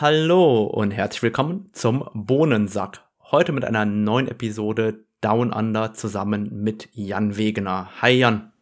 Hallo 0.00 0.62
und 0.62 0.92
herzlich 0.92 1.24
willkommen 1.24 1.70
zum 1.72 2.08
Bohnensack. 2.14 3.00
Heute 3.32 3.50
mit 3.50 3.64
einer 3.64 3.84
neuen 3.84 4.28
Episode 4.28 5.04
Down 5.20 5.52
Under 5.52 5.92
zusammen 5.92 6.62
mit 6.62 6.88
Jan 6.92 7.36
Wegener. 7.36 7.90
Hi 8.00 8.12
Jan. 8.12 8.52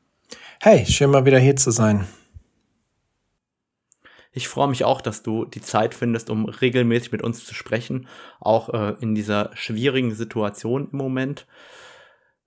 Hey, 0.62 0.86
schön 0.86 1.10
mal 1.10 1.26
wieder 1.26 1.38
hier 1.38 1.54
zu 1.54 1.72
sein. 1.72 2.06
Ich 4.32 4.48
freue 4.48 4.68
mich 4.68 4.84
auch, 4.84 5.02
dass 5.02 5.22
du 5.22 5.44
die 5.44 5.60
Zeit 5.60 5.92
findest, 5.92 6.30
um 6.30 6.46
regelmäßig 6.46 7.12
mit 7.12 7.20
uns 7.20 7.44
zu 7.44 7.52
sprechen, 7.52 8.08
auch 8.40 8.70
äh, 8.70 8.94
in 9.02 9.14
dieser 9.14 9.50
schwierigen 9.52 10.14
Situation 10.14 10.88
im 10.90 10.96
Moment. 10.96 11.46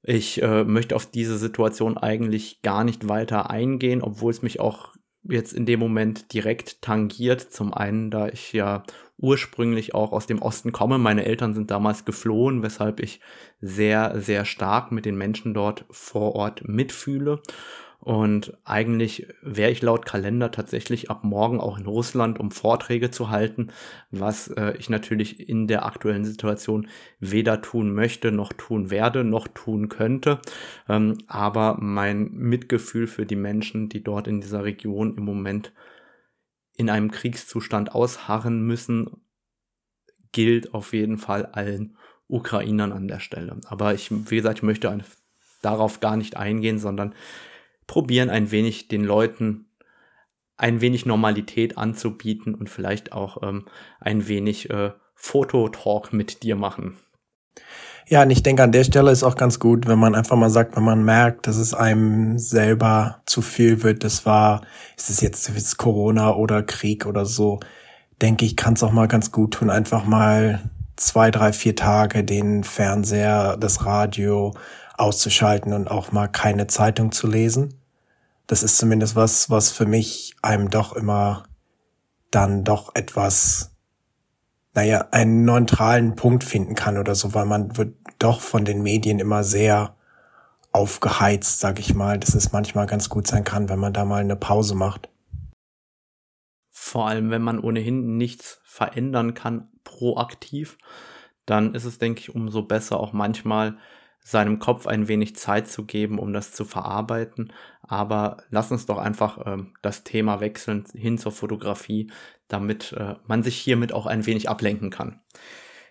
Ich 0.01 0.41
äh, 0.41 0.63
möchte 0.63 0.95
auf 0.95 1.05
diese 1.05 1.37
Situation 1.37 1.95
eigentlich 1.95 2.63
gar 2.63 2.83
nicht 2.83 3.07
weiter 3.07 3.51
eingehen, 3.51 4.01
obwohl 4.01 4.31
es 4.31 4.41
mich 4.41 4.59
auch 4.59 4.95
jetzt 5.23 5.53
in 5.53 5.65
dem 5.65 5.79
Moment 5.79 6.33
direkt 6.33 6.81
tangiert. 6.81 7.41
Zum 7.41 7.73
einen, 7.73 8.11
da 8.11 8.27
ich 8.27 8.53
ja 8.53 8.83
ursprünglich 9.17 9.93
auch 9.93 10.11
aus 10.11 10.27
dem 10.27 10.41
Osten 10.41 10.71
komme. 10.71 10.97
Meine 10.97 11.25
Eltern 11.25 11.53
sind 11.53 11.71
damals 11.71 12.05
geflohen, 12.05 12.63
weshalb 12.63 12.99
ich 13.01 13.19
sehr, 13.59 14.19
sehr 14.21 14.45
stark 14.45 14.91
mit 14.91 15.05
den 15.05 15.17
Menschen 15.17 15.53
dort 15.53 15.85
vor 15.91 16.35
Ort 16.35 16.67
mitfühle. 16.67 17.41
Und 18.01 18.57
eigentlich 18.63 19.27
wäre 19.41 19.71
ich 19.71 19.81
laut 19.81 20.05
Kalender 20.05 20.51
tatsächlich 20.51 21.11
ab 21.11 21.25
morgen 21.25 21.59
auch 21.59 21.77
in 21.77 21.85
Russland, 21.85 22.39
um 22.39 22.49
Vorträge 22.49 23.11
zu 23.11 23.29
halten, 23.29 23.71
was 24.09 24.47
äh, 24.47 24.73
ich 24.77 24.89
natürlich 24.89 25.49
in 25.49 25.67
der 25.67 25.85
aktuellen 25.85 26.23
Situation 26.23 26.87
weder 27.19 27.61
tun 27.61 27.93
möchte, 27.93 28.31
noch 28.31 28.53
tun 28.53 28.89
werde, 28.89 29.25
noch 29.25 29.49
tun 29.49 29.89
könnte. 29.89 30.39
Ähm, 30.87 31.17
aber 31.27 31.77
mein 31.81 32.31
Mitgefühl 32.31 33.05
für 33.05 33.25
die 33.25 33.35
Menschen, 33.35 33.89
die 33.89 34.01
dort 34.01 34.27
in 34.27 34.39
dieser 34.39 34.63
Region 34.63 35.17
im 35.17 35.25
Moment 35.25 35.73
in 36.77 36.89
einem 36.89 37.11
Kriegszustand 37.11 37.93
ausharren 37.93 38.61
müssen, 38.65 39.09
gilt 40.31 40.73
auf 40.73 40.93
jeden 40.93 41.17
Fall 41.17 41.47
allen 41.47 41.97
Ukrainern 42.29 42.93
an 42.93 43.09
der 43.09 43.19
Stelle. 43.19 43.59
Aber 43.65 43.93
ich, 43.93 44.09
wie 44.09 44.37
gesagt, 44.37 44.59
ich 44.59 44.63
möchte 44.63 44.97
darauf 45.61 45.99
gar 45.99 46.15
nicht 46.15 46.37
eingehen, 46.37 46.79
sondern 46.79 47.13
probieren 47.89 48.29
ein 48.29 48.51
wenig 48.51 48.87
den 48.87 49.03
Leuten 49.03 49.65
ein 50.57 50.79
wenig 50.79 51.05
Normalität 51.05 51.77
anzubieten 51.77 52.53
und 52.53 52.69
vielleicht 52.69 53.13
auch 53.13 53.41
ähm, 53.41 53.65
ein 53.99 54.27
wenig 54.27 54.69
äh, 54.69 54.91
Fototalk 55.15 56.13
mit 56.13 56.43
dir 56.43 56.55
machen. 56.55 56.97
Ja, 58.07 58.21
und 58.23 58.29
ich 58.29 58.43
denke, 58.43 58.61
an 58.61 58.71
der 58.71 58.83
Stelle 58.83 59.09
ist 59.09 59.23
auch 59.23 59.35
ganz 59.35 59.59
gut, 59.59 59.87
wenn 59.87 59.97
man 59.97 60.13
einfach 60.13 60.35
mal 60.35 60.49
sagt, 60.49 60.75
wenn 60.75 60.83
man 60.83 61.03
merkt, 61.03 61.47
dass 61.47 61.55
es 61.57 61.73
einem 61.73 62.37
selber 62.37 63.21
zu 63.25 63.41
viel 63.41 63.81
wird, 63.81 64.03
das 64.03 64.25
war, 64.25 64.61
ist 64.95 65.09
es 65.09 65.21
jetzt, 65.21 65.49
jetzt 65.49 65.77
Corona 65.77 66.35
oder 66.35 66.61
Krieg 66.61 67.05
oder 67.07 67.25
so, 67.25 67.59
denke 68.21 68.45
ich, 68.45 68.55
kann 68.55 68.73
es 68.73 68.83
auch 68.83 68.91
mal 68.91 69.07
ganz 69.07 69.31
gut 69.31 69.55
tun, 69.55 69.69
einfach 69.69 70.05
mal 70.05 70.69
zwei, 70.95 71.31
drei, 71.31 71.53
vier 71.53 71.75
Tage 71.75 72.23
den 72.23 72.63
Fernseher, 72.63 73.57
das 73.57 73.85
Radio 73.85 74.53
auszuschalten 74.95 75.73
und 75.73 75.89
auch 75.89 76.11
mal 76.11 76.27
keine 76.27 76.67
Zeitung 76.67 77.11
zu 77.11 77.25
lesen 77.25 77.78
das 78.49 78.63
ist 78.63 78.79
zumindest 78.79 79.15
was, 79.15 79.51
was 79.51 79.71
für 79.71 79.85
mich 79.85 80.35
einem 80.41 80.71
doch 80.71 80.93
immer 80.93 81.43
dann 82.31 82.63
doch 82.63 82.95
etwas, 82.95 83.77
naja, 84.73 85.07
einen 85.11 85.45
neutralen 85.45 86.15
Punkt 86.15 86.43
finden 86.43 86.73
kann 86.73 86.97
oder 86.97 87.13
so, 87.13 87.35
weil 87.35 87.45
man 87.45 87.77
wird 87.77 87.95
doch 88.17 88.41
von 88.41 88.65
den 88.65 88.81
Medien 88.81 89.19
immer 89.19 89.43
sehr 89.43 89.95
aufgeheizt, 90.71 91.59
sag 91.59 91.79
ich 91.79 91.93
mal, 91.93 92.17
dass 92.17 92.33
es 92.33 92.51
manchmal 92.51 92.87
ganz 92.87 93.07
gut 93.07 93.27
sein 93.27 93.43
kann, 93.43 93.69
wenn 93.69 93.77
man 93.77 93.93
da 93.93 94.03
mal 94.03 94.21
eine 94.21 94.35
Pause 94.35 94.73
macht. 94.73 95.09
Vor 96.71 97.07
allem, 97.07 97.29
wenn 97.29 97.43
man 97.43 97.59
ohnehin 97.59 98.17
nichts 98.17 98.61
verändern 98.63 99.35
kann, 99.35 99.69
proaktiv, 99.83 100.79
dann 101.45 101.75
ist 101.75 101.85
es, 101.85 101.99
denke 101.99 102.21
ich, 102.21 102.33
umso 102.33 102.63
besser 102.63 102.99
auch 102.99 103.13
manchmal 103.13 103.77
seinem 104.23 104.59
Kopf 104.59 104.85
ein 104.85 105.07
wenig 105.07 105.35
Zeit 105.35 105.67
zu 105.67 105.85
geben, 105.85 106.19
um 106.19 106.33
das 106.33 106.51
zu 106.51 106.65
verarbeiten. 106.65 107.51
Aber 107.81 108.37
lass 108.49 108.71
uns 108.71 108.85
doch 108.85 108.97
einfach 108.97 109.37
äh, 109.45 109.63
das 109.81 110.03
Thema 110.03 110.39
wechseln 110.39 110.85
hin 110.93 111.17
zur 111.17 111.31
Fotografie, 111.31 112.11
damit 112.47 112.93
äh, 112.93 113.15
man 113.27 113.43
sich 113.43 113.57
hiermit 113.57 113.93
auch 113.93 114.05
ein 114.05 114.25
wenig 114.25 114.49
ablenken 114.49 114.89
kann. 114.89 115.21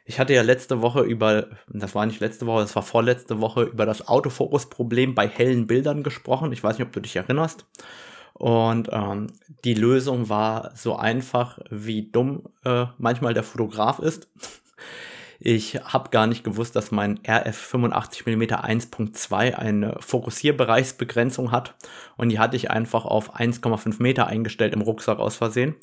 Ich 0.05 0.19
hatte 0.19 0.33
ja 0.33 0.43
letzte 0.43 0.81
Woche 0.81 1.03
über, 1.03 1.49
das 1.69 1.95
war 1.95 2.07
nicht 2.07 2.21
letzte 2.21 2.47
Woche, 2.47 2.63
das 2.63 2.75
war 2.75 2.83
vorletzte 2.83 3.41
Woche, 3.41 3.65
über 3.65 3.85
das 3.85 4.09
Autofokus-Problem 4.09 5.15
bei 5.15 5.29
hellen 5.29 5.67
Bildern 5.67 6.03
gesprochen. 6.03 6.51
Ich 6.53 6.65
weiß 6.65 6.79
nicht, 6.79 6.87
ob 6.87 6.93
du 6.93 7.01
dich 7.01 7.17
erinnerst. 7.17 7.67
Und 8.33 8.89
ähm, 8.93 9.27
die 9.65 9.75
Lösung 9.75 10.29
war 10.29 10.71
so 10.77 10.97
einfach, 10.97 11.59
wie 11.71 12.11
dumm 12.11 12.45
äh, 12.65 12.87
manchmal 12.97 13.35
der 13.35 13.43
Fotograf 13.43 13.99
ist. 13.99 14.29
Ich 15.41 15.77
habe 15.77 16.11
gar 16.11 16.27
nicht 16.27 16.43
gewusst, 16.43 16.75
dass 16.75 16.91
mein 16.91 17.21
RF 17.27 17.57
85 17.57 18.27
mm 18.27 18.43
1.2 18.43 19.55
eine 19.55 19.97
Fokussierbereichsbegrenzung 20.01 21.53
hat 21.53 21.77
und 22.17 22.31
die 22.31 22.41
hatte 22.41 22.57
ich 22.57 22.73
einfach 22.73 23.05
auf 23.05 23.37
1,5 23.37 24.03
Meter 24.03 24.27
eingestellt 24.27 24.73
im 24.73 24.81
Rucksack 24.81 25.21
aus 25.21 25.37
Versehen. 25.37 25.77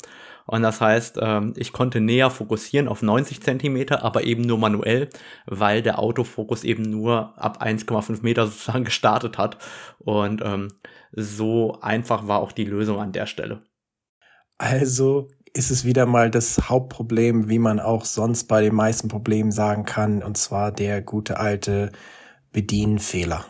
Und 0.46 0.62
das 0.62 0.80
heißt, 0.80 1.18
ähm, 1.20 1.54
ich 1.56 1.72
konnte 1.72 2.00
näher 2.00 2.30
fokussieren 2.30 2.86
auf 2.86 3.02
90 3.02 3.42
Zentimeter, 3.42 4.04
aber 4.04 4.24
eben 4.24 4.42
nur 4.42 4.58
manuell, 4.58 5.08
weil 5.46 5.82
der 5.82 5.98
Autofokus 5.98 6.62
eben 6.62 6.82
nur 6.82 7.32
ab 7.36 7.62
1,5 7.62 8.22
Meter 8.22 8.46
sozusagen 8.46 8.84
gestartet 8.84 9.38
hat. 9.38 9.58
Und 9.98 10.42
ähm, 10.44 10.68
so 11.12 11.80
einfach 11.80 12.28
war 12.28 12.40
auch 12.40 12.52
die 12.52 12.64
Lösung 12.64 13.00
an 13.00 13.12
der 13.12 13.26
Stelle. 13.26 13.62
Also 14.58 15.28
ist 15.56 15.70
es 15.70 15.84
wieder 15.84 16.06
mal 16.06 16.30
das 16.30 16.68
Hauptproblem, 16.68 17.48
wie 17.48 17.58
man 17.58 17.80
auch 17.80 18.04
sonst 18.04 18.44
bei 18.44 18.60
den 18.60 18.74
meisten 18.74 19.08
Problemen 19.08 19.50
sagen 19.50 19.84
kann, 19.84 20.22
und 20.22 20.36
zwar 20.36 20.70
der 20.70 21.00
gute 21.00 21.40
alte 21.40 21.92
Bedienfehler. 22.52 23.44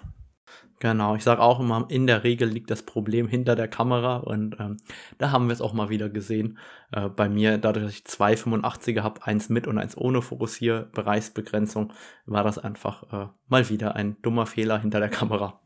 Genau, 0.79 1.17
ich 1.17 1.25
sage 1.25 1.41
auch 1.41 1.59
immer, 1.59 1.87
in 1.89 2.07
der 2.07 2.23
Regel 2.23 2.49
liegt 2.49 2.71
das 2.71 2.83
Problem 2.83 3.27
hinter 3.29 3.57
der 3.57 3.67
Kamera 3.67 4.19
und 4.19 4.57
ähm, 4.61 4.77
da 5.17 5.31
haben 5.33 5.47
wir 5.47 5.55
es 5.55 5.63
auch 5.63 5.73
mal 5.73 5.89
wieder 5.89 6.11
gesehen. 6.11 6.59
Äh, 6.93 7.09
bei 7.09 7.31
mir, 7.31 7.57
dadurch, 7.57 7.87
dass 7.87 7.95
ich 7.95 8.05
zwei 8.05 8.35
85er 8.35 9.03
habe, 9.03 9.27
eins 9.27 9.49
mit 9.49 9.67
und 9.67 9.79
eins 9.79 9.97
ohne 9.97 10.21
Fokussierbereichsbegrenzung, 10.21 11.93
war 12.27 12.45
das 12.45 12.59
einfach 12.59 13.03
äh, 13.11 13.29
mal 13.49 13.69
wieder 13.71 13.97
ein 13.97 14.21
dummer 14.21 14.45
Fehler 14.45 14.79
hinter 14.79 15.01
der 15.01 15.09
Kamera. 15.09 15.61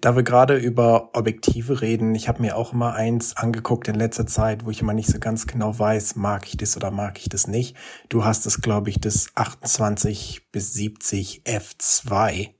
Da 0.00 0.14
wir 0.16 0.22
gerade 0.22 0.56
über 0.56 1.10
Objektive 1.14 1.80
reden, 1.80 2.14
ich 2.14 2.28
habe 2.28 2.42
mir 2.42 2.56
auch 2.56 2.72
immer 2.72 2.94
eins 2.94 3.36
angeguckt 3.36 3.88
in 3.88 3.96
letzter 3.96 4.26
Zeit, 4.26 4.64
wo 4.64 4.70
ich 4.70 4.80
immer 4.80 4.94
nicht 4.94 5.08
so 5.08 5.18
ganz 5.18 5.46
genau 5.46 5.78
weiß, 5.78 6.16
mag 6.16 6.46
ich 6.46 6.56
das 6.56 6.76
oder 6.76 6.90
mag 6.90 7.18
ich 7.18 7.28
das 7.28 7.46
nicht. 7.46 7.76
Du 8.08 8.24
hast 8.24 8.46
es, 8.46 8.60
glaube 8.60 8.90
ich, 8.90 9.00
das 9.00 9.28
28 9.34 10.50
bis 10.52 10.72
70 10.74 11.42
F2. 11.44 12.50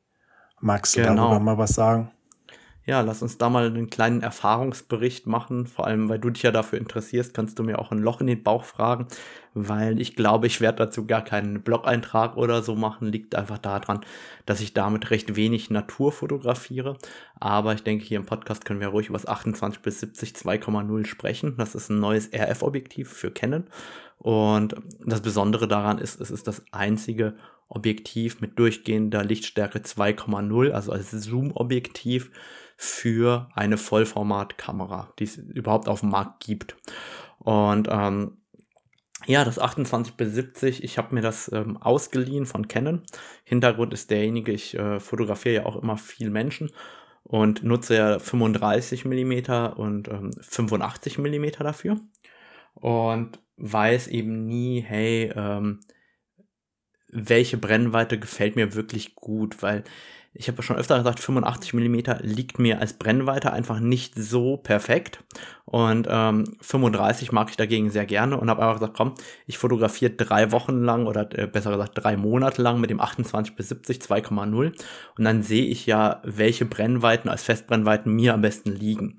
Magst 0.61 0.97
du 0.97 1.03
genau. 1.03 1.17
darüber 1.17 1.41
mal 1.41 1.59
was 1.59 1.71
sagen? 1.71 2.11
Ja, 2.87 3.03
lass 3.03 3.21
uns 3.23 3.37
da 3.37 3.51
mal 3.51 3.67
einen 3.67 3.91
kleinen 3.91 4.23
Erfahrungsbericht 4.23 5.27
machen. 5.27 5.67
Vor 5.67 5.87
allem, 5.87 6.09
weil 6.09 6.19
du 6.19 6.31
dich 6.31 6.43
ja 6.43 6.51
dafür 6.51 6.79
interessierst, 6.79 7.35
kannst 7.35 7.59
du 7.59 7.63
mir 7.63 7.79
auch 7.79 7.93
ein 7.93 7.99
Loch 7.99 8.23
in 8.23 8.27
den 8.27 8.43
Bauch 8.43 8.65
fragen, 8.65 9.07
weil 9.53 10.01
ich 10.01 10.17
glaube, 10.17 10.47
ich 10.47 10.63
werde 10.63 10.79
dazu 10.79 11.07
gar 11.07 11.23
keinen 11.23 11.63
Blog-Eintrag 11.63 12.39
oder 12.39 12.63
so 12.63 12.75
machen. 12.75 13.13
Liegt 13.13 13.35
einfach 13.35 13.59
daran, 13.59 14.01
dass 14.47 14.63
ich 14.63 14.73
damit 14.73 15.11
recht 15.11 15.37
wenig 15.37 15.69
Natur 15.69 16.11
fotografiere. 16.11 16.97
Aber 17.39 17.75
ich 17.75 17.83
denke, 17.83 18.05
hier 18.05 18.19
im 18.19 18.27
Podcast 18.27 18.65
können 18.65 18.81
wir 18.81 18.89
ruhig 18.89 19.09
über 19.09 19.19
das 19.19 19.29
28 19.29 19.83
bis 19.83 20.01
70 20.01 20.33
2,0 20.33 21.07
sprechen. 21.07 21.57
Das 21.59 21.75
ist 21.75 21.91
ein 21.91 22.01
neues 22.01 22.31
RF-Objektiv 22.33 23.13
für 23.13 23.31
Canon. 23.31 23.65
Und 24.19 24.75
das 25.05 25.21
Besondere 25.21 25.69
daran 25.69 25.99
ist, 25.99 26.21
es 26.21 26.31
ist 26.31 26.47
das 26.47 26.63
einzige 26.73 27.35
Objektiv 27.69 28.41
mit 28.41 28.59
durchgehender 28.59 29.23
Lichtstärke 29.23 29.79
2,0, 29.79 30.71
also 30.73 30.93
als 30.93 31.11
Zoom-Objektiv 31.11 32.31
für 32.83 33.47
eine 33.55 33.77
Vollformatkamera, 33.77 35.13
die 35.19 35.25
es 35.25 35.37
überhaupt 35.37 35.87
auf 35.87 36.01
dem 36.01 36.09
Markt 36.09 36.43
gibt. 36.43 36.79
Und 37.39 37.89
ähm, 37.91 38.39
ja, 39.27 39.45
das 39.45 39.59
28 39.59 40.15
bis 40.15 40.33
70, 40.33 40.83
ich 40.83 40.97
habe 40.97 41.15
mir 41.15 41.21
das 41.21 41.53
ähm, 41.53 41.77
ausgeliehen 41.77 42.47
von 42.47 42.69
Canon. 42.69 43.03
Hintergrund 43.45 43.93
ist 43.93 44.11
derjenige, 44.11 44.51
ich 44.53 44.79
äh, 44.79 44.99
fotografiere 44.99 45.57
ja 45.57 45.67
auch 45.67 45.77
immer 45.77 45.99
viel 45.99 46.31
Menschen 46.31 46.71
und 47.23 47.63
nutze 47.63 47.97
ja 47.97 48.19
35 48.19 49.05
mm 49.05 49.53
und 49.77 50.09
ähm, 50.09 50.31
85 50.41 51.19
mm 51.19 51.47
dafür. 51.59 52.01
Und 52.73 53.41
weiß 53.59 54.09
eben 54.09 54.47
nie, 54.47 54.81
hey, 54.81 55.31
ähm, 55.37 55.81
welche 57.09 57.59
Brennweite 57.59 58.19
gefällt 58.19 58.57
mir 58.57 58.75
wirklich 58.75 59.17
gut, 59.17 59.63
weil 59.63 59.85
ich 60.33 60.49
habe 60.49 60.63
schon 60.63 60.77
öfter 60.77 60.97
gesagt, 60.97 61.19
85 61.19 61.75
mm 61.75 61.99
liegt 62.21 62.59
mir 62.61 62.79
als 62.79 62.93
Brennweite 62.93 63.53
einfach 63.53 63.81
nicht 63.81 64.15
so 64.15 64.57
perfekt. 64.57 65.25
Und 65.65 66.07
ähm, 66.09 66.57
35 66.61 67.33
mag 67.33 67.51
ich 67.51 67.57
dagegen 67.57 67.91
sehr 67.91 68.07
gerne 68.07 68.39
und 68.39 68.49
habe 68.49 68.63
einfach 68.63 68.79
gesagt, 68.81 68.97
komm, 68.97 69.15
ich 69.47 69.59
fotografiere 69.59 70.13
drei 70.13 70.53
Wochen 70.53 70.83
lang 70.83 71.07
oder 71.07 71.29
äh, 71.37 71.47
besser 71.47 71.73
gesagt 71.73 71.93
drei 71.95 72.17
Monate 72.17 72.63
lang 72.63 72.81
mit 72.81 72.91
dem 72.91 73.01
28 73.01 73.57
bis 73.57 73.69
70 73.71 73.99
2,0 73.99 74.73
und 75.17 75.25
dann 75.25 75.43
sehe 75.43 75.67
ich 75.67 75.87
ja, 75.87 76.21
welche 76.25 76.65
Brennweiten 76.65 77.29
als 77.29 77.43
Festbrennweiten 77.43 78.15
mir 78.15 78.35
am 78.35 78.43
besten 78.43 78.71
liegen. 78.71 79.19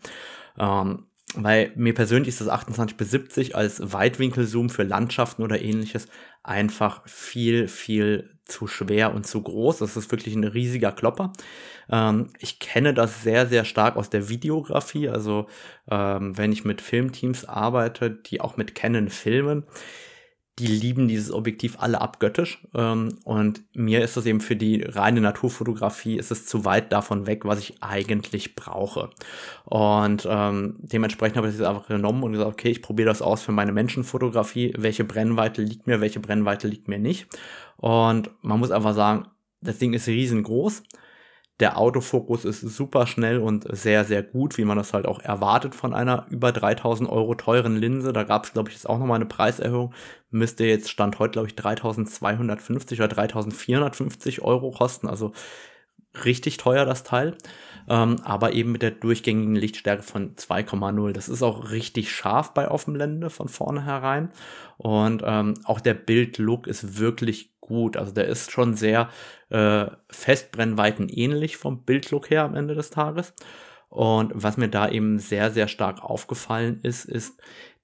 Ähm, 0.57 1.07
weil 1.35 1.71
mir 1.75 1.93
persönlich 1.93 2.29
ist 2.29 2.41
das 2.41 2.49
28 2.49 2.97
bis 2.97 3.11
70 3.11 3.55
als 3.55 3.93
Weitwinkelzoom 3.93 4.69
für 4.69 4.83
Landschaften 4.83 5.43
oder 5.43 5.61
ähnliches 5.61 6.07
einfach 6.43 7.07
viel, 7.07 7.67
viel 7.67 8.29
zu 8.45 8.67
schwer 8.67 9.13
und 9.13 9.25
zu 9.25 9.41
groß. 9.41 9.77
Das 9.79 9.95
ist 9.95 10.11
wirklich 10.11 10.35
ein 10.35 10.43
riesiger 10.43 10.91
Klopper. 10.91 11.31
Ähm, 11.89 12.29
ich 12.39 12.59
kenne 12.59 12.93
das 12.93 13.23
sehr, 13.23 13.47
sehr 13.47 13.65
stark 13.65 13.95
aus 13.95 14.09
der 14.09 14.29
Videografie. 14.29 15.09
Also 15.09 15.47
ähm, 15.89 16.37
wenn 16.37 16.51
ich 16.51 16.65
mit 16.65 16.81
Filmteams 16.81 17.45
arbeite, 17.45 18.11
die 18.11 18.41
auch 18.41 18.57
mit 18.57 18.75
Canon 18.75 19.09
filmen, 19.09 19.63
die 20.59 20.67
lieben 20.67 21.07
dieses 21.07 21.31
Objektiv 21.31 21.77
alle 21.79 22.01
abgöttisch. 22.01 22.61
Ähm, 22.75 23.17
und 23.23 23.61
mir 23.73 24.03
ist 24.03 24.17
das 24.17 24.25
eben 24.25 24.41
für 24.41 24.55
die 24.55 24.83
reine 24.83 25.21
Naturfotografie, 25.21 26.17
ist 26.17 26.31
es 26.31 26.45
zu 26.45 26.65
weit 26.65 26.91
davon 26.91 27.25
weg, 27.25 27.45
was 27.45 27.59
ich 27.59 27.81
eigentlich 27.81 28.55
brauche. 28.55 29.09
Und 29.65 30.27
ähm, 30.29 30.75
dementsprechend 30.79 31.37
habe 31.37 31.49
ich 31.49 31.57
das 31.57 31.67
einfach 31.67 31.87
genommen 31.87 32.23
und 32.23 32.33
gesagt, 32.33 32.51
okay, 32.51 32.69
ich 32.69 32.81
probiere 32.81 33.09
das 33.09 33.21
aus 33.21 33.41
für 33.41 33.53
meine 33.53 33.71
Menschenfotografie. 33.71 34.73
Welche 34.77 35.03
Brennweite 35.03 35.61
liegt 35.61 35.87
mir, 35.87 36.01
welche 36.01 36.19
Brennweite 36.19 36.67
liegt 36.67 36.87
mir 36.87 36.99
nicht. 36.99 37.27
Und 37.77 38.29
man 38.41 38.59
muss 38.59 38.71
einfach 38.71 38.93
sagen, 38.93 39.27
das 39.61 39.77
Ding 39.77 39.93
ist 39.93 40.07
riesengroß. 40.07 40.83
Der 41.61 41.77
Autofokus 41.77 42.43
ist 42.43 42.61
super 42.61 43.05
schnell 43.05 43.37
und 43.37 43.65
sehr, 43.69 44.03
sehr 44.03 44.23
gut, 44.23 44.57
wie 44.57 44.65
man 44.65 44.77
das 44.77 44.93
halt 44.93 45.05
auch 45.05 45.19
erwartet 45.19 45.75
von 45.75 45.93
einer 45.93 46.25
über 46.31 46.51
3000 46.51 47.07
Euro 47.07 47.35
teuren 47.35 47.75
Linse. 47.77 48.13
Da 48.13 48.23
gab 48.23 48.45
es, 48.45 48.53
glaube 48.53 48.69
ich, 48.69 48.75
jetzt 48.75 48.89
auch 48.89 48.97
nochmal 48.97 49.17
eine 49.17 49.27
Preiserhöhung. 49.27 49.93
Müsste 50.31 50.65
jetzt 50.65 50.89
Stand 50.89 51.19
heute, 51.19 51.33
glaube 51.33 51.47
ich, 51.47 51.55
3250 51.55 52.99
oder 52.99 53.09
3450 53.09 54.41
Euro 54.41 54.71
kosten. 54.71 55.07
Also 55.07 55.33
richtig 56.25 56.57
teuer 56.57 56.83
das 56.85 57.03
Teil. 57.03 57.37
Ähm, 57.89 58.17
aber 58.23 58.53
eben 58.53 58.71
mit 58.71 58.81
der 58.81 58.91
durchgängigen 58.91 59.55
Lichtstärke 59.55 60.03
von 60.03 60.35
2,0. 60.35 61.11
Das 61.13 61.29
ist 61.29 61.43
auch 61.43 61.71
richtig 61.71 62.11
scharf 62.11 62.53
bei 62.53 62.69
Offenblende 62.69 63.29
von 63.29 63.47
vornherein. 63.47 64.29
Und 64.77 65.23
ähm, 65.25 65.55
auch 65.63 65.79
der 65.79 65.93
Bildlook 65.93 66.67
ist 66.67 66.99
wirklich 66.99 67.51
gut. 67.59 67.97
Also 67.97 68.11
der 68.11 68.27
ist 68.27 68.51
schon 68.51 68.75
sehr 68.75 69.09
äh, 69.49 69.87
Festbrennweiten 70.09 71.09
ähnlich 71.09 71.57
vom 71.57 71.83
Bildlook 71.83 72.29
her 72.29 72.43
am 72.43 72.55
Ende 72.55 72.75
des 72.75 72.89
Tages. 72.89 73.33
Und 73.89 74.31
was 74.33 74.55
mir 74.57 74.69
da 74.69 74.89
eben 74.89 75.19
sehr, 75.19 75.51
sehr 75.51 75.67
stark 75.67 76.01
aufgefallen 76.01 76.79
ist, 76.81 77.05
ist, 77.05 77.41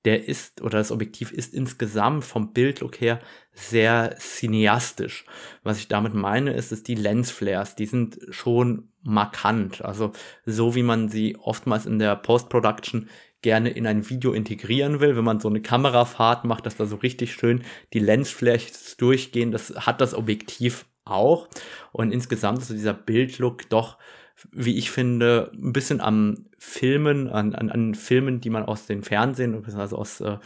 der 0.07 0.29
ist 0.29 0.61
oder 0.61 0.77
das 0.77 0.93
Objektiv 0.93 1.33
ist 1.33 1.53
insgesamt 1.53 2.23
vom 2.23 2.53
Bildlook 2.53 3.01
her 3.01 3.19
sehr 3.51 4.15
cineastisch. 4.17 5.25
Was 5.63 5.79
ich 5.79 5.89
damit 5.89 6.13
meine, 6.13 6.53
ist, 6.53 6.71
dass 6.71 6.81
die 6.81 6.95
Lensflares, 6.95 7.75
die 7.75 7.87
sind 7.87 8.17
schon 8.29 8.87
markant. 9.03 9.83
Also 9.83 10.13
so 10.45 10.75
wie 10.75 10.83
man 10.83 11.09
sie 11.09 11.35
oftmals 11.35 11.85
in 11.85 11.99
der 11.99 12.15
Post-Production 12.15 13.09
gerne 13.41 13.69
in 13.69 13.85
ein 13.85 14.09
Video 14.09 14.31
integrieren 14.31 15.01
will, 15.01 15.17
wenn 15.17 15.25
man 15.25 15.41
so 15.41 15.49
eine 15.49 15.61
Kamerafahrt 15.61 16.45
macht, 16.45 16.65
dass 16.65 16.77
da 16.77 16.85
so 16.85 16.95
richtig 16.95 17.33
schön 17.33 17.65
die 17.91 17.99
Lensflares 17.99 18.95
durchgehen, 18.95 19.51
das 19.51 19.73
hat 19.75 19.99
das 19.99 20.13
Objektiv 20.13 20.85
auch. 21.03 21.49
Und 21.91 22.13
insgesamt 22.13 22.59
ist 22.59 22.69
so 22.69 22.73
dieser 22.73 22.93
Bildlook 22.93 23.67
doch, 23.67 23.97
wie 24.51 24.77
ich 24.77 24.91
finde, 24.91 25.51
ein 25.53 25.73
bisschen 25.73 25.99
am 25.99 26.45
Filmen, 26.59 27.27
an, 27.27 27.55
an, 27.55 27.69
an 27.69 27.95
Filmen, 27.95 28.39
die 28.39 28.49
man 28.49 28.63
aus 28.63 28.85
den 28.85 29.03
Fernsehen, 29.03 29.63
also 29.65 29.97
aus 29.97 30.21
äh, 30.21 30.37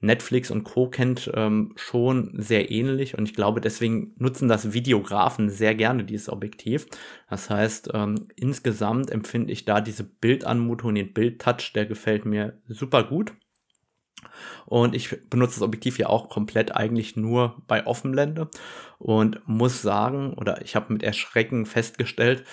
Netflix 0.00 0.50
und 0.50 0.64
Co. 0.64 0.88
kennt, 0.88 1.30
ähm, 1.34 1.72
schon 1.76 2.32
sehr 2.36 2.70
ähnlich. 2.70 3.16
Und 3.16 3.24
ich 3.24 3.34
glaube, 3.34 3.60
deswegen 3.60 4.14
nutzen 4.18 4.48
das 4.48 4.72
Videografen 4.72 5.50
sehr 5.50 5.74
gerne 5.74 6.04
dieses 6.04 6.28
Objektiv. 6.28 6.86
Das 7.28 7.50
heißt, 7.50 7.90
ähm, 7.94 8.28
insgesamt 8.36 9.10
empfinde 9.10 9.52
ich 9.52 9.64
da 9.64 9.80
diese 9.80 10.04
Bildanmutung, 10.04 10.94
den 10.94 11.12
Bildtouch, 11.12 11.72
der 11.74 11.86
gefällt 11.86 12.24
mir 12.24 12.58
super 12.68 13.04
gut. 13.04 13.32
Und 14.66 14.94
ich 14.94 15.28
benutze 15.28 15.54
das 15.54 15.62
Objektiv 15.62 15.98
ja 15.98 16.08
auch 16.08 16.28
komplett 16.28 16.74
eigentlich 16.76 17.16
nur 17.16 17.62
bei 17.66 17.86
Offenblende 17.86 18.48
und 18.98 19.40
muss 19.46 19.82
sagen, 19.82 20.34
oder 20.34 20.62
ich 20.62 20.76
habe 20.76 20.92
mit 20.92 21.02
Erschrecken 21.02 21.66
festgestellt, 21.66 22.44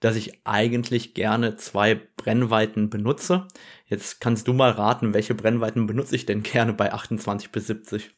dass 0.00 0.16
ich 0.16 0.40
eigentlich 0.46 1.14
gerne 1.14 1.56
zwei 1.56 2.00
Brennweiten 2.16 2.90
benutze. 2.90 3.48
Jetzt 3.86 4.20
kannst 4.20 4.46
du 4.46 4.52
mal 4.52 4.70
raten, 4.70 5.14
welche 5.14 5.34
Brennweiten 5.34 5.86
benutze 5.86 6.14
ich 6.14 6.26
denn 6.26 6.42
gerne 6.42 6.72
bei 6.72 6.92
28 6.92 7.50
bis 7.50 7.66
70? 7.66 8.10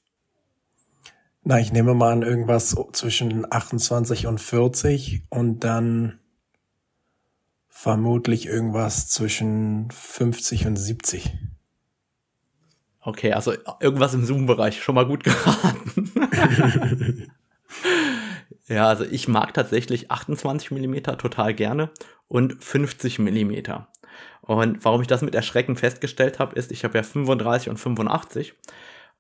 Na, 1.43 1.59
ich 1.59 1.73
nehme 1.73 1.95
mal 1.95 2.13
an 2.13 2.23
irgendwas 2.23 2.77
zwischen 2.93 3.51
28 3.51 4.27
und 4.27 4.41
40 4.41 5.23
und 5.31 5.61
dann 5.61 6.19
vermutlich 7.69 8.45
irgendwas 8.45 9.09
zwischen 9.09 9.91
50 9.91 10.67
und 10.67 10.77
70. 10.77 11.33
Okay, 13.01 13.33
also 13.33 13.55
irgendwas 13.81 14.13
im 14.13 14.27
Zoom-Bereich. 14.27 14.83
Schon 14.83 14.95
mal 14.95 15.07
gut 15.07 15.25
geraten. 15.25 16.13
ja, 18.71 18.87
also 18.87 19.05
ich 19.05 19.29
mag 19.29 19.53
tatsächlich 19.53 20.11
28 20.11 20.71
Millimeter 20.71 21.19
total 21.19 21.55
gerne 21.55 21.91
und 22.29 22.63
50 22.63 23.19
Millimeter. 23.19 23.89
Und 24.43 24.85
warum 24.85 25.03
ich 25.03 25.09
das 25.09 25.23
mit 25.23 25.35
Erschrecken 25.35 25.77
festgestellt 25.77 26.39
habe, 26.39 26.57
ist, 26.57 26.73
ich 26.73 26.85
habe 26.85 26.99
ja 26.99 27.03
35 27.03 27.69
und 27.69 27.79
85 27.79 28.55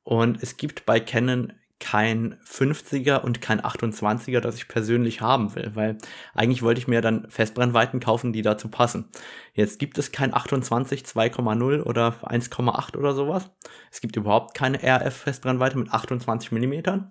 und 0.05 0.43
es 0.43 0.56
gibt 0.56 0.87
bei 0.87 1.00
Canon 1.00 1.52
kein 1.81 2.37
50er 2.47 3.23
und 3.23 3.41
kein 3.41 3.61
28er, 3.61 4.41
das 4.41 4.55
ich 4.55 4.69
persönlich 4.69 5.23
haben 5.23 5.55
will, 5.55 5.70
weil 5.75 5.96
eigentlich 6.35 6.62
wollte 6.62 6.79
ich 6.79 6.88
mir 6.88 7.00
dann 7.00 7.29
Festbrennweiten 7.31 8.00
kaufen, 8.00 8.32
die 8.32 8.43
dazu 8.43 8.69
passen. 8.69 9.08
Jetzt 9.55 9.79
gibt 9.79 9.99
es 9.99 10.12
kein 10.12 10.35
28 10.35 11.03
2,0 11.03 11.82
oder 11.82 12.17
1,8 12.23 12.96
oder 12.96 13.14
sowas. 13.14 13.50
Es 13.91 14.00
gibt 14.00 14.17
überhaupt 14.17 14.55
keine 14.55 14.79
RF 14.82 15.17
Festbrennweite 15.17 15.79
mit 15.79 15.91
28 15.91 16.53
Millimetern. 16.53 17.08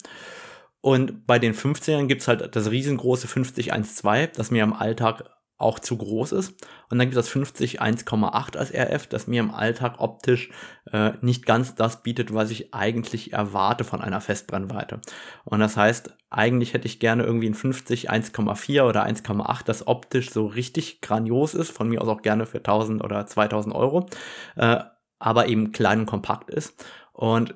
Und 0.82 1.28
bei 1.28 1.40
den 1.40 1.54
50ern 1.54 2.08
gibt 2.08 2.22
es 2.22 2.28
halt 2.28 2.56
das 2.56 2.72
riesengroße 2.72 3.28
50 3.28 3.74
1.2, 3.74 4.28
das 4.28 4.52
mir 4.52 4.64
im 4.64 4.74
Alltag 4.74 5.30
auch 5.60 5.78
zu 5.78 5.98
groß 5.98 6.32
ist. 6.32 6.52
Und 6.90 6.98
dann 6.98 7.10
gibt 7.10 7.18
es 7.18 7.26
das 7.26 7.30
50 7.30 7.82
1,8 7.82 8.58
als 8.58 8.74
RF, 8.74 9.08
das 9.08 9.28
mir 9.28 9.42
im 9.42 9.54
Alltag 9.54 9.96
optisch 10.00 10.50
äh, 10.92 11.12
nicht 11.22 11.46
ganz 11.46 11.76
das 11.76 12.02
bietet, 12.02 12.34
was 12.34 12.50
ich 12.50 12.74
eigentlich 12.74 13.34
erwarte 13.34 13.84
von 13.84 14.02
einer 14.02 14.22
Festbrennweite. 14.22 15.02
Und 15.44 15.60
das 15.60 15.76
heißt, 15.76 16.16
eigentlich 16.30 16.74
hätte 16.74 16.88
ich 16.88 17.00
gerne 17.00 17.24
irgendwie 17.24 17.50
ein 17.50 17.56
50 17.56 18.10
1,4 18.10 18.84
oder 18.84 19.06
1,8, 19.06 19.66
das 19.66 19.86
optisch 19.86 20.32
so 20.32 20.48
richtig 20.48 21.02
grandios 21.02 21.54
ist, 21.54 21.72
von 21.72 21.90
mir 21.90 22.02
aus 22.02 22.08
auch 22.08 22.22
gerne 22.22 22.46
für 22.46 22.60
1000 22.60 23.04
oder 23.04 23.26
2000 23.26 23.76
Euro, 23.76 24.08
äh, 24.56 24.78
aber 25.20 25.48
eben 25.48 25.74
klein 25.74 26.00
und 26.00 26.06
kompakt 26.06 26.50
ist. 26.50 26.86
Und 27.12 27.56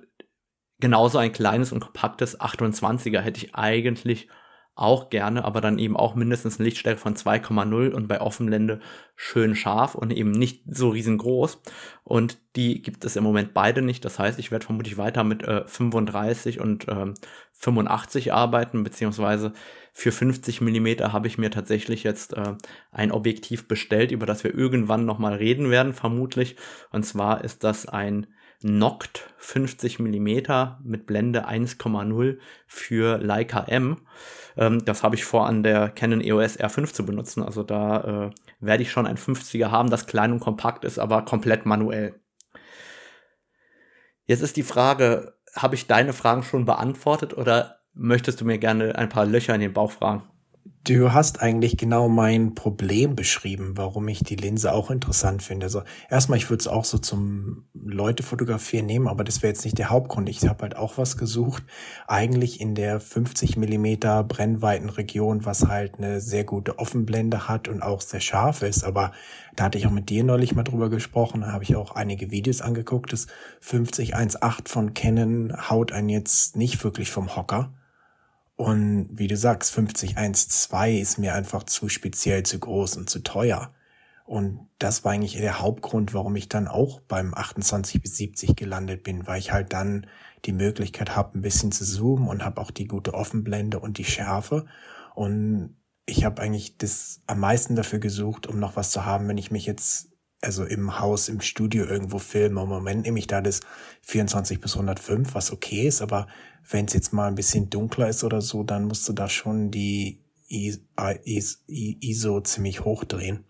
genauso 0.84 1.18
ein 1.18 1.32
kleines 1.32 1.72
und 1.72 1.80
kompaktes 1.80 2.42
28er 2.42 3.22
hätte 3.22 3.38
ich 3.38 3.56
eigentlich 3.56 4.28
auch 4.76 5.10
gerne, 5.10 5.46
aber 5.46 5.62
dann 5.62 5.80
eben 5.80 5.96
auch 5.96 6.14
mindestens 6.14 6.60
eine 6.60 6.66
Lichtstärke 6.66 7.00
von 7.00 7.16
2,0 7.16 7.92
und 7.92 8.10
bei 8.10 8.20
Offenblende 8.20 8.82
schön 9.16 9.56
scharf 9.56 9.96
und 9.96 10.12
eben 10.12 10.32
nicht 10.32 10.64
so 10.68 10.90
riesengroß. 10.90 11.62
Und 12.04 12.38
die 12.58 12.82
gibt 12.82 13.06
es 13.06 13.16
im 13.16 13.24
Moment 13.24 13.54
beide 13.54 13.82
nicht. 13.82 14.04
Das 14.04 14.20
heißt, 14.20 14.38
ich 14.40 14.52
werde 14.52 14.66
vermutlich 14.66 14.98
weiter 14.98 15.24
mit 15.24 15.44
äh, 15.44 15.66
35 15.66 16.60
und 16.60 16.90
äh, 16.90 17.14
85 17.54 18.34
arbeiten, 18.34 18.84
beziehungsweise 18.84 19.54
für 19.94 20.12
50 20.12 20.60
Millimeter 20.60 21.14
habe 21.14 21.28
ich 21.28 21.38
mir 21.38 21.50
tatsächlich 21.50 22.04
jetzt 22.04 22.34
äh, 22.34 22.56
ein 22.92 23.14
Objektiv 23.14 23.70
bestellt, 23.70 24.12
über 24.12 24.26
das 24.26 24.44
wir 24.44 24.54
irgendwann 24.54 25.06
nochmal 25.06 25.36
reden 25.36 25.70
werden, 25.70 25.94
vermutlich. 25.94 26.58
Und 26.92 27.06
zwar 27.06 27.42
ist 27.42 27.64
das 27.64 27.86
ein 27.86 28.28
Noct 28.64 29.30
50 29.38 30.00
Millimeter 30.00 30.80
mit 30.84 31.06
Blende 31.06 31.48
1,0 31.48 32.38
für 32.66 33.18
Leica 33.18 33.64
M. 33.66 33.98
Ähm, 34.58 34.84
das 34.86 35.04
habe 35.04 35.16
ich 35.16 35.26
vor, 35.26 35.48
an 35.48 35.64
der 35.64 35.90
Canon 35.90 36.22
EOS 36.22 36.60
R5 36.60 36.94
zu 36.94 37.06
benutzen. 37.06 37.44
Also 37.44 37.64
da 37.64 38.28
äh, 38.28 38.32
werde 38.60 38.84
ich 38.84 38.92
schon 38.92 39.06
ein 39.06 39.18
50er 39.18 39.70
haben, 39.70 39.90
das 39.90 40.08
klein 40.08 40.32
und 40.32 40.40
kompakt 40.40 40.86
ist, 40.86 41.00
aber 41.00 41.24
komplett 41.24 41.66
manuell. 41.66 42.20
Jetzt 44.26 44.42
ist 44.42 44.58
die 44.58 44.64
Frage, 44.64 45.38
habe 45.56 45.76
ich 45.76 45.88
deine 45.88 46.14
Fragen 46.14 46.44
schon 46.44 46.66
beantwortet 46.66 47.38
oder 47.38 47.80
möchtest 47.94 48.42
du 48.42 48.46
mir 48.46 48.58
gerne 48.58 48.98
ein 48.98 49.10
paar 49.10 49.26
Löcher 49.26 49.54
in 49.54 49.62
den 49.62 49.74
Bauch 49.74 49.92
fragen? 49.92 50.24
Du 50.86 51.14
hast 51.14 51.42
eigentlich 51.42 51.78
genau 51.78 52.10
mein 52.10 52.56
Problem 52.56 53.16
beschrieben, 53.16 53.78
warum 53.78 54.06
ich 54.10 54.20
die 54.20 54.36
Linse 54.36 54.74
auch 54.74 54.92
interessant 54.92 55.42
finde. 55.42 55.68
Also 55.68 55.84
erstmal, 56.10 56.38
ich 56.38 56.50
würde 56.50 56.60
es 56.60 56.68
auch 56.68 56.84
so 56.84 56.98
zum 56.98 57.64
Leute 57.74 58.22
fotografieren 58.22 58.86
nehmen, 58.86 59.08
aber 59.08 59.24
das 59.24 59.42
wäre 59.42 59.54
jetzt 59.54 59.64
nicht 59.64 59.78
der 59.78 59.90
Hauptgrund. 59.90 60.28
Ich 60.28 60.46
habe 60.46 60.62
halt 60.62 60.76
auch 60.76 60.98
was 60.98 61.16
gesucht, 61.16 61.64
eigentlich 62.06 62.60
in 62.60 62.76
der 62.76 63.00
50 63.00 63.56
Millimeter 63.56 64.26
Brennweitenregion, 64.26 65.46
was 65.46 65.70
halt 65.70 66.00
eine 66.00 66.20
sehr 66.20 66.44
gute 66.44 66.78
Offenblende 66.80 67.48
hat 67.48 67.70
und 67.70 67.82
auch 67.82 68.02
sehr 68.02 68.20
scharf 68.20 68.62
ist. 68.62 68.84
Aber 68.84 69.14
da 69.56 69.64
hatte 69.64 69.78
ich 69.78 69.88
auch 69.88 69.92
mit 69.92 70.10
dir 70.10 70.26
neulich 70.26 70.54
mal 70.54 70.64
drüber 70.64 70.90
gesprochen, 70.90 71.42
da 71.42 71.54
habe 71.54 71.64
ich 71.64 71.78
auch 71.78 71.96
einige 71.96 72.30
Videos 72.30 72.60
angeguckt. 72.60 73.14
Das 73.14 73.28
50 73.62 74.18
1.8 74.18 74.68
von 74.68 74.94
Canon 74.94 75.54
haut 75.70 75.94
einen 75.94 76.10
jetzt 76.10 76.58
nicht 76.58 76.84
wirklich 76.84 77.10
vom 77.10 77.38
Hocker. 77.38 77.72
Und 78.56 79.10
wie 79.12 79.28
du 79.28 79.36
sagst, 79.36 79.72
5012 79.72 81.02
ist 81.02 81.18
mir 81.18 81.34
einfach 81.34 81.64
zu 81.64 81.90
speziell, 81.90 82.44
zu 82.44 82.60
groß 82.60 82.98
und 82.98 83.10
zu 83.10 83.24
teuer. 83.24 83.74
Und 84.26 84.70
das 84.80 85.04
war 85.04 85.12
eigentlich 85.12 85.36
der 85.36 85.60
Hauptgrund, 85.60 86.14
warum 86.14 86.36
ich 86.36 86.50
dann 86.50 86.68
auch 86.68 87.02
beim 87.02 87.34
28 87.34 88.02
bis 88.02 88.18
70 88.18 88.56
gelandet 88.56 89.04
bin, 89.04 89.28
weil 89.28 89.40
ich 89.40 89.52
halt 89.52 89.74
dann 89.74 90.08
die 90.46 90.54
Möglichkeit 90.54 91.16
habe, 91.16 91.38
ein 91.38 91.42
bisschen 91.42 91.72
zu 91.72 91.84
zoomen 91.84 92.28
und 92.28 92.44
habe 92.46 92.62
auch 92.62 92.72
die 92.72 92.88
gute 92.88 93.14
Offenblende 93.14 93.80
und 93.80 93.98
die 93.98 94.06
Schärfe. 94.06 94.66
Und 95.16 95.76
ich 96.06 96.26
habe 96.26 96.42
eigentlich 96.42 96.78
das 96.78 97.22
am 97.28 97.40
meisten 97.40 97.76
dafür 97.76 98.00
gesucht, 98.00 98.48
um 98.48 98.60
noch 98.60 98.76
was 98.76 98.92
zu 98.92 99.06
haben, 99.06 99.28
wenn 99.28 99.38
ich 99.38 99.52
mich 99.52 99.66
jetzt 99.66 100.13
also 100.44 100.66
im 100.66 101.00
Haus, 101.00 101.30
im 101.30 101.42
Studio 101.42 101.86
irgendwo 101.86 102.20
filme. 102.20 102.62
Im 102.62 102.70
Moment 102.70 103.04
nehme 103.04 103.20
ich 103.20 103.28
da 103.28 103.42
das 103.42 103.62
24 104.02 104.60
bis 104.60 104.74
105, 104.74 105.34
was 105.34 105.52
okay 105.52 105.88
ist, 105.88 106.02
aber 106.02 106.28
wenn 106.70 106.86
es 106.86 106.94
jetzt 106.94 107.14
mal 107.14 107.28
ein 107.28 107.36
bisschen 107.36 107.70
dunkler 107.70 108.10
ist 108.10 108.24
oder 108.24 108.42
so, 108.42 108.64
dann 108.64 108.86
musst 108.86 109.08
du 109.08 109.14
da 109.14 109.30
schon 109.30 109.72
die 109.72 110.22
ISO 110.48 112.42
ziemlich 112.42 112.84
hochdrehen. 112.84 113.46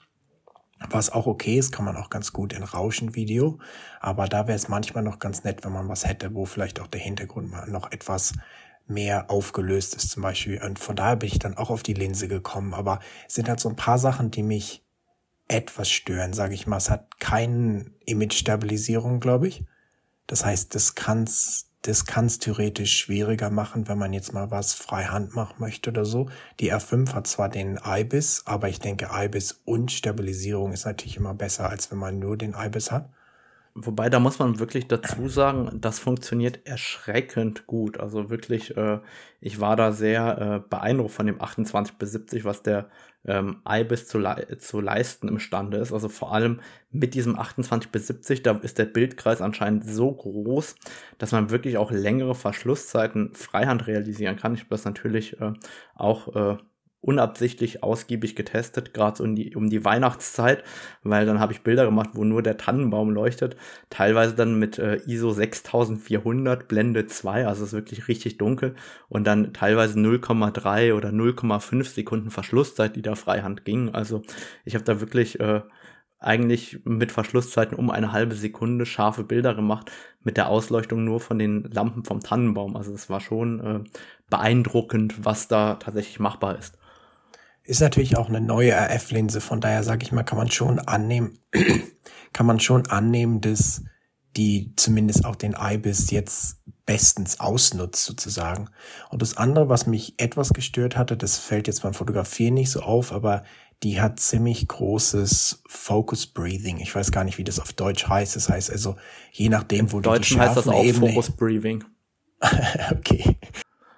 Was 0.90 1.12
auch 1.12 1.28
okay 1.28 1.58
ist, 1.58 1.72
kann 1.72 1.86
man 1.86 1.96
auch 1.96 2.10
ganz 2.10 2.34
gut 2.34 2.54
in 2.54 2.64
Rauschenvideo. 2.64 3.60
Aber 4.00 4.28
da 4.28 4.48
wäre 4.48 4.56
es 4.56 4.68
manchmal 4.68 5.04
noch 5.04 5.20
ganz 5.20 5.44
nett, 5.44 5.64
wenn 5.64 5.72
man 5.72 5.88
was 5.88 6.06
hätte, 6.06 6.34
wo 6.34 6.46
vielleicht 6.46 6.82
auch 6.82 6.88
der 6.88 7.00
Hintergrund 7.00 7.52
mal 7.52 7.70
noch 7.70 7.92
etwas 7.92 8.34
mehr 8.86 9.30
aufgelöst 9.30 9.96
ist 9.96 10.10
zum 10.10 10.24
Beispiel. 10.24 10.62
Und 10.62 10.80
von 10.80 10.96
daher 10.96 11.16
bin 11.16 11.30
ich 11.30 11.40
dann 11.40 11.56
auch 11.56 11.70
auf 11.70 11.84
die 11.84 11.94
Linse 11.94 12.28
gekommen. 12.28 12.74
Aber 12.74 13.00
es 13.28 13.36
sind 13.36 13.48
halt 13.48 13.62
so 13.62 13.70
ein 13.70 13.78
paar 13.78 13.98
Sachen, 13.98 14.30
die 14.30 14.44
mich 14.44 14.83
etwas 15.48 15.90
stören, 15.90 16.34
sage 16.34 16.54
ich 16.54 16.68
mal. 16.68 16.78
Es 16.78 16.90
hat 16.90 17.20
keine 17.20 17.92
Image-Stabilisierung, 18.06 19.20
glaube 19.20 19.48
ich. 19.48 19.64
Das 20.28 20.46
heißt, 20.46 20.74
das 20.74 20.96
kann's 20.96 21.70
das 21.84 22.06
kann 22.06 22.28
es 22.28 22.40
theoretisch 22.40 22.98
schwieriger 22.98 23.50
machen, 23.50 23.90
wenn 23.90 23.98
man 23.98 24.14
jetzt 24.14 24.34
mal 24.34 24.50
was 24.52 24.74
freihand 24.74 25.36
machen 25.36 25.56
möchte 25.60 25.90
oder 25.90 26.06
so. 26.06 26.30
Die 26.62 26.74
R5 26.74 27.14
hat 27.14 27.28
zwar 27.28 27.50
den 27.50 27.78
IBIS, 27.86 28.44
aber 28.46 28.70
ich 28.70 28.80
denke, 28.80 29.10
IBIS 29.12 29.62
und 29.66 29.92
Stabilisierung 29.92 30.72
ist 30.72 30.86
natürlich 30.86 31.18
immer 31.18 31.34
besser, 31.34 31.70
als 31.70 31.92
wenn 31.92 31.98
man 31.98 32.20
nur 32.20 32.38
den 32.38 32.56
IBIS 32.58 32.92
hat. 32.92 33.10
Wobei, 33.76 34.10
da 34.10 34.20
muss 34.20 34.40
man 34.40 34.60
wirklich 34.60 34.88
dazu 34.88 35.28
sagen, 35.28 35.82
das 35.82 36.00
funktioniert 36.00 36.66
erschreckend 36.66 37.68
gut. 37.68 38.00
Also 38.00 38.30
wirklich, 38.30 38.78
äh, 38.78 39.00
ich 39.42 39.60
war 39.60 39.76
da 39.76 39.92
sehr 39.92 40.38
äh, 40.38 40.70
beeindruckt 40.70 41.12
von 41.12 41.26
dem 41.26 41.42
28 41.42 41.98
bis 41.98 42.12
70, 42.14 42.46
was 42.46 42.64
der 42.64 42.88
ähm, 43.26 43.62
IBIS 43.68 44.08
zu, 44.08 44.20
le 44.20 44.58
zu 44.58 44.82
leisten 44.82 45.28
imstande 45.28 45.78
ist. 45.78 45.94
Also 45.94 46.10
vor 46.10 46.34
allem 46.34 46.62
mit 46.92 47.14
diesem 47.14 47.38
28 47.38 47.92
bis 47.92 48.08
70, 48.08 48.44
da 48.44 48.52
ist 48.58 48.78
der 48.78 48.86
Bildkreis 48.86 49.42
anscheinend 49.42 49.86
so 49.86 50.12
groß, 50.12 50.76
dass 51.18 51.32
man 51.32 51.50
wirklich 51.50 51.78
auch 51.78 51.92
längere 51.92 52.36
Verschlusszeiten 52.36 53.34
freihand 53.34 53.88
realisieren 53.88 54.36
kann. 54.36 54.54
Ich 54.54 54.62
habe 54.62 54.70
das 54.70 54.86
natürlich 54.86 55.40
äh, 55.40 55.54
auch 55.96 56.36
äh, 56.36 56.58
unabsichtlich 57.04 57.84
ausgiebig 57.84 58.36
getestet, 58.36 58.94
gerade 58.94 59.18
so 59.18 59.24
um 59.26 59.36
die, 59.36 59.56
um 59.56 59.70
die 59.70 59.84
Weihnachtszeit, 59.84 60.64
weil 61.04 61.26
dann 61.26 61.40
habe 61.40 61.52
ich 61.52 61.62
Bilder 61.62 61.86
gemacht, 61.86 62.12
wo 62.14 62.24
nur 62.24 62.42
der 62.42 62.58
Tannenbaum 62.58 63.10
leuchtet, 63.10 63.58
teilweise 63.90 64.36
dann 64.36 64.58
mit 64.58 64.80
äh, 64.80 65.02
ISO 65.06 65.32
6400 65.32 66.68
Blende 66.70 67.06
2, 67.06 67.46
also 67.46 67.64
es 67.64 67.70
ist 67.70 67.74
wirklich 67.74 68.08
richtig 68.08 68.38
dunkel 68.38 68.76
und 69.10 69.28
dann 69.28 69.54
teilweise 69.54 70.00
0,3 70.00 70.94
oder 70.94 71.10
0,5 71.10 71.84
Sekunden 71.84 72.32
Verschlusszeit, 72.32 72.96
die 72.96 73.02
da 73.02 73.16
freihand 73.16 73.66
ging. 73.66 73.94
Also 73.94 74.22
ich 74.64 74.76
habe 74.76 74.86
da 74.86 75.02
wirklich 75.02 75.42
äh, 75.42 75.62
eigentlich 76.20 76.80
mit 76.86 77.12
Verschlusszeiten 77.12 77.78
um 77.78 77.90
eine 77.90 78.14
halbe 78.14 78.36
Sekunde 78.36 78.86
scharfe 78.86 79.26
Bilder 79.26 79.56
gemacht, 79.56 79.92
mit 80.24 80.38
der 80.38 80.48
Ausleuchtung 80.48 81.04
nur 81.04 81.20
von 81.20 81.38
den 81.38 81.64
Lampen 81.64 82.06
vom 82.06 82.22
Tannenbaum. 82.22 82.78
Also 82.78 82.94
es 82.94 83.10
war 83.10 83.20
schon 83.20 83.60
äh, 83.60 83.80
beeindruckend, 84.30 85.26
was 85.26 85.50
da 85.50 85.76
tatsächlich 85.76 86.22
machbar 86.22 86.58
ist. 86.58 86.78
Ist 87.66 87.82
natürlich 87.82 88.18
auch 88.18 88.28
eine 88.28 88.42
neue 88.42 88.74
RF-Linse, 88.74 89.40
von 89.40 89.62
daher 89.62 89.84
sage 89.84 90.04
ich 90.04 90.12
mal, 90.12 90.24
kann 90.24 90.38
man 90.38 90.52
schon 90.52 90.80
annehmen, 90.80 91.40
kann 92.34 92.46
man 92.46 92.60
schon 92.60 92.88
annehmen, 92.88 93.40
dass 93.40 93.84
die 94.36 94.74
zumindest 94.76 95.26
auch 95.26 95.36
den 95.36 95.56
IBIS 95.58 96.12
jetzt 96.12 96.58
bestens 96.86 97.40
ausnutzt 97.40 98.04
sozusagen. 98.04 98.70
Und 99.10 99.22
das 99.22 99.38
andere, 99.38 99.70
was 99.70 99.88
mich 99.88 100.16
etwas 100.18 100.50
gestört 100.50 100.98
hatte, 100.98 101.16
das 101.16 101.38
fällt 101.38 101.68
jetzt 101.68 101.84
beim 101.84 101.94
Fotografieren 101.94 102.56
nicht 102.56 102.72
so 102.72 102.82
auf, 102.82 103.14
aber 103.14 103.44
die 103.84 104.02
hat 104.02 104.20
ziemlich 104.20 104.68
großes 104.68 105.64
Focus 105.68 106.28
Breathing. 106.28 106.80
Ich 106.80 106.94
weiß 106.94 107.12
gar 107.12 107.24
nicht, 107.24 107.38
wie 107.38 107.44
das 107.44 107.60
auf 107.60 107.74
Deutsch 107.74 108.08
heißt. 108.08 108.36
Das 108.36 108.50
heißt 108.50 108.72
also, 108.72 108.96
je 109.32 109.50
nachdem, 109.50 109.92
wo 109.92 109.98
Im 109.98 110.04
du 110.04 110.10
Deutschen 110.10 110.38
die 110.38 110.42
heißt 110.42 110.58
das 110.58 110.68
auch 110.68 110.86
Focus 110.86 111.32
Breathing. 111.32 111.84
okay. 112.92 113.38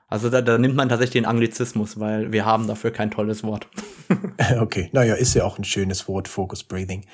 Also 0.07 0.29
da, 0.29 0.41
da 0.41 0.57
nimmt 0.57 0.75
man 0.75 0.89
tatsächlich 0.89 1.23
den 1.23 1.25
Anglizismus, 1.25 1.99
weil 1.99 2.31
wir 2.31 2.45
haben 2.45 2.67
dafür 2.67 2.91
kein 2.91 3.11
tolles 3.11 3.43
Wort. 3.43 3.67
okay, 4.59 4.89
naja, 4.93 5.15
ist 5.15 5.33
ja 5.33 5.43
auch 5.43 5.57
ein 5.57 5.63
schönes 5.63 6.07
Wort, 6.07 6.27
Focus 6.27 6.63
Breathing. 6.63 7.05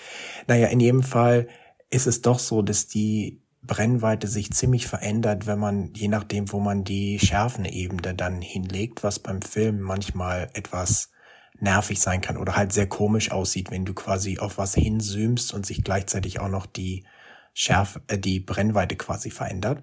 Naja, 0.47 0.67
in 0.67 0.79
jedem 0.79 1.03
Fall 1.03 1.47
ist 1.89 2.07
es 2.07 2.21
doch 2.21 2.39
so, 2.39 2.61
dass 2.61 2.87
die 2.87 3.41
Brennweite 3.63 4.27
sich 4.27 4.51
ziemlich 4.51 4.87
verändert, 4.87 5.45
wenn 5.45 5.59
man, 5.59 5.93
je 5.93 6.07
nachdem, 6.07 6.51
wo 6.51 6.59
man 6.59 6.83
die 6.83 7.19
Schärfenebene 7.19 8.15
dann 8.15 8.41
hinlegt, 8.41 9.03
was 9.03 9.19
beim 9.19 9.41
Film 9.41 9.79
manchmal 9.81 10.49
etwas 10.53 11.11
nervig 11.59 11.99
sein 11.99 12.21
kann 12.21 12.37
oder 12.37 12.55
halt 12.55 12.73
sehr 12.73 12.87
komisch 12.87 13.31
aussieht, 13.31 13.69
wenn 13.69 13.85
du 13.85 13.93
quasi 13.93 14.39
auf 14.39 14.57
was 14.57 14.73
hinzoomst 14.73 15.53
und 15.53 15.65
sich 15.65 15.83
gleichzeitig 15.83 16.39
auch 16.39 16.49
noch 16.49 16.65
die 16.65 17.05
Schärfe, 17.53 18.01
äh, 18.07 18.17
die 18.17 18.39
Brennweite 18.39 18.95
quasi 18.95 19.29
verändert. 19.29 19.81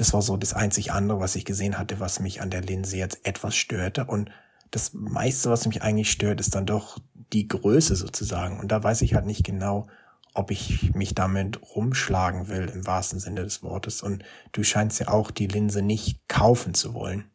Das 0.00 0.14
war 0.14 0.22
so 0.22 0.38
das 0.38 0.54
einzig 0.54 0.92
andere, 0.92 1.20
was 1.20 1.36
ich 1.36 1.44
gesehen 1.44 1.76
hatte, 1.76 2.00
was 2.00 2.20
mich 2.20 2.40
an 2.40 2.48
der 2.48 2.62
Linse 2.62 2.96
jetzt 2.96 3.26
etwas 3.26 3.54
störte. 3.54 4.06
Und 4.06 4.30
das 4.70 4.94
meiste, 4.94 5.50
was 5.50 5.66
mich 5.66 5.82
eigentlich 5.82 6.10
stört, 6.10 6.40
ist 6.40 6.54
dann 6.54 6.64
doch 6.64 6.96
die 7.34 7.46
Größe 7.46 7.94
sozusagen. 7.96 8.58
Und 8.58 8.72
da 8.72 8.82
weiß 8.82 9.02
ich 9.02 9.12
halt 9.12 9.26
nicht 9.26 9.44
genau, 9.44 9.88
ob 10.32 10.52
ich 10.52 10.94
mich 10.94 11.14
damit 11.14 11.60
rumschlagen 11.76 12.48
will 12.48 12.70
im 12.72 12.86
wahrsten 12.86 13.20
Sinne 13.20 13.42
des 13.42 13.62
Wortes. 13.62 14.00
Und 14.00 14.24
du 14.52 14.62
scheinst 14.62 15.00
ja 15.00 15.08
auch 15.08 15.30
die 15.30 15.48
Linse 15.48 15.82
nicht 15.82 16.26
kaufen 16.28 16.72
zu 16.72 16.94
wollen. 16.94 17.26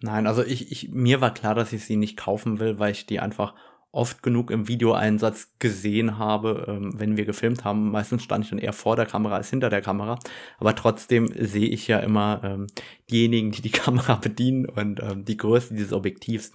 Nein, 0.00 0.26
also 0.26 0.42
ich, 0.42 0.72
ich, 0.72 0.88
mir 0.88 1.20
war 1.20 1.34
klar, 1.34 1.54
dass 1.54 1.74
ich 1.74 1.84
sie 1.84 1.96
nicht 1.96 2.16
kaufen 2.16 2.58
will, 2.58 2.78
weil 2.78 2.92
ich 2.92 3.04
die 3.04 3.20
einfach 3.20 3.54
oft 3.92 4.22
genug 4.22 4.50
im 4.50 4.68
Videoeinsatz 4.68 5.52
gesehen 5.58 6.18
habe, 6.18 6.64
ähm, 6.66 6.98
wenn 6.98 7.18
wir 7.18 7.26
gefilmt 7.26 7.64
haben. 7.64 7.90
Meistens 7.90 8.22
stand 8.24 8.44
ich 8.44 8.50
dann 8.50 8.58
eher 8.58 8.72
vor 8.72 8.96
der 8.96 9.04
Kamera 9.06 9.36
als 9.36 9.50
hinter 9.50 9.68
der 9.68 9.82
Kamera. 9.82 10.18
Aber 10.58 10.74
trotzdem 10.74 11.30
sehe 11.38 11.68
ich 11.68 11.86
ja 11.88 11.98
immer 11.98 12.40
ähm, 12.42 12.66
diejenigen, 13.12 13.52
die 13.52 13.62
die 13.62 13.70
Kamera 13.70 14.14
bedienen 14.22 14.66
und 14.66 15.00
ähm, 15.00 15.24
die 15.24 15.36
Größe 15.36 15.74
dieses 15.74 15.92
Objektivs. 15.92 16.52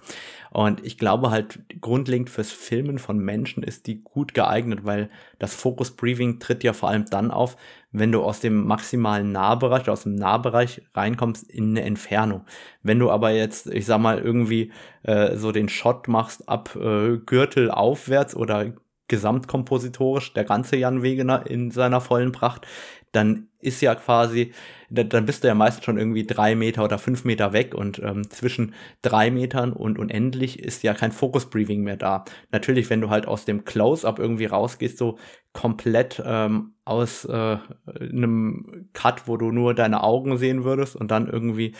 Und 0.50 0.84
ich 0.84 0.98
glaube 0.98 1.30
halt, 1.30 1.60
grundlegend 1.80 2.30
fürs 2.30 2.50
Filmen 2.50 2.98
von 2.98 3.18
Menschen 3.18 3.62
ist 3.62 3.86
die 3.86 4.02
gut 4.02 4.34
geeignet, 4.34 4.84
weil 4.84 5.10
das 5.38 5.54
Focus 5.54 5.92
Briefing 5.92 6.40
tritt 6.40 6.64
ja 6.64 6.72
vor 6.72 6.88
allem 6.88 7.04
dann 7.06 7.30
auf, 7.30 7.56
wenn 7.92 8.12
du 8.12 8.22
aus 8.22 8.40
dem 8.40 8.66
maximalen 8.66 9.32
Nahbereich, 9.32 9.88
aus 9.88 10.02
dem 10.02 10.14
Nahbereich 10.14 10.82
reinkommst 10.94 11.50
in 11.50 11.70
eine 11.70 11.82
Entfernung. 11.82 12.44
Wenn 12.82 12.98
du 12.98 13.10
aber 13.10 13.30
jetzt, 13.30 13.66
ich 13.68 13.86
sag 13.86 13.98
mal, 14.00 14.18
irgendwie 14.18 14.72
äh, 15.02 15.36
so 15.36 15.52
den 15.52 15.68
Shot 15.68 16.08
machst 16.08 16.48
ab 16.48 16.76
äh, 16.76 17.18
Gürtel 17.18 17.70
aufwärts 17.70 18.34
oder 18.34 18.72
gesamtkompositorisch 19.08 20.34
der 20.34 20.44
ganze 20.44 20.76
Jan 20.76 21.02
Wegener 21.02 21.46
in 21.46 21.70
seiner 21.70 22.00
vollen 22.00 22.32
Pracht, 22.32 22.66
dann 23.12 23.47
ist 23.60 23.80
ja 23.80 23.94
quasi, 23.94 24.52
dann 24.90 25.26
bist 25.26 25.42
du 25.42 25.48
ja 25.48 25.54
meist 25.54 25.84
schon 25.84 25.98
irgendwie 25.98 26.24
drei 26.24 26.54
Meter 26.54 26.84
oder 26.84 26.98
fünf 26.98 27.24
Meter 27.24 27.52
weg 27.52 27.74
und 27.74 27.98
ähm, 27.98 28.28
zwischen 28.30 28.74
drei 29.02 29.30
Metern 29.30 29.72
und 29.72 29.98
unendlich 29.98 30.60
ist 30.60 30.82
ja 30.82 30.94
kein 30.94 31.12
Focus-Briefing 31.12 31.82
mehr 31.82 31.96
da. 31.96 32.24
Natürlich, 32.52 32.88
wenn 32.88 33.00
du 33.00 33.10
halt 33.10 33.26
aus 33.26 33.44
dem 33.44 33.64
Close-Up 33.64 34.18
irgendwie 34.18 34.46
rausgehst, 34.46 34.96
so 34.96 35.18
komplett 35.52 36.22
ähm, 36.24 36.74
aus 36.84 37.24
äh, 37.24 37.58
einem 38.00 38.88
Cut, 38.92 39.26
wo 39.26 39.36
du 39.36 39.50
nur 39.50 39.74
deine 39.74 40.02
Augen 40.02 40.38
sehen 40.38 40.64
würdest 40.64 40.94
und 40.94 41.10
dann 41.10 41.26
irgendwie 41.26 41.74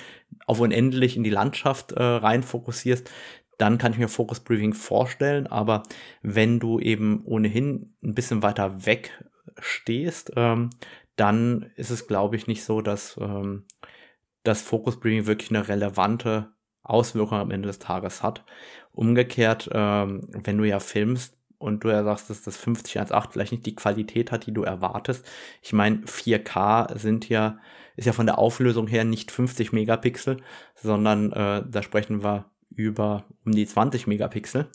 auf 0.46 0.60
unendlich 0.60 1.16
in 1.16 1.22
die 1.22 1.30
Landschaft 1.30 1.92
äh, 1.92 2.02
rein 2.02 2.42
fokussierst, 2.42 3.10
dann 3.56 3.78
kann 3.78 3.92
ich 3.92 3.98
mir 3.98 4.08
Focus 4.08 4.40
Briefing 4.40 4.72
vorstellen, 4.72 5.46
aber 5.46 5.82
wenn 6.22 6.60
du 6.60 6.78
eben 6.78 7.22
ohnehin 7.24 7.94
ein 8.02 8.14
bisschen 8.14 8.42
weiter 8.42 8.86
weg 8.86 9.12
stehst, 9.60 10.32
ähm, 10.36 10.70
dann 11.18 11.70
ist 11.76 11.90
es, 11.90 12.06
glaube 12.06 12.36
ich, 12.36 12.46
nicht 12.46 12.64
so, 12.64 12.80
dass 12.80 13.16
ähm, 13.20 13.64
das 14.44 14.62
Focus 14.62 14.98
Briefing 15.00 15.26
wirklich 15.26 15.50
eine 15.50 15.68
relevante 15.68 16.52
Auswirkung 16.82 17.38
am 17.38 17.50
Ende 17.50 17.66
des 17.66 17.78
Tages 17.78 18.22
hat. 18.22 18.44
Umgekehrt, 18.92 19.68
ähm, 19.72 20.28
wenn 20.30 20.56
du 20.58 20.64
ja 20.64 20.80
filmst 20.80 21.36
und 21.58 21.82
du 21.82 21.88
ja 21.88 22.04
sagst, 22.04 22.30
dass 22.30 22.42
das 22.42 22.56
5018 22.56 23.32
vielleicht 23.32 23.52
nicht 23.52 23.66
die 23.66 23.74
Qualität 23.74 24.30
hat, 24.30 24.46
die 24.46 24.54
du 24.54 24.62
erwartest. 24.62 25.26
Ich 25.60 25.72
meine, 25.72 25.98
4K 26.06 26.96
sind 26.96 27.28
ja, 27.28 27.58
ist 27.96 28.06
ja 28.06 28.12
von 28.12 28.26
der 28.26 28.38
Auflösung 28.38 28.86
her 28.86 29.04
nicht 29.04 29.32
50 29.32 29.72
Megapixel, 29.72 30.38
sondern 30.76 31.32
äh, 31.32 31.64
da 31.68 31.82
sprechen 31.82 32.22
wir 32.22 32.46
über 32.70 33.24
um 33.44 33.52
die 33.52 33.66
20 33.66 34.06
Megapixel 34.06 34.68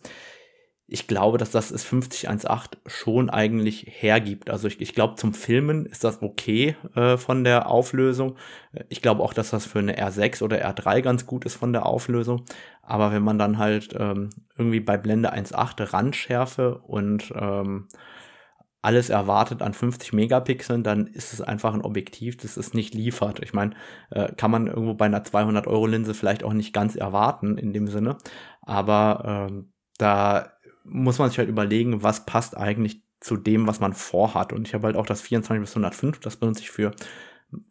ich 0.93 1.07
glaube, 1.07 1.39
dass 1.39 1.49
das 1.49 1.71
ist 1.71 1.85
5018 1.85 2.79
schon 2.85 3.31
eigentlich 3.31 3.87
hergibt. 3.89 4.51
Also 4.51 4.67
ich, 4.67 4.79
ich 4.79 4.93
glaube, 4.93 5.15
zum 5.15 5.33
Filmen 5.33 5.87
ist 5.87 6.03
das 6.03 6.21
okay 6.21 6.75
äh, 6.93 7.17
von 7.17 7.43
der 7.43 7.67
Auflösung. 7.67 8.35
Ich 8.89 9.01
glaube 9.01 9.23
auch, 9.23 9.33
dass 9.33 9.49
das 9.49 9.65
für 9.65 9.79
eine 9.79 9.97
R6 9.97 10.43
oder 10.43 10.63
R3 10.63 11.01
ganz 11.01 11.25
gut 11.25 11.45
ist 11.45 11.55
von 11.55 11.73
der 11.73 11.87
Auflösung. 11.87 12.45
Aber 12.83 13.11
wenn 13.11 13.23
man 13.23 13.39
dann 13.39 13.57
halt 13.57 13.95
ähm, 13.97 14.29
irgendwie 14.55 14.81
bei 14.81 14.97
Blende 14.97 15.33
1.8 15.33 15.93
Randschärfe 15.93 16.77
und 16.85 17.33
ähm, 17.35 17.87
alles 18.83 19.09
erwartet 19.09 19.63
an 19.63 19.73
50 19.73 20.13
Megapixeln, 20.13 20.83
dann 20.83 21.07
ist 21.07 21.33
es 21.33 21.41
einfach 21.41 21.73
ein 21.73 21.81
Objektiv, 21.81 22.37
das 22.37 22.55
es 22.55 22.75
nicht 22.75 22.93
liefert. 22.93 23.39
Ich 23.41 23.53
meine, 23.53 23.71
äh, 24.11 24.31
kann 24.33 24.51
man 24.51 24.67
irgendwo 24.67 24.93
bei 24.93 25.05
einer 25.05 25.23
200 25.23 25.65
Euro 25.65 25.87
Linse 25.87 26.13
vielleicht 26.13 26.43
auch 26.43 26.53
nicht 26.53 26.71
ganz 26.71 26.95
erwarten 26.95 27.57
in 27.57 27.73
dem 27.73 27.87
Sinne, 27.87 28.19
aber 28.61 29.47
ähm, 29.49 29.73
da 29.97 30.53
muss 30.83 31.19
man 31.19 31.29
sich 31.29 31.39
halt 31.39 31.49
überlegen, 31.49 32.03
was 32.03 32.25
passt 32.25 32.57
eigentlich 32.57 33.01
zu 33.19 33.37
dem, 33.37 33.67
was 33.67 33.79
man 33.79 33.93
vorhat. 33.93 34.53
Und 34.53 34.67
ich 34.67 34.73
habe 34.73 34.87
halt 34.87 34.95
auch 34.95 35.05
das 35.05 35.21
24 35.21 35.61
bis 35.61 35.71
105, 35.71 36.19
das 36.19 36.37
benutze 36.37 36.61
ich 36.61 36.71
für 36.71 36.91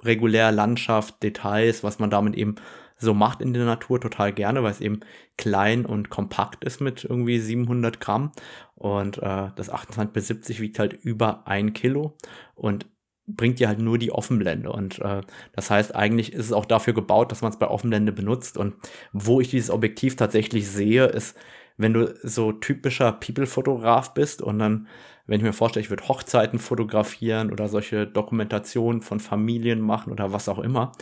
regulär 0.02 0.52
Landschaft, 0.52 1.22
Details, 1.22 1.82
was 1.82 1.98
man 1.98 2.10
damit 2.10 2.36
eben 2.36 2.56
so 2.96 3.14
macht 3.14 3.40
in 3.40 3.52
der 3.52 3.64
Natur 3.64 4.00
total 4.00 4.32
gerne, 4.32 4.62
weil 4.62 4.70
es 4.70 4.80
eben 4.80 5.00
klein 5.36 5.84
und 5.84 6.08
kompakt 6.08 6.64
ist 6.64 6.80
mit 6.80 7.04
irgendwie 7.04 7.38
700 7.38 8.00
Gramm. 8.00 8.32
Und 8.76 9.18
äh, 9.18 9.50
das 9.54 9.70
28 9.70 10.12
bis 10.12 10.28
70 10.28 10.60
wiegt 10.60 10.78
halt 10.78 10.92
über 10.92 11.46
ein 11.46 11.72
Kilo 11.72 12.16
und 12.54 12.86
bringt 13.26 13.58
dir 13.60 13.68
halt 13.68 13.80
nur 13.80 13.98
die 13.98 14.12
Offenblende. 14.12 14.70
Und 14.70 15.00
äh, 15.00 15.20
das 15.52 15.70
heißt 15.70 15.94
eigentlich 15.94 16.32
ist 16.32 16.46
es 16.46 16.52
auch 16.52 16.66
dafür 16.66 16.94
gebaut, 16.94 17.32
dass 17.32 17.42
man 17.42 17.52
es 17.52 17.58
bei 17.58 17.68
Offenblende 17.68 18.12
benutzt. 18.12 18.56
Und 18.56 18.74
wo 19.12 19.40
ich 19.40 19.50
dieses 19.50 19.70
Objektiv 19.70 20.16
tatsächlich 20.16 20.68
sehe, 20.68 21.06
ist 21.06 21.36
wenn 21.82 21.92
du 21.94 22.14
so 22.22 22.52
typischer 22.52 23.12
People-Fotograf 23.12 24.14
bist 24.14 24.42
und 24.42 24.58
dann, 24.58 24.88
wenn 25.26 25.38
ich 25.38 25.44
mir 25.44 25.52
vorstelle, 25.52 25.82
ich 25.82 25.90
würde 25.90 26.08
Hochzeiten 26.08 26.58
fotografieren 26.58 27.52
oder 27.52 27.68
solche 27.68 28.06
Dokumentationen 28.06 29.02
von 29.02 29.20
Familien 29.20 29.80
machen 29.80 30.12
oder 30.12 30.32
was 30.32 30.48
auch 30.48 30.58
immer, 30.58 30.92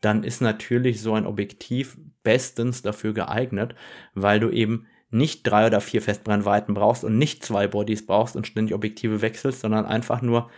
dann 0.00 0.22
ist 0.24 0.40
natürlich 0.40 1.00
so 1.00 1.14
ein 1.14 1.26
Objektiv 1.26 1.96
bestens 2.22 2.82
dafür 2.82 3.14
geeignet, 3.14 3.74
weil 4.14 4.40
du 4.40 4.50
eben 4.50 4.86
nicht 5.10 5.44
drei 5.44 5.66
oder 5.68 5.80
vier 5.80 6.02
Festbrennweiten 6.02 6.74
brauchst 6.74 7.04
und 7.04 7.16
nicht 7.18 7.44
zwei 7.44 7.68
Bodies 7.68 8.04
brauchst 8.04 8.36
und 8.36 8.46
ständig 8.46 8.74
Objektive 8.74 9.22
wechselst, 9.22 9.60
sondern 9.60 9.86
einfach 9.86 10.22
nur 10.22 10.50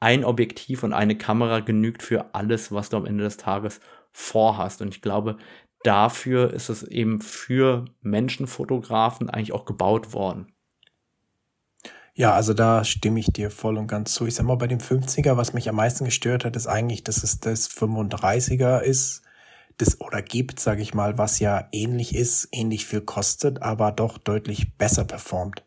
ein 0.00 0.24
Objektiv 0.24 0.82
und 0.82 0.92
eine 0.92 1.16
Kamera 1.16 1.60
genügt 1.60 2.02
für 2.02 2.34
alles, 2.34 2.72
was 2.72 2.88
du 2.88 2.96
am 2.96 3.06
Ende 3.06 3.24
des 3.24 3.36
Tages 3.36 3.80
vorhast. 4.12 4.82
Und 4.82 4.88
ich 4.88 5.02
glaube, 5.02 5.36
dafür 5.82 6.52
ist 6.52 6.68
es 6.68 6.82
eben 6.82 7.20
für 7.20 7.86
Menschenfotografen 8.02 9.30
eigentlich 9.30 9.52
auch 9.52 9.64
gebaut 9.64 10.12
worden. 10.12 10.52
Ja, 12.14 12.34
also 12.34 12.52
da 12.52 12.84
stimme 12.84 13.20
ich 13.20 13.32
dir 13.32 13.50
voll 13.50 13.78
und 13.78 13.86
ganz 13.86 14.12
zu. 14.12 14.26
Ich 14.26 14.34
sag 14.34 14.44
mal, 14.44 14.56
bei 14.56 14.66
dem 14.66 14.80
50er, 14.80 15.36
was 15.36 15.52
mich 15.54 15.68
am 15.68 15.76
meisten 15.76 16.04
gestört 16.04 16.44
hat, 16.44 16.56
ist 16.56 16.66
eigentlich, 16.66 17.04
dass 17.04 17.22
es 17.22 17.40
das 17.40 17.70
35er 17.70 18.80
ist, 18.80 19.22
das 19.78 20.00
oder 20.00 20.20
gibt, 20.20 20.60
sage 20.60 20.82
ich 20.82 20.92
mal, 20.92 21.16
was 21.16 21.38
ja 21.38 21.68
ähnlich 21.72 22.14
ist, 22.14 22.48
ähnlich 22.52 22.84
viel 22.84 23.00
kostet, 23.00 23.62
aber 23.62 23.92
doch 23.92 24.18
deutlich 24.18 24.76
besser 24.76 25.04
performt. 25.04 25.64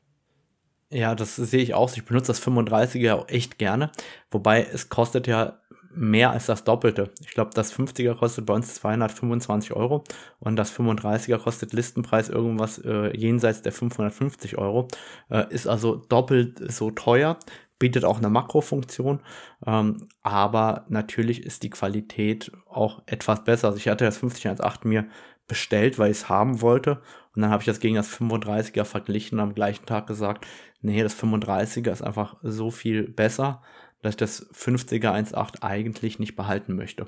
Ja, 0.92 1.16
das 1.16 1.36
sehe 1.36 1.64
ich 1.64 1.74
auch. 1.74 1.92
Ich 1.96 2.06
benutze 2.06 2.28
das 2.28 2.42
35er 2.42 3.14
auch 3.14 3.28
echt 3.28 3.58
gerne. 3.58 3.92
Wobei 4.30 4.64
es 4.64 4.90
kostet 4.90 5.26
ja 5.26 5.60
mehr 5.96 6.32
als 6.32 6.46
das 6.46 6.64
Doppelte. 6.64 7.12
Ich 7.22 7.32
glaube, 7.32 7.52
das 7.54 7.74
50er 7.74 8.16
kostet 8.16 8.46
bei 8.46 8.54
uns 8.54 8.74
225 8.76 9.74
Euro 9.74 10.04
und 10.40 10.56
das 10.56 10.74
35er 10.78 11.38
kostet 11.38 11.74
Listenpreis 11.74 12.30
irgendwas 12.30 12.80
äh, 12.80 13.16
jenseits 13.16 13.62
der 13.62 13.72
550 13.72 14.58
Euro. 14.58 14.88
Äh, 15.30 15.46
ist 15.54 15.68
also 15.68 15.96
doppelt 15.96 16.72
so 16.72 16.92
teuer, 16.92 17.38
bietet 17.80 18.06
auch 18.06 18.18
eine 18.18 18.30
Makrofunktion, 18.30 19.22
ähm, 19.66 20.08
aber 20.22 20.86
natürlich 20.90 21.44
ist 21.44 21.64
die 21.64 21.70
Qualität 21.70 22.52
auch 22.68 23.02
etwas 23.06 23.44
besser. 23.44 23.68
Also 23.68 23.78
ich 23.78 23.88
hatte 23.88 24.06
das 24.06 24.18
5018 24.18 24.90
mir 24.90 25.08
bestellt, 25.48 26.00
weil 26.00 26.12
ich 26.12 26.18
es 26.18 26.30
haben 26.30 26.62
wollte 26.62 27.02
und 27.36 27.42
dann 27.42 27.52
habe 27.52 27.62
ich 27.62 27.68
das 27.68 27.80
gegen 27.80 27.96
das 27.96 28.10
35er 28.10 28.86
verglichen 28.86 29.40
und 29.40 29.44
am 29.44 29.56
gleichen 29.56 29.86
Tag 29.86 30.08
gesagt, 30.08 30.46
nee, 30.82 31.02
das 31.02 31.18
35er 31.18 31.92
ist 31.92 32.02
einfach 32.02 32.38
so 32.42 32.72
viel 32.72 33.10
besser 33.10 33.62
dass 34.04 34.12
ich 34.12 34.18
das 34.18 34.52
50er 34.54 35.12
1.8 35.12 35.64
eigentlich 35.64 36.20
nicht 36.20 36.36
behalten 36.36 36.76
möchte. 36.76 37.08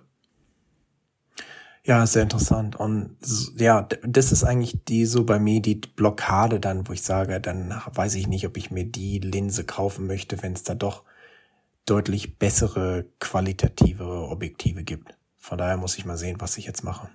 Ja, 1.84 2.08
sehr 2.08 2.24
interessant. 2.24 2.75
Und 2.75 3.16
ja, 3.58 3.88
das 4.02 4.32
ist 4.32 4.44
eigentlich 4.44 4.84
die 4.86 5.05
so 5.05 5.24
bei 5.24 5.38
mir 5.38 5.62
die 5.62 5.75
Blockade 5.75 6.60
dann, 6.60 6.88
wo 6.88 6.94
ich 6.94 7.03
sage, 7.03 7.40
dann 7.40 7.79
weiß 7.94 8.16
ich 8.16 8.27
nicht, 8.27 8.48
ob 8.48 8.58
ich 8.58 8.72
mir 8.72 8.86
die 8.86 9.20
Linse 9.20 9.66
kaufen 9.66 10.08
möchte, 10.08 10.42
wenn 10.42 10.53
es 10.53 10.64
da 10.64 10.74
doch 10.74 11.03
deutlich 11.86 12.40
bessere 12.40 13.05
qualitative 13.20 14.29
Objektive 14.29 14.84
gibt. 14.84 15.16
Von 15.38 15.60
daher 15.60 15.77
muss 15.77 16.00
ich 16.00 16.05
mal 16.05 16.18
sehen, 16.18 16.38
was 16.40 16.58
ich 16.58 16.66
jetzt 16.66 16.84
mache. 16.84 17.10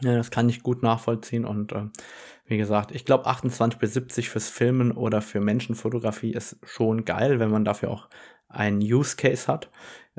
Ja, 0.00 0.16
das 0.16 0.30
kann 0.30 0.48
ich 0.48 0.62
gut 0.62 0.82
nachvollziehen 0.82 1.44
und 1.44 1.72
äh, 1.72 1.84
wie 2.46 2.56
gesagt, 2.56 2.92
ich 2.92 3.04
glaube 3.04 3.26
28 3.26 3.78
bis 3.78 3.92
70 3.92 4.30
fürs 4.30 4.48
Filmen 4.48 4.92
oder 4.92 5.20
für 5.20 5.40
Menschenfotografie 5.40 6.32
ist 6.32 6.56
schon 6.64 7.04
geil, 7.04 7.38
wenn 7.38 7.50
man 7.50 7.66
dafür 7.66 7.90
auch 7.90 8.08
einen 8.50 8.80
Use 8.80 9.16
Case 9.16 9.46
hat. 9.46 9.70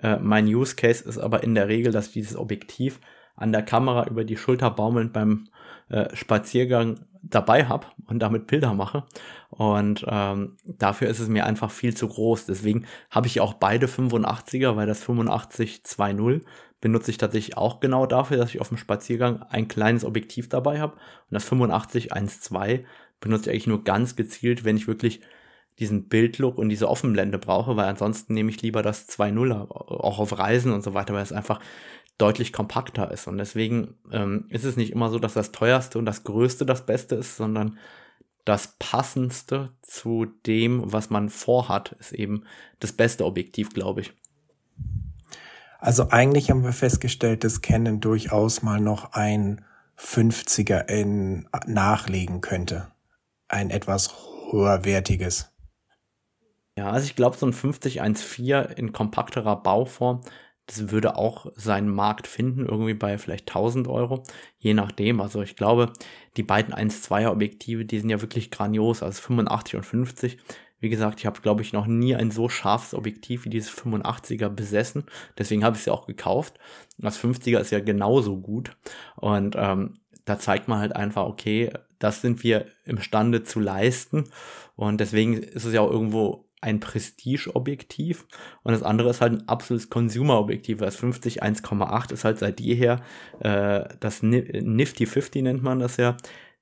Äh, 0.01 0.17
mein 0.17 0.47
Use 0.47 0.75
Case 0.75 1.03
ist 1.03 1.17
aber 1.17 1.43
in 1.43 1.55
der 1.55 1.67
Regel, 1.67 1.91
dass 1.91 2.11
dieses 2.11 2.35
Objektiv 2.35 2.99
an 3.35 3.51
der 3.51 3.63
Kamera 3.63 4.07
über 4.07 4.23
die 4.23 4.37
Schulter 4.37 4.71
baumelnd 4.71 5.13
beim 5.13 5.47
äh, 5.89 6.15
Spaziergang 6.15 7.05
dabei 7.23 7.65
habe 7.65 7.87
und 8.07 8.19
damit 8.19 8.47
Bilder 8.47 8.73
mache. 8.73 9.03
Und 9.49 10.05
ähm, 10.07 10.57
dafür 10.65 11.07
ist 11.07 11.19
es 11.19 11.27
mir 11.27 11.45
einfach 11.45 11.71
viel 11.71 11.95
zu 11.95 12.07
groß. 12.07 12.45
Deswegen 12.45 12.85
habe 13.09 13.27
ich 13.27 13.41
auch 13.41 13.53
beide 13.53 13.87
85er, 13.87 14.75
weil 14.75 14.87
das 14.87 15.03
85 15.03 15.81
2.0 15.85 16.41
benutze 16.79 17.11
ich 17.11 17.17
tatsächlich 17.17 17.57
auch 17.57 17.79
genau 17.79 18.07
dafür, 18.07 18.37
dass 18.37 18.49
ich 18.49 18.59
auf 18.59 18.69
dem 18.69 18.77
Spaziergang 18.77 19.43
ein 19.43 19.67
kleines 19.67 20.03
Objektiv 20.03 20.49
dabei 20.49 20.79
habe. 20.79 20.93
Und 20.93 21.31
das 21.31 21.45
85 21.45 22.13
1.2 22.13 22.83
benutze 23.19 23.43
ich 23.43 23.49
eigentlich 23.51 23.67
nur 23.67 23.83
ganz 23.83 24.15
gezielt, 24.15 24.65
wenn 24.65 24.77
ich 24.77 24.87
wirklich 24.87 25.21
diesen 25.81 26.07
Bildlook 26.07 26.57
und 26.57 26.69
diese 26.69 26.87
Offenblende 26.87 27.37
brauche, 27.37 27.75
weil 27.75 27.87
ansonsten 27.87 28.33
nehme 28.33 28.51
ich 28.51 28.61
lieber 28.61 28.83
das 28.83 29.09
2.0er, 29.09 29.69
auch 29.69 30.19
auf 30.19 30.37
Reisen 30.37 30.71
und 30.71 30.83
so 30.83 30.93
weiter, 30.93 31.13
weil 31.13 31.23
es 31.23 31.33
einfach 31.33 31.59
deutlich 32.17 32.53
kompakter 32.53 33.11
ist. 33.11 33.27
Und 33.27 33.37
deswegen 33.37 33.95
ähm, 34.11 34.45
ist 34.49 34.63
es 34.63 34.77
nicht 34.77 34.91
immer 34.91 35.09
so, 35.09 35.19
dass 35.19 35.33
das 35.33 35.51
teuerste 35.51 35.97
und 35.97 36.05
das 36.05 36.23
größte 36.23 36.65
das 36.65 36.85
Beste 36.85 37.15
ist, 37.15 37.35
sondern 37.35 37.77
das 38.45 38.75
passendste 38.79 39.71
zu 39.81 40.25
dem, 40.45 40.93
was 40.93 41.09
man 41.09 41.29
vorhat, 41.29 41.93
ist 41.93 42.11
eben 42.11 42.43
das 42.79 42.93
beste 42.93 43.25
Objektiv, 43.25 43.73
glaube 43.73 44.01
ich. 44.01 44.13
Also 45.79 46.09
eigentlich 46.09 46.51
haben 46.51 46.63
wir 46.63 46.73
festgestellt, 46.73 47.43
dass 47.43 47.61
Canon 47.61 47.99
durchaus 47.99 48.61
mal 48.61 48.79
noch 48.79 49.13
ein 49.13 49.65
50er 49.97 50.87
in 50.87 51.47
nachlegen 51.65 52.41
könnte. 52.41 52.87
Ein 53.47 53.71
etwas 53.71 54.13
höherwertiges. 54.51 55.50
Ja, 56.77 56.89
also 56.91 57.05
ich 57.05 57.15
glaube, 57.15 57.37
so 57.37 57.45
ein 57.45 57.53
5014 57.53 58.77
in 58.77 58.93
kompakterer 58.93 59.61
Bauform, 59.61 60.21
das 60.67 60.89
würde 60.89 61.17
auch 61.17 61.47
seinen 61.55 61.89
Markt 61.89 62.27
finden, 62.27 62.65
irgendwie 62.65 62.93
bei 62.93 63.17
vielleicht 63.17 63.49
1000 63.49 63.87
Euro, 63.87 64.23
je 64.57 64.73
nachdem. 64.73 65.19
Also 65.19 65.41
ich 65.41 65.55
glaube, 65.55 65.91
die 66.37 66.43
beiden 66.43 66.73
1.2er 66.73 67.29
Objektive, 67.29 67.83
die 67.85 67.99
sind 67.99 68.09
ja 68.09 68.21
wirklich 68.21 68.51
grandios, 68.51 69.03
also 69.03 69.21
85 69.21 69.75
und 69.75 69.83
50. 69.83 70.37
Wie 70.79 70.89
gesagt, 70.89 71.19
ich 71.19 71.25
habe, 71.25 71.41
glaube 71.41 71.61
ich, 71.61 71.73
noch 71.73 71.87
nie 71.87 72.15
ein 72.15 72.31
so 72.31 72.47
scharfes 72.49 72.93
Objektiv 72.93 73.45
wie 73.45 73.49
dieses 73.49 73.71
85er 73.71 74.49
besessen. 74.49 75.05
Deswegen 75.37 75.63
habe 75.63 75.75
ich 75.75 75.81
es 75.81 75.85
ja 75.85 75.93
auch 75.93 76.07
gekauft. 76.07 76.57
Das 76.97 77.19
50er 77.19 77.59
ist 77.59 77.71
ja 77.71 77.81
genauso 77.81 78.37
gut. 78.39 78.77
Und 79.17 79.55
ähm, 79.57 79.95
da 80.25 80.39
zeigt 80.39 80.67
man 80.67 80.79
halt 80.79 80.95
einfach, 80.95 81.25
okay, 81.25 81.71
das 81.99 82.21
sind 82.21 82.43
wir 82.43 82.65
imstande 82.85 83.43
zu 83.43 83.59
leisten. 83.59 84.29
Und 84.75 84.99
deswegen 85.01 85.33
ist 85.33 85.65
es 85.65 85.73
ja 85.73 85.81
auch 85.81 85.91
irgendwo 85.91 86.45
ein 86.61 86.79
Prestige-Objektiv 86.79 88.25
und 88.63 88.71
das 88.71 88.83
andere 88.83 89.09
ist 89.09 89.21
halt 89.21 89.33
ein 89.33 89.47
absolutes 89.47 89.89
Consumer-Objektiv. 89.89 90.77
Das 90.77 90.95
50 90.95 91.43
1,8 91.43 92.13
ist 92.13 92.23
halt 92.23 92.39
seit 92.39 92.59
jeher 92.59 93.01
äh, 93.39 93.83
das 93.99 94.23
Nifty 94.23 95.05
50 95.05 95.43
nennt 95.43 95.63
man 95.63 95.79
das 95.79 95.97
ja, 95.97 96.15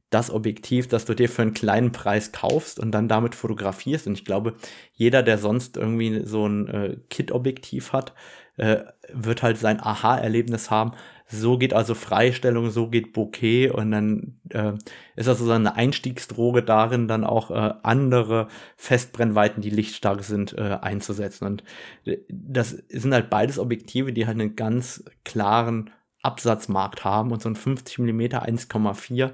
das 0.09 0.31
Objektiv, 0.31 0.87
das 0.87 1.05
du 1.05 1.13
dir 1.13 1.29
für 1.29 1.43
einen 1.43 1.53
kleinen 1.53 1.91
Preis 1.91 2.31
kaufst 2.31 2.79
und 2.79 2.91
dann 2.91 3.07
damit 3.07 3.35
fotografierst. 3.35 4.07
Und 4.07 4.13
ich 4.13 4.25
glaube, 4.25 4.55
jeder, 4.93 5.21
der 5.21 5.37
sonst 5.37 5.77
irgendwie 5.77 6.25
so 6.25 6.47
ein 6.47 6.67
äh, 6.67 6.97
Kit-Objektiv 7.09 7.93
hat, 7.93 8.13
äh, 8.57 8.77
wird 9.13 9.43
halt 9.43 9.57
sein 9.57 9.79
Aha-Erlebnis 9.79 10.71
haben, 10.71 10.93
so 11.31 11.57
geht 11.59 11.73
also 11.73 11.93
Freistellung, 11.93 12.71
so 12.71 12.89
geht 12.89 13.13
Bouquet 13.13 13.69
und 13.69 13.91
dann 13.91 14.39
äh, 14.49 14.73
ist 15.15 15.27
also 15.27 15.45
so 15.45 15.51
eine 15.51 15.75
Einstiegsdroge 15.75 16.63
darin, 16.63 17.07
dann 17.07 17.23
auch 17.23 17.51
äh, 17.51 17.73
andere 17.83 18.47
Festbrennweiten, 18.77 19.61
die 19.61 19.69
lichtstark 19.69 20.23
sind, 20.23 20.53
äh, 20.57 20.79
einzusetzen. 20.81 21.45
Und 21.45 21.63
äh, 22.05 22.17
das 22.29 22.71
sind 22.89 23.13
halt 23.13 23.29
beides 23.29 23.59
Objektive, 23.59 24.11
die 24.11 24.25
halt 24.25 24.39
einen 24.39 24.55
ganz 24.55 25.03
klaren 25.23 25.91
Absatzmarkt 26.23 27.05
haben 27.05 27.31
und 27.31 27.41
so 27.41 27.49
ein 27.49 27.55
50 27.55 27.99
mm 27.99 28.21
1,4 28.21 29.31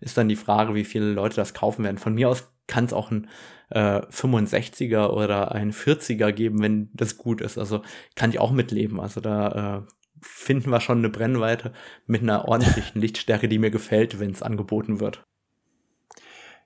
ist 0.00 0.16
dann 0.16 0.28
die 0.28 0.36
Frage, 0.36 0.74
wie 0.74 0.84
viele 0.84 1.12
Leute 1.12 1.36
das 1.36 1.54
kaufen 1.54 1.82
werden. 1.82 1.98
Von 1.98 2.14
mir 2.14 2.28
aus 2.28 2.52
kann 2.68 2.84
es 2.84 2.92
auch 2.92 3.10
ein 3.10 3.28
äh, 3.70 4.00
65er 4.10 5.08
oder 5.08 5.52
ein 5.52 5.72
40er 5.72 6.30
geben, 6.32 6.62
wenn 6.62 6.90
das 6.92 7.16
gut 7.16 7.40
ist. 7.40 7.58
Also 7.58 7.82
kann 8.14 8.30
ich 8.30 8.38
auch 8.38 8.52
mitleben. 8.52 9.00
Also 9.00 9.20
da 9.20 9.78
äh, 9.78 9.92
finden 10.20 10.70
wir 10.70 10.80
schon 10.80 10.98
eine 10.98 11.08
Brennweite 11.08 11.72
mit 12.06 12.22
einer 12.22 12.46
ordentlichen 12.46 13.00
Lichtstärke, 13.00 13.48
die 13.48 13.58
mir 13.58 13.70
gefällt, 13.70 14.20
wenn 14.20 14.30
es 14.30 14.42
angeboten 14.42 15.00
wird. 15.00 15.24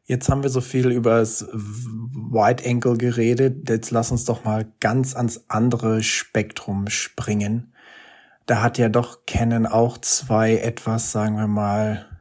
Jetzt 0.04 0.28
haben 0.28 0.42
wir 0.42 0.50
so 0.50 0.60
viel 0.60 0.90
über 0.90 1.20
das 1.20 1.46
Wide 1.52 2.68
Angle 2.68 2.98
geredet. 2.98 3.68
Jetzt 3.68 3.92
lass 3.92 4.10
uns 4.10 4.24
doch 4.24 4.44
mal 4.44 4.72
ganz 4.80 5.14
ans 5.14 5.44
andere 5.48 6.02
Spektrum 6.02 6.88
springen. 6.88 7.72
Da 8.46 8.62
hat 8.62 8.78
ja 8.78 8.88
doch 8.88 9.24
Canon 9.26 9.66
auch 9.66 9.98
zwei 9.98 10.56
etwas, 10.56 11.12
sagen 11.12 11.36
wir 11.36 11.46
mal, 11.46 12.12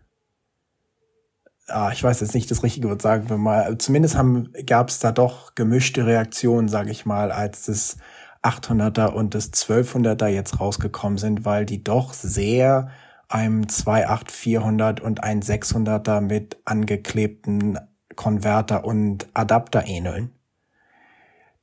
ah, 1.67 1.89
ich 1.91 2.03
weiß 2.03 2.19
jetzt 2.21 2.35
nicht 2.35 2.51
das 2.51 2.63
richtige 2.63 2.89
Wort, 2.89 3.01
sagen 3.01 3.29
wir 3.29 3.37
mal. 3.37 3.77
Zumindest 3.77 4.15
haben, 4.15 4.53
gab 4.65 4.89
es 4.89 4.99
da 4.99 5.11
doch 5.11 5.55
gemischte 5.55 6.05
Reaktionen, 6.05 6.67
sage 6.67 6.91
ich 6.91 7.05
mal, 7.05 7.31
als 7.31 7.65
das 7.65 7.97
800er 8.43 9.07
und 9.07 9.35
das 9.35 9.53
1200er 9.53 10.27
jetzt 10.27 10.59
rausgekommen 10.59 11.17
sind, 11.17 11.45
weil 11.45 11.65
die 11.65 11.83
doch 11.83 12.13
sehr 12.13 12.89
einem 13.27 13.69
28400 13.69 14.99
und 14.99 15.23
ein 15.23 15.41
600er 15.41 16.21
mit 16.21 16.57
angeklebten 16.65 17.79
Konverter 18.15 18.83
und 18.83 19.27
Adapter 19.33 19.87
ähneln. 19.87 20.31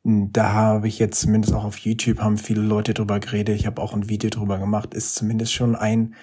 Da 0.04 0.52
habe 0.52 0.88
ich 0.88 0.98
jetzt 0.98 1.20
zumindest 1.20 1.52
auch 1.52 1.64
auf 1.64 1.78
YouTube 1.78 2.20
haben 2.20 2.38
viele 2.38 2.62
Leute 2.62 2.94
drüber 2.94 3.20
geredet. 3.20 3.56
Ich 3.56 3.66
habe 3.66 3.82
auch 3.82 3.92
ein 3.92 4.08
Video 4.08 4.30
drüber 4.30 4.58
gemacht. 4.58 4.94
Ist 4.94 5.16
zumindest 5.16 5.52
schon 5.52 5.76
ein 5.76 6.14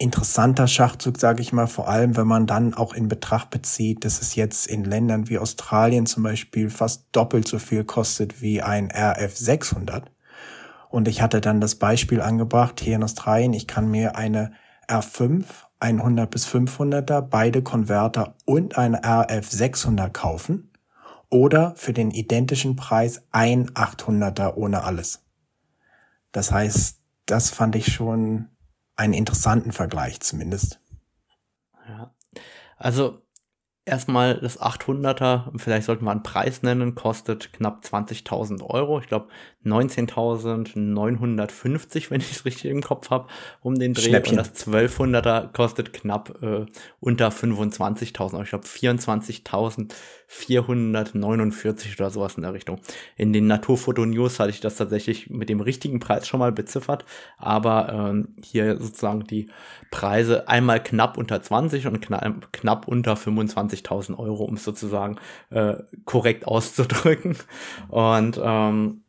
interessanter 0.00 0.66
Schachzug, 0.66 1.18
sage 1.20 1.42
ich 1.42 1.52
mal, 1.52 1.66
vor 1.66 1.88
allem 1.88 2.16
wenn 2.16 2.26
man 2.26 2.46
dann 2.46 2.72
auch 2.72 2.94
in 2.94 3.08
Betracht 3.08 3.50
bezieht, 3.50 4.04
dass 4.04 4.22
es 4.22 4.34
jetzt 4.34 4.66
in 4.66 4.84
Ländern 4.84 5.28
wie 5.28 5.38
Australien 5.38 6.06
zum 6.06 6.22
Beispiel 6.22 6.70
fast 6.70 7.04
doppelt 7.12 7.46
so 7.46 7.58
viel 7.58 7.84
kostet 7.84 8.40
wie 8.40 8.62
ein 8.62 8.90
RF 8.90 9.36
600. 9.36 10.10
Und 10.88 11.06
ich 11.06 11.20
hatte 11.20 11.42
dann 11.42 11.60
das 11.60 11.74
Beispiel 11.74 12.22
angebracht 12.22 12.80
hier 12.80 12.96
in 12.96 13.04
Australien, 13.04 13.52
ich 13.52 13.66
kann 13.66 13.90
mir 13.90 14.16
eine 14.16 14.52
R5 14.88 15.44
100 15.80 16.30
bis 16.30 16.46
500er, 16.46 17.20
beide 17.20 17.62
Konverter 17.62 18.34
und 18.46 18.78
ein 18.78 18.94
RF 18.94 19.50
600 19.50 20.12
kaufen 20.12 20.72
oder 21.28 21.74
für 21.76 21.92
den 21.92 22.10
identischen 22.10 22.74
Preis 22.74 23.22
ein 23.32 23.70
800er 23.70 24.54
ohne 24.54 24.82
alles. 24.82 25.24
Das 26.32 26.52
heißt, 26.52 27.00
das 27.26 27.50
fand 27.50 27.76
ich 27.76 27.92
schon 27.92 28.48
einen 29.00 29.14
interessanten 29.14 29.72
Vergleich 29.72 30.20
zumindest. 30.20 30.78
Ja. 31.88 32.14
Also 32.76 33.22
erstmal 33.86 34.34
das 34.36 34.60
800er, 34.60 35.58
vielleicht 35.58 35.86
sollten 35.86 36.04
wir 36.04 36.10
einen 36.10 36.22
Preis 36.22 36.62
nennen, 36.62 36.94
kostet 36.94 37.54
knapp 37.54 37.82
20.000 37.82 38.62
Euro. 38.62 39.00
Ich 39.00 39.08
glaube 39.08 39.28
19.950, 39.64 42.10
wenn 42.10 42.20
ich 42.20 42.30
es 42.30 42.44
richtig 42.44 42.70
im 42.70 42.82
Kopf 42.82 43.08
habe, 43.08 43.28
um 43.62 43.74
den 43.74 43.94
Dreh. 43.94 44.02
Schnäppchen. 44.02 44.38
Und 44.38 44.46
das 44.46 44.66
1200er 44.66 45.50
kostet 45.52 45.94
knapp 45.94 46.42
äh, 46.42 46.66
unter 47.00 47.30
25.000 47.30 48.34
Euro. 48.34 48.42
Ich 48.42 48.50
glaube 48.50 48.66
24.449 50.30 51.98
oder 51.98 52.10
sowas 52.10 52.36
in 52.36 52.42
der 52.42 52.54
Richtung. 52.54 52.80
In 53.16 53.32
den 53.32 53.48
Naturfoto-News 53.48 54.38
hatte 54.38 54.50
ich 54.50 54.60
das 54.60 54.76
tatsächlich 54.76 55.28
mit 55.28 55.48
dem 55.48 55.60
richtigen 55.60 55.98
Preis 55.98 56.28
schon 56.28 56.38
mal 56.38 56.52
beziffert, 56.52 57.04
aber 57.36 57.92
ähm, 57.92 58.36
hier 58.42 58.78
sozusagen 58.78 59.24
die 59.24 59.50
Preise 59.90 60.46
einmal 60.48 60.82
knapp 60.82 61.18
unter 61.18 61.42
20 61.42 61.88
und 61.88 62.00
knapp, 62.00 62.52
knapp 62.52 62.86
unter 62.86 63.14
25.000 63.14 64.16
Euro, 64.18 64.44
um 64.44 64.54
es 64.54 64.64
sozusagen 64.64 65.16
äh, 65.50 65.74
korrekt 66.04 66.46
auszudrücken. 66.46 67.36
Und 67.88 68.40
ähm, 68.42 69.02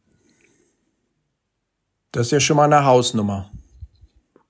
das 2.12 2.28
ist 2.28 2.32
ja 2.32 2.40
schon 2.40 2.58
mal 2.58 2.66
eine 2.66 2.84
Hausnummer. 2.84 3.52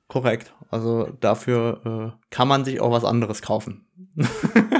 Korrekt. 0.07 0.53
Also 0.69 1.09
dafür 1.19 2.15
äh, 2.15 2.25
kann 2.29 2.47
man 2.47 2.63
sich 2.63 2.79
auch 2.79 2.91
was 2.91 3.03
anderes 3.03 3.41
kaufen. 3.41 3.85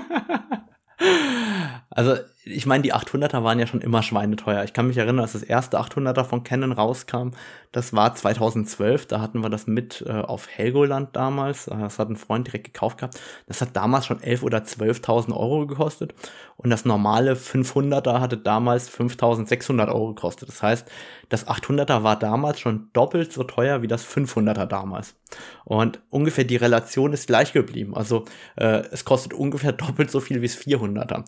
also 1.96 2.26
ich 2.44 2.66
meine, 2.66 2.82
die 2.82 2.94
800er 2.94 3.44
waren 3.44 3.60
ja 3.60 3.68
schon 3.68 3.82
immer 3.82 4.02
schweineteuer. 4.02 4.64
Ich 4.64 4.74
kann 4.74 4.88
mich 4.88 4.98
erinnern, 4.98 5.20
als 5.20 5.34
das 5.34 5.44
erste 5.44 5.80
800er 5.80 6.24
von 6.24 6.44
Canon 6.44 6.72
rauskam, 6.72 7.32
das 7.72 7.94
war 7.94 8.16
2012, 8.16 9.06
da 9.06 9.22
hatten 9.22 9.42
wir 9.42 9.50
das 9.50 9.68
mit 9.68 10.04
äh, 10.08 10.12
auf 10.12 10.48
Helgoland 10.50 11.16
damals, 11.16 11.68
äh, 11.68 11.78
das 11.78 12.00
hat 12.00 12.10
ein 12.10 12.16
Freund 12.16 12.48
direkt 12.48 12.66
gekauft 12.66 12.98
gehabt. 12.98 13.20
Das 13.48 13.62
hat 13.62 13.76
damals 13.76 14.08
schon 14.08 14.24
11 14.24 14.42
oder 14.44 14.60
12.000 14.60 15.36
Euro 15.36 15.68
gekostet 15.68 16.16
und 16.58 16.70
das 16.70 16.84
normale 16.84 17.34
500er 17.34 18.20
hatte 18.20 18.38
damals 18.38 18.90
5.600 18.90 19.88
Euro 19.88 20.14
gekostet. 20.14 20.50
Das 20.50 20.64
heißt, 20.64 20.88
das 21.30 21.48
800er 21.48 22.04
war 22.04 22.20
damals 22.20 22.60
schon 22.60 22.90
doppelt 22.92 23.32
so 23.32 23.44
teuer 23.44 23.82
wie 23.82 23.88
das 23.88 24.06
500er 24.06 24.66
damals. 24.66 25.16
Und 25.64 26.02
ungefähr 26.10 26.44
die 26.44 26.58
Relation 26.58 27.14
ist 27.14 27.28
gleich 27.28 27.54
geblieben. 27.54 27.96
Also 27.96 28.26
äh, 28.58 28.84
es 28.92 29.06
kostet 29.06 29.34
ungefähr 29.34 29.72
doppelt 29.72 30.12
so 30.12 30.20
viel 30.20 30.42
wie 30.42 30.48
das 30.48 30.58
400er. 30.58 31.24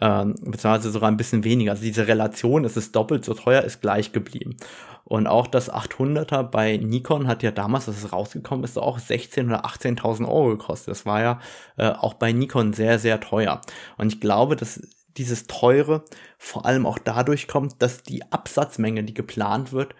Ähm, 0.00 0.36
beziehungsweise 0.58 0.90
sogar 0.90 1.10
ein 1.10 1.16
bisschen 1.16 1.44
weniger. 1.44 1.72
Also 1.72 1.84
diese 1.84 2.08
Relation, 2.08 2.64
es 2.64 2.76
ist 2.76 2.94
doppelt 2.96 3.24
so 3.24 3.34
teuer, 3.34 3.62
ist 3.62 3.80
gleich 3.80 4.12
geblieben. 4.12 4.56
Und 5.04 5.26
auch 5.26 5.46
das 5.46 5.72
800er 5.72 6.42
bei 6.42 6.76
Nikon 6.76 7.28
hat 7.28 7.42
ja 7.42 7.50
damals, 7.50 7.88
als 7.88 8.04
es 8.04 8.12
rausgekommen 8.12 8.64
ist, 8.64 8.76
auch 8.76 8.98
16.000 8.98 9.46
oder 9.46 9.64
18.000 9.64 10.28
Euro 10.28 10.48
gekostet. 10.50 10.88
Das 10.88 11.06
war 11.06 11.20
ja 11.22 11.40
äh, 11.76 11.90
auch 11.90 12.14
bei 12.14 12.32
Nikon 12.32 12.72
sehr, 12.72 12.98
sehr 12.98 13.20
teuer. 13.20 13.60
Und 13.96 14.12
ich 14.12 14.20
glaube, 14.20 14.56
dass 14.56 14.82
dieses 15.16 15.46
Teure 15.46 16.04
vor 16.36 16.66
allem 16.66 16.84
auch 16.84 16.98
dadurch 16.98 17.48
kommt, 17.48 17.80
dass 17.80 18.02
die 18.02 18.30
Absatzmenge, 18.30 19.04
die 19.04 19.14
geplant 19.14 19.72
wird, 19.72 19.94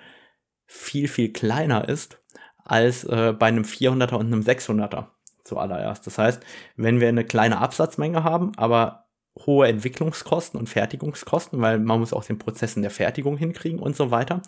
viel, 0.66 1.08
viel 1.08 1.32
kleiner 1.32 1.88
ist 1.88 2.20
als 2.64 3.04
äh, 3.04 3.32
bei 3.32 3.46
einem 3.46 3.64
400er 3.64 4.16
und 4.16 4.26
einem 4.26 4.42
600er 4.42 5.06
zuallererst. 5.42 6.06
Das 6.06 6.18
heißt, 6.18 6.44
wenn 6.76 7.00
wir 7.00 7.08
eine 7.08 7.24
kleine 7.24 7.58
Absatzmenge 7.58 8.24
haben, 8.24 8.52
aber 8.56 9.07
hohe 9.46 9.68
Entwicklungskosten 9.68 10.58
und 10.58 10.68
Fertigungskosten, 10.68 11.60
weil 11.60 11.78
man 11.78 12.00
muss 12.00 12.12
auch 12.12 12.24
den 12.24 12.38
Prozessen 12.38 12.82
der 12.82 12.90
Fertigung 12.90 13.36
hinkriegen 13.36 13.78
und 13.78 13.96
so 13.96 14.10
weiter, 14.10 14.42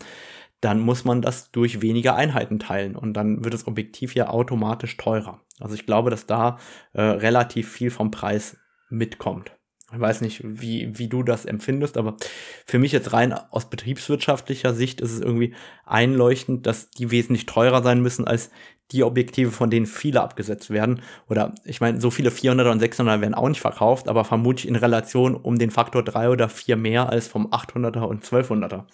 dann 0.60 0.80
muss 0.80 1.04
man 1.04 1.22
das 1.22 1.50
durch 1.50 1.80
weniger 1.80 2.16
Einheiten 2.16 2.58
teilen 2.58 2.96
und 2.96 3.14
dann 3.14 3.44
wird 3.44 3.54
das 3.54 3.66
Objektiv 3.66 4.14
ja 4.14 4.28
automatisch 4.28 4.96
teurer. 4.96 5.40
Also 5.58 5.74
ich 5.74 5.86
glaube, 5.86 6.10
dass 6.10 6.26
da 6.26 6.58
äh, 6.92 7.02
relativ 7.02 7.70
viel 7.70 7.90
vom 7.90 8.10
Preis 8.10 8.58
mitkommt. 8.88 9.52
Ich 9.92 10.00
weiß 10.00 10.20
nicht, 10.20 10.40
wie, 10.44 10.98
wie 10.98 11.08
du 11.08 11.22
das 11.22 11.44
empfindest, 11.44 11.96
aber 11.96 12.16
für 12.64 12.78
mich 12.78 12.92
jetzt 12.92 13.12
rein 13.12 13.32
aus 13.32 13.68
betriebswirtschaftlicher 13.68 14.72
Sicht 14.72 15.00
ist 15.00 15.12
es 15.12 15.20
irgendwie 15.20 15.54
einleuchtend, 15.84 16.66
dass 16.66 16.90
die 16.90 17.10
wesentlich 17.10 17.46
teurer 17.46 17.82
sein 17.82 18.00
müssen 18.00 18.26
als 18.26 18.50
die 18.92 19.04
Objektive, 19.04 19.50
von 19.50 19.70
denen 19.70 19.86
viele 19.86 20.20
abgesetzt 20.20 20.70
werden. 20.70 21.02
Oder 21.28 21.54
ich 21.64 21.80
meine, 21.80 22.00
so 22.00 22.10
viele 22.10 22.30
400er 22.30 22.70
und 22.70 22.82
600er 22.82 23.20
werden 23.20 23.34
auch 23.34 23.48
nicht 23.48 23.60
verkauft, 23.60 24.08
aber 24.08 24.24
vermutlich 24.24 24.68
in 24.68 24.76
Relation 24.76 25.34
um 25.34 25.58
den 25.58 25.70
Faktor 25.70 26.02
drei 26.02 26.28
oder 26.28 26.48
vier 26.48 26.76
mehr 26.76 27.08
als 27.08 27.28
vom 27.28 27.48
800er 27.48 28.02
und 28.02 28.24
1200er. 28.24 28.84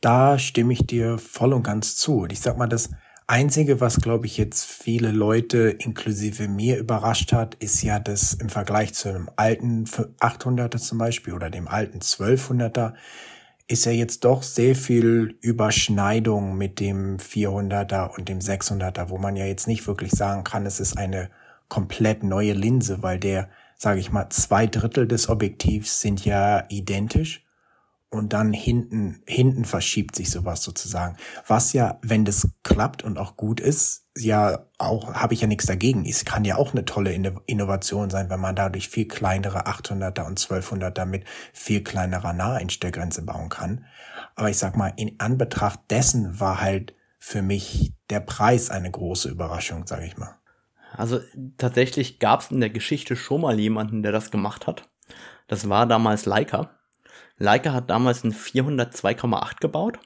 Da 0.00 0.38
stimme 0.38 0.74
ich 0.74 0.86
dir 0.86 1.18
voll 1.18 1.54
und 1.54 1.62
ganz 1.62 1.96
zu. 1.96 2.26
Ich 2.30 2.40
sag 2.40 2.58
mal, 2.58 2.66
das 2.66 2.90
Einzige, 3.26 3.80
was 3.80 4.00
glaube 4.00 4.26
ich 4.26 4.36
jetzt 4.36 4.66
viele 4.66 5.10
Leute 5.10 5.70
inklusive 5.70 6.46
mir 6.46 6.76
überrascht 6.76 7.32
hat, 7.32 7.54
ist 7.54 7.82
ja, 7.82 7.98
dass 7.98 8.34
im 8.34 8.50
Vergleich 8.50 8.92
zu 8.92 9.08
einem 9.08 9.30
alten 9.36 9.84
800er 9.84 10.76
zum 10.76 10.98
Beispiel 10.98 11.32
oder 11.32 11.48
dem 11.48 11.66
alten 11.66 12.00
1200er 12.00 12.92
ist 13.66 13.86
ja 13.86 13.92
jetzt 13.92 14.26
doch 14.26 14.42
sehr 14.42 14.76
viel 14.76 15.38
Überschneidung 15.40 16.58
mit 16.58 16.80
dem 16.80 17.16
400er 17.16 18.14
und 18.14 18.28
dem 18.28 18.40
600er, 18.40 19.08
wo 19.08 19.16
man 19.16 19.36
ja 19.36 19.46
jetzt 19.46 19.68
nicht 19.68 19.86
wirklich 19.86 20.12
sagen 20.12 20.44
kann, 20.44 20.66
es 20.66 20.78
ist 20.78 20.98
eine 20.98 21.30
komplett 21.68 22.24
neue 22.24 22.52
Linse, 22.52 23.02
weil 23.02 23.18
der, 23.18 23.48
sage 23.74 24.00
ich 24.00 24.12
mal, 24.12 24.28
zwei 24.28 24.66
Drittel 24.66 25.08
des 25.08 25.30
Objektivs 25.30 26.02
sind 26.02 26.26
ja 26.26 26.64
identisch 26.68 27.43
und 28.14 28.32
dann 28.32 28.52
hinten, 28.52 29.22
hinten 29.26 29.64
verschiebt 29.64 30.14
sich 30.14 30.30
sowas 30.30 30.62
sozusagen. 30.62 31.16
Was 31.46 31.72
ja, 31.72 31.98
wenn 32.02 32.24
das 32.24 32.48
klappt 32.62 33.02
und 33.02 33.18
auch 33.18 33.36
gut 33.36 33.60
ist, 33.60 34.06
ja 34.16 34.66
auch, 34.78 35.14
habe 35.14 35.34
ich 35.34 35.40
ja 35.40 35.48
nichts 35.48 35.66
dagegen. 35.66 36.04
Es 36.04 36.24
kann 36.24 36.44
ja 36.44 36.56
auch 36.56 36.72
eine 36.72 36.84
tolle 36.84 37.12
Innovation 37.12 38.10
sein, 38.10 38.30
wenn 38.30 38.38
man 38.38 38.54
dadurch 38.54 38.88
viel 38.88 39.08
kleinere 39.08 39.66
800er 39.66 40.26
und 40.26 40.38
1200er 40.38 41.04
mit 41.04 41.24
viel 41.52 41.82
kleinerer 41.82 42.32
Naheinstellgrenze 42.32 43.22
bauen 43.22 43.48
kann. 43.48 43.84
Aber 44.36 44.48
ich 44.48 44.58
sag 44.58 44.76
mal, 44.76 44.92
in 44.96 45.16
Anbetracht 45.18 45.80
dessen 45.90 46.38
war 46.38 46.60
halt 46.60 46.94
für 47.18 47.42
mich 47.42 47.94
der 48.10 48.20
Preis 48.20 48.70
eine 48.70 48.90
große 48.90 49.28
Überraschung, 49.28 49.88
sage 49.88 50.06
ich 50.06 50.16
mal. 50.16 50.36
Also 50.96 51.18
tatsächlich 51.58 52.20
gab 52.20 52.42
es 52.42 52.52
in 52.52 52.60
der 52.60 52.70
Geschichte 52.70 53.16
schon 53.16 53.40
mal 53.40 53.58
jemanden, 53.58 54.04
der 54.04 54.12
das 54.12 54.30
gemacht 54.30 54.68
hat. 54.68 54.88
Das 55.48 55.68
war 55.68 55.86
damals 55.86 56.26
Leica 56.26 56.70
Leica 57.36 57.72
hat 57.72 57.90
damals 57.90 58.22
ein 58.22 58.32
400 58.32 58.94
2,8 58.94 59.60
gebaut. 59.60 59.98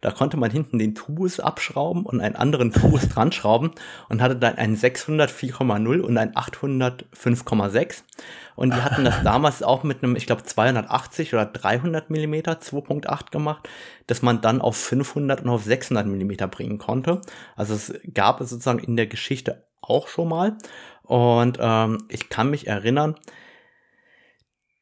Da 0.00 0.12
konnte 0.12 0.36
man 0.36 0.50
hinten 0.50 0.78
den 0.78 0.94
Tubus 0.94 1.40
abschrauben 1.40 2.04
und 2.06 2.20
einen 2.20 2.36
anderen 2.36 2.72
Tubus 2.72 3.08
dran 3.08 3.32
schrauben 3.32 3.72
und 4.08 4.22
hatte 4.22 4.36
dann 4.36 4.56
einen 4.56 4.76
600 4.76 5.30
4,0 5.30 6.00
und 6.00 6.16
einen 6.16 6.36
800 6.36 7.06
5,6. 7.12 8.02
Und 8.54 8.72
die 8.72 8.82
hatten 8.82 9.04
das 9.04 9.22
damals 9.24 9.64
auch 9.64 9.82
mit 9.82 10.02
einem, 10.02 10.14
ich 10.14 10.26
glaube, 10.26 10.44
280 10.44 11.34
oder 11.34 11.46
300 11.46 12.08
Millimeter 12.08 12.52
2.8 12.60 13.32
gemacht, 13.32 13.68
dass 14.06 14.22
man 14.22 14.40
dann 14.40 14.60
auf 14.60 14.76
500 14.76 15.42
und 15.42 15.48
auf 15.48 15.64
600 15.64 16.06
Millimeter 16.06 16.46
bringen 16.46 16.78
konnte. 16.78 17.20
Also 17.56 17.74
es 17.74 17.94
gab 18.14 18.40
es 18.40 18.50
sozusagen 18.50 18.78
in 18.78 18.96
der 18.96 19.08
Geschichte 19.08 19.64
auch 19.82 20.06
schon 20.06 20.28
mal. 20.28 20.56
Und 21.02 21.58
ähm, 21.60 22.04
ich 22.08 22.28
kann 22.28 22.50
mich 22.50 22.66
erinnern, 22.66 23.16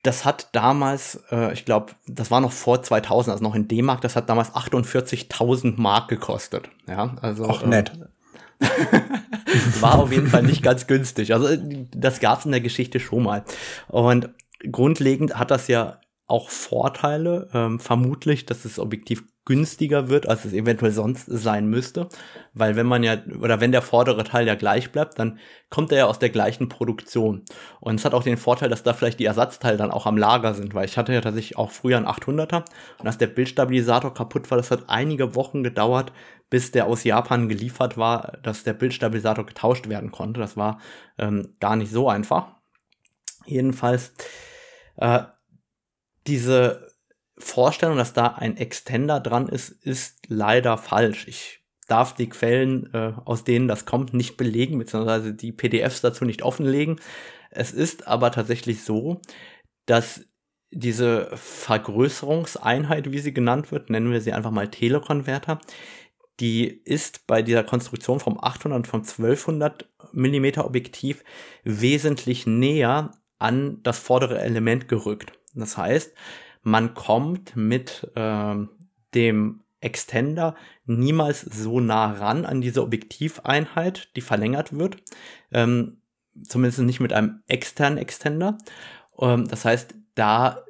das 0.05 0.25
hat 0.25 0.49
damals, 0.53 1.25
äh, 1.33 1.53
ich 1.53 1.65
glaube, 1.65 1.93
das 2.07 2.31
war 2.31 2.41
noch 2.41 2.53
vor 2.53 2.83
2000, 2.83 3.33
also 3.33 3.43
noch 3.43 3.55
in 3.55 3.69
D-Mark, 3.69 4.03
das 4.03 4.17
hat 4.17 4.29
damals 4.29 4.51
48.000 4.55 5.75
Mark 5.81 6.09
gekostet. 6.09 6.69
Ja, 6.87 7.17
also. 7.23 7.49
Ach, 7.49 7.65
nett. 7.65 7.93
Äh, 8.61 8.67
war 9.81 9.99
auf 9.99 10.13
jeden 10.13 10.29
Fall 10.29 10.43
nicht 10.43 10.63
ganz 10.63 10.87
günstig. 10.87 11.35
Also 11.35 11.49
das 11.91 12.21
gab 12.21 12.39
es 12.39 12.45
in 12.45 12.53
der 12.53 12.61
Geschichte 12.61 13.01
schon 13.01 13.25
mal. 13.25 13.45
Und 13.89 14.31
grundlegend 14.71 15.39
hat 15.39 15.51
das 15.51 15.69
ja 15.69 16.01
auch 16.27 16.51
Vorteile, 16.51 17.49
ähm, 17.53 17.81
vermutlich, 17.81 18.47
dass 18.47 18.63
das 18.63 18.79
Objektiv 18.79 19.25
günstiger 19.47 20.09
wird, 20.09 20.29
als 20.29 20.45
es 20.45 20.53
eventuell 20.53 20.93
sonst 20.93 21.27
sein 21.27 21.67
müsste. 21.67 22.09
Weil 22.55 22.77
wenn 22.77 22.87
man 22.87 23.03
ja, 23.03 23.19
oder 23.41 23.61
wenn 23.61 23.73
der 23.73 23.83
vordere 23.83 24.25
Teil 24.25 24.47
ja 24.47 24.55
gleich 24.55 24.91
bleibt, 24.91 25.19
dann 25.19 25.39
kommt 25.69 25.93
er 25.93 25.99
ja 25.99 26.07
aus 26.07 26.19
der 26.19 26.31
gleichen 26.31 26.69
Produktion. 26.69 27.43
Und 27.81 27.97
es 27.97 28.05
hat 28.05 28.15
auch 28.15 28.23
den 28.23 28.39
Vorteil, 28.39 28.71
dass 28.71 28.83
da 28.83 28.95
vielleicht 28.95 29.19
die 29.19 29.27
Ersatzteile 29.27 29.77
dann 29.77 29.91
auch 29.91 30.07
am 30.07 30.17
Lager 30.17 30.55
sind, 30.55 30.75
weil 30.75 30.87
ich 30.87 30.97
hatte 30.97 31.13
ja 31.13 31.21
tatsächlich 31.21 31.59
auch 31.59 31.71
früher 31.71 31.99
einen 31.99 32.07
800er 32.07 32.65
und 32.99 33.07
als 33.07 33.19
der 33.19 33.27
Bildstabilisator 33.27 34.15
kaputt 34.15 34.51
war, 34.51 34.57
das 34.57 34.71
hat 34.71 34.85
einige 34.89 35.35
Wochen 35.35 35.63
gedauert, 35.63 36.13
bis 36.49 36.71
der 36.71 36.87
aus 36.87 37.05
Japan 37.05 37.49
geliefert 37.49 37.99
war, 37.99 38.39
dass 38.43 38.65
der 38.65 38.75
Bildstabilisator 38.75 39.45
getauscht 39.45 39.89
werden 39.89 40.11
konnte. 40.11 40.41
Das 40.41 40.57
war 40.57 40.81
ähm, 41.19 41.55
gar 41.61 41.77
nicht 41.77 41.91
so 41.91 42.09
einfach. 42.09 42.49
Jedenfalls, 43.45 44.15
äh, 44.97 45.21
diese 46.27 46.94
Vorstellung, 47.37 47.97
dass 47.97 48.13
da 48.13 48.29
ein 48.29 48.57
Extender 48.57 49.21
dran 49.21 49.49
ist, 49.49 49.71
ist 49.71 50.27
leider 50.29 50.79
falsch. 50.79 51.27
Ich 51.27 51.61
darf 51.89 52.15
die 52.15 52.29
Quellen, 52.29 52.93
äh, 52.95 53.13
aus 53.25 53.45
denen 53.45 53.69
das 53.69 53.87
kommt, 53.87 54.15
nicht 54.15 54.37
belegen, 54.37 54.79
beziehungsweise 54.79 55.35
die 55.35 55.53
PDFs 55.53 56.01
dazu 56.01 56.25
nicht 56.25 56.43
offenlegen. 56.43 57.01
Es 57.51 57.73
ist 57.73 58.09
aber 58.09 58.31
tatsächlich 58.31 58.83
so, 58.83 59.21
dass 59.87 60.25
diese 60.71 61.31
Vergrößerungseinheit, 61.35 63.13
wie 63.13 63.19
sie 63.19 63.33
genannt 63.33 63.71
wird, 63.71 63.91
nennen 63.91 64.11
wir 64.11 64.21
sie 64.21 64.33
einfach 64.33 64.51
mal 64.51 64.69
Telekonverter, 64.69 65.61
die 66.41 66.67
ist 66.67 67.27
bei 67.29 67.43
dieser 67.43 67.63
Konstruktion 67.63 68.19
vom 68.19 68.43
800 68.43 68.77
und 68.77 68.87
vom 68.89 69.01
1200 69.01 69.89
Millimeter 70.13 70.65
Objektiv 70.65 71.23
wesentlich 71.63 72.47
näher 72.47 73.13
an 73.39 73.81
das 73.83 73.99
vordere 73.99 74.41
Element 74.41 74.89
gerückt. 74.89 75.33
Das 75.55 75.77
heißt, 75.77 76.13
man 76.65 76.95
kommt 76.95 77.57
mit 77.57 78.11
äh, 78.17 78.55
dem 79.15 79.61
Extender 79.81 80.57
niemals 80.87 81.43
so 81.43 81.79
nah 81.79 82.13
ran 82.13 82.47
an 82.47 82.63
diese 82.63 82.83
Objektiveinheit, 82.83 84.09
die 84.17 84.23
verlängert 84.23 84.77
wird. 84.77 84.97
Ähm, 85.53 85.99
zumindest 86.43 86.81
nicht 86.81 87.01
mit 87.01 87.13
einem 87.13 87.43
externen 87.47 87.99
Extender. 87.99 88.59
Ähm, 89.21 89.47
das 89.47 89.65
heißt, 89.65 89.95
da 90.15 90.65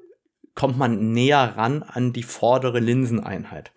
kommt 0.54 0.76
man 0.78 1.12
näher 1.12 1.57
ran 1.57 1.83
an 1.83 2.12
die 2.12 2.22
vordere 2.22 2.80
Linseneinheit. 2.80 3.72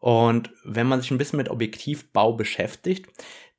Und 0.00 0.52
wenn 0.64 0.88
man 0.88 1.00
sich 1.00 1.12
ein 1.12 1.18
bisschen 1.18 1.36
mit 1.36 1.48
Objektivbau 1.48 2.32
beschäftigt, 2.32 3.06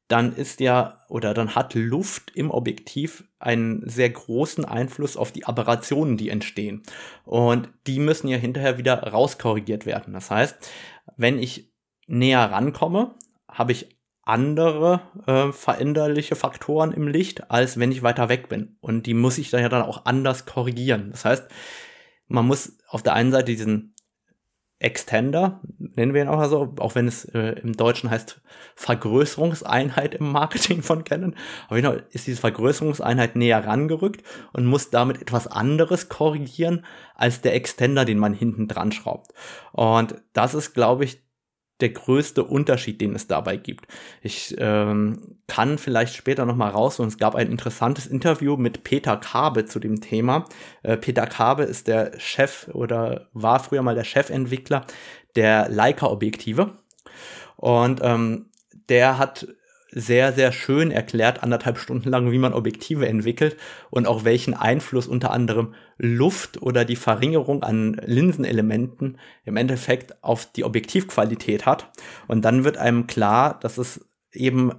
dann 0.07 0.35
ist 0.35 0.59
ja 0.59 0.99
oder 1.07 1.33
dann 1.33 1.55
hat 1.55 1.73
Luft 1.75 2.31
im 2.35 2.51
Objektiv 2.51 3.23
einen 3.39 3.87
sehr 3.87 4.09
großen 4.09 4.65
Einfluss 4.65 5.17
auf 5.17 5.31
die 5.31 5.45
Aberrationen, 5.45 6.17
die 6.17 6.29
entstehen. 6.29 6.83
Und 7.25 7.69
die 7.87 7.99
müssen 7.99 8.27
ja 8.27 8.37
hinterher 8.37 8.77
wieder 8.77 9.01
rauskorrigiert 9.01 9.85
werden. 9.85 10.13
Das 10.13 10.29
heißt, 10.29 10.69
wenn 11.17 11.39
ich 11.39 11.73
näher 12.07 12.51
rankomme, 12.51 13.15
habe 13.47 13.71
ich 13.71 13.89
andere 14.23 15.01
äh, 15.27 15.51
veränderliche 15.51 16.35
Faktoren 16.35 16.91
im 16.91 17.07
Licht, 17.07 17.51
als 17.51 17.77
wenn 17.77 17.91
ich 17.91 18.03
weiter 18.03 18.29
weg 18.29 18.47
bin. 18.49 18.77
Und 18.79 19.05
die 19.05 19.13
muss 19.13 19.37
ich 19.37 19.49
dann 19.49 19.61
ja 19.61 19.69
dann 19.69 19.83
auch 19.83 20.05
anders 20.05 20.45
korrigieren. 20.45 21.11
Das 21.11 21.25
heißt, 21.25 21.47
man 22.27 22.47
muss 22.47 22.77
auf 22.87 23.03
der 23.03 23.13
einen 23.13 23.31
Seite 23.31 23.45
diesen 23.45 23.92
Extender, 24.83 25.61
nennen 25.77 26.13
wir 26.13 26.21
ihn 26.21 26.27
auch 26.27 26.43
so, 26.49 26.73
auch 26.79 26.95
wenn 26.95 27.07
es 27.07 27.23
äh, 27.25 27.55
im 27.61 27.73
Deutschen 27.73 28.09
heißt 28.09 28.41
Vergrößerungseinheit 28.75 30.15
im 30.15 30.31
Marketing 30.31 30.83
von 30.83 31.05
Canon. 31.05 31.35
Jeden 31.71 31.85
Fall 31.85 32.05
ist 32.11 32.27
diese 32.27 32.41
Vergrößerungseinheit 32.41 33.37
näher 33.37 33.65
rangerückt 33.65 34.23
und 34.51 34.65
muss 34.65 34.89
damit 34.89 35.21
etwas 35.21 35.47
anderes 35.47 36.09
korrigieren 36.09 36.85
als 37.15 37.39
der 37.39 37.55
Extender, 37.55 38.03
den 38.03 38.19
man 38.19 38.33
hinten 38.33 38.67
dran 38.67 38.91
schraubt. 38.91 39.33
Und 39.71 40.15
das 40.33 40.53
ist, 40.53 40.73
glaube 40.73 41.05
ich, 41.05 41.23
der 41.83 41.89
größte 41.89 42.45
Unterschied, 42.45 43.01
den 43.01 43.13
es 43.13 43.27
dabei 43.27 43.57
gibt. 43.57 43.87
Ich 44.21 44.55
ähm, 44.57 45.35
kann 45.47 45.77
vielleicht 45.77 46.15
später 46.15 46.45
noch 46.45 46.55
mal 46.55 46.69
raus 46.69 46.99
und 46.99 47.09
es 47.09 47.17
gab 47.17 47.35
ein 47.35 47.51
interessantes 47.51 48.07
Interview 48.07 48.55
mit 48.55 48.85
Peter 48.85 49.17
Kabe 49.17 49.65
zu 49.65 49.79
dem 49.79 49.99
Thema. 49.99 50.45
Äh, 50.81 50.95
Peter 50.95 51.27
Kabe 51.27 51.63
ist 51.63 51.87
der 51.89 52.17
Chef 52.19 52.69
oder 52.71 53.27
war 53.33 53.59
früher 53.59 53.81
mal 53.81 53.95
der 53.95 54.05
Chefentwickler 54.05 54.85
der 55.35 55.67
Leica-Objektive 55.67 56.71
und 57.57 57.99
ähm, 58.01 58.45
der 58.87 59.17
hat 59.17 59.45
sehr, 59.95 60.33
sehr 60.33 60.51
schön 60.51 60.91
erklärt, 60.91 61.43
anderthalb 61.43 61.77
Stunden 61.77 62.09
lang, 62.09 62.31
wie 62.31 62.37
man 62.37 62.53
Objektive 62.53 63.07
entwickelt 63.07 63.57
und 63.89 64.07
auch 64.07 64.23
welchen 64.23 64.53
Einfluss 64.53 65.07
unter 65.07 65.31
anderem 65.31 65.73
Luft 65.97 66.61
oder 66.61 66.85
die 66.85 66.95
Verringerung 66.95 67.63
an 67.63 67.99
Linsenelementen 68.05 69.17
im 69.45 69.57
Endeffekt 69.57 70.23
auf 70.23 70.51
die 70.51 70.63
Objektivqualität 70.63 71.65
hat. 71.65 71.91
Und 72.27 72.43
dann 72.43 72.63
wird 72.63 72.77
einem 72.77 73.07
klar, 73.07 73.59
dass 73.59 73.77
es 73.77 74.07
eben 74.31 74.71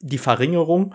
die 0.00 0.18
Verringerung 0.18 0.94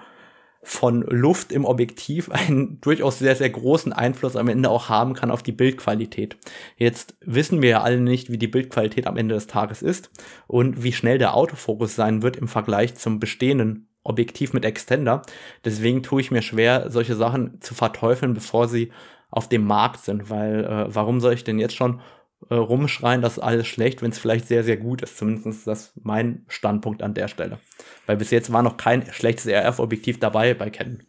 von 0.62 1.02
Luft 1.02 1.52
im 1.52 1.65
Objektiv 1.65 2.30
einen 2.32 2.82
durchaus 2.82 3.19
sehr, 3.19 3.36
sehr 3.36 3.50
großen 3.50 3.93
Einfluss 3.93 4.36
am 4.36 4.48
Ende 4.48 4.69
auch 4.69 4.89
haben 4.89 5.13
kann 5.13 5.32
auf 5.32 5.43
die 5.43 5.52
Bildqualität. 5.52 6.38
Jetzt 6.78 7.15
wissen 7.22 7.62
wir 7.62 7.69
ja 7.69 7.82
alle 7.82 8.00
nicht, 8.00 8.32
wie 8.32 8.38
die 8.38 8.48
Bildqualität 8.48 9.08
am 9.08 9.17
Ende 9.17 9.36
des 9.36 9.48
Tages 9.48 9.82
ist 9.82 10.12
und 10.48 10.84
wie 10.84 10.93
schnell 10.93 11.17
der 11.17 11.36
Autofokus 11.36 11.95
sein 11.95 12.22
wird 12.22 12.38
im 12.38 12.48
Vergleich 12.48 12.95
zum 12.95 13.19
bestehenden 13.19 13.88
Objektiv 14.04 14.54
mit 14.54 14.65
Extender. 14.65 15.22
Deswegen 15.65 16.04
tue 16.04 16.22
ich 16.22 16.32
mir 16.32 16.41
schwer, 16.41 16.89
solche 16.89 17.15
Sachen 17.15 17.62
zu 17.62 17.76
verteufeln, 17.76 18.34
bevor 18.34 18.67
sie 18.67 18.91
auf 19.30 19.48
dem 19.48 19.65
Markt 19.65 20.00
sind, 20.00 20.30
weil 20.30 20.65
äh, 20.65 20.95
warum 20.95 21.19
soll 21.19 21.34
ich 21.34 21.43
denn 21.43 21.60
jetzt 21.60 21.76
schon 21.76 22.02
äh, 22.50 22.56
rumschreien, 22.56 23.22
das 23.22 23.34
ist 23.34 23.44
alles 23.44 23.68
schlecht, 23.68 24.02
wenn 24.02 24.12
es 24.12 24.20
vielleicht 24.20 24.48
sehr, 24.48 24.64
sehr 24.64 24.78
gut 24.78 25.02
ist. 25.02 25.18
Zumindest 25.18 25.46
ist 25.46 25.68
das 25.68 25.94
mein 26.02 26.46
Standpunkt 26.48 27.04
an 27.04 27.14
der 27.14 27.28
Stelle. 27.28 27.60
Weil 28.06 28.18
bis 28.18 28.32
jetzt 28.32 28.52
war 28.52 28.64
noch 28.64 28.78
kein 28.78 29.06
schlechtes 29.12 29.48
RF-Objektiv 29.48 30.20
dabei 30.20 30.54
bei 30.54 30.70
Canon. 30.70 31.04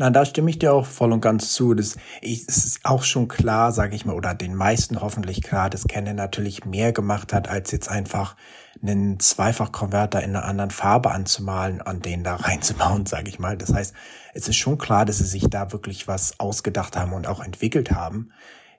Na, 0.00 0.10
da 0.10 0.24
stimme 0.24 0.48
ich 0.48 0.60
dir 0.60 0.72
auch 0.72 0.86
voll 0.86 1.12
und 1.12 1.20
ganz 1.20 1.52
zu. 1.52 1.74
Das 1.74 1.96
ist 2.22 2.80
auch 2.84 3.02
schon 3.02 3.26
klar, 3.26 3.72
sage 3.72 3.96
ich 3.96 4.04
mal, 4.04 4.14
oder 4.14 4.32
den 4.32 4.54
meisten 4.54 5.00
hoffentlich 5.00 5.42
klar, 5.42 5.70
dass 5.70 5.88
Canon 5.88 6.14
natürlich 6.14 6.64
mehr 6.64 6.92
gemacht 6.92 7.32
hat, 7.32 7.48
als 7.48 7.72
jetzt 7.72 7.88
einfach 7.88 8.36
einen 8.80 9.18
Zweifachkonverter 9.18 10.22
in 10.22 10.36
einer 10.36 10.44
anderen 10.44 10.70
Farbe 10.70 11.10
anzumalen, 11.10 11.80
an 11.80 12.00
den 12.00 12.22
da 12.22 12.36
reinzubauen, 12.36 13.06
sage 13.06 13.28
ich 13.28 13.40
mal. 13.40 13.56
Das 13.56 13.74
heißt, 13.74 13.92
es 14.34 14.46
ist 14.46 14.56
schon 14.56 14.78
klar, 14.78 15.04
dass 15.04 15.18
sie 15.18 15.24
sich 15.24 15.48
da 15.50 15.72
wirklich 15.72 16.06
was 16.06 16.38
ausgedacht 16.38 16.96
haben 16.96 17.12
und 17.12 17.26
auch 17.26 17.42
entwickelt 17.42 17.90
haben. 17.90 18.30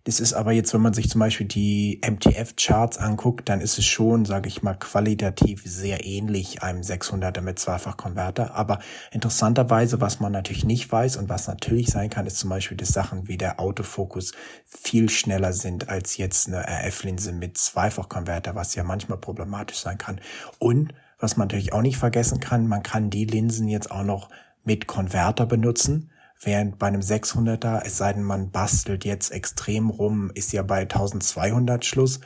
Das 0.10 0.20
ist 0.20 0.34
aber 0.34 0.54
jetzt, 0.54 0.74
wenn 0.74 0.82
man 0.82 0.96
sich 0.96 1.08
zum 1.08 1.20
Beispiel 1.20 1.46
die 1.46 2.02
MTF-Charts 2.04 2.98
anguckt, 2.98 3.48
dann 3.48 3.62
ist 3.62 3.78
es 3.78 3.86
schon, 3.86 4.26
sage 4.26 4.48
ich 4.48 4.64
mal, 4.64 4.74
qualitativ 4.74 5.62
sehr 5.68 6.04
ähnlich 6.04 6.64
einem 6.64 6.82
600er 6.82 7.42
mit 7.42 7.60
Zweifachkonverter. 7.60 8.56
Aber 8.56 8.80
interessanterweise, 9.12 10.02
was 10.02 10.20
man 10.20 10.32
natürlich 10.32 10.66
nicht 10.66 10.92
weiß 10.92 11.18
und 11.18 11.30
was 11.30 11.48
natürlich 11.48 11.92
sein 11.92 12.10
kann, 12.10 12.26
ist 12.26 12.40
zum 12.40 12.50
Beispiel, 12.50 12.76
dass 12.76 12.90
Sachen 12.90 13.28
wie 13.28 13.38
der 13.38 13.60
Autofokus 13.60 14.32
viel 14.66 15.12
schneller 15.12 15.54
sind 15.54 15.90
als 15.90 16.18
jetzt 16.18 16.48
eine 16.48 16.66
RF-Linse 16.68 17.32
mit 17.32 17.60
Zweifachkonverter, 17.60 18.56
was 18.56 18.74
ja 18.74 18.84
manchmal 18.84 19.20
problematisch 19.20 19.78
sein 19.78 20.00
kann. 20.00 20.20
Und 20.58 20.92
was 21.20 21.38
man 21.38 21.50
natürlich 21.50 21.72
auch 21.72 21.84
nicht 21.84 21.98
vergessen 21.98 22.40
kann, 22.40 22.66
man 22.66 22.82
kann 22.82 23.12
die 23.12 23.26
Linsen 23.26 23.68
jetzt 23.68 23.92
auch 23.92 24.02
noch 24.04 24.30
mit 24.64 24.88
Konverter 24.88 25.46
benutzen. 25.46 26.10
Während 26.42 26.80
bei 26.80 26.88
einem 26.88 27.02
600er, 27.02 27.82
es 27.86 27.98
sei 27.98 28.14
denn, 28.14 28.24
man 28.24 28.52
bastelt 28.52 29.04
jetzt 29.04 29.32
extrem 29.32 29.90
rum, 29.90 30.32
ist 30.34 30.54
ja 30.54 30.64
bei 30.64 30.82
1200 30.82 31.84
Schluss, 31.84 32.22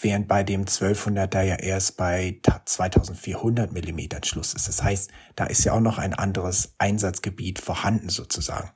während 0.00 0.28
bei 0.28 0.42
dem 0.42 0.64
1200er 0.64 1.42
ja 1.42 1.56
erst 1.56 1.98
bei 1.98 2.40
2400 2.64 3.70
Millimetern 3.72 4.24
Schluss 4.24 4.54
ist. 4.54 4.66
Das 4.66 4.82
heißt, 4.82 5.10
da 5.36 5.44
ist 5.44 5.64
ja 5.64 5.74
auch 5.74 5.80
noch 5.80 5.98
ein 5.98 6.14
anderes 6.14 6.74
Einsatzgebiet 6.78 7.58
vorhanden 7.58 8.08
sozusagen. 8.08 8.70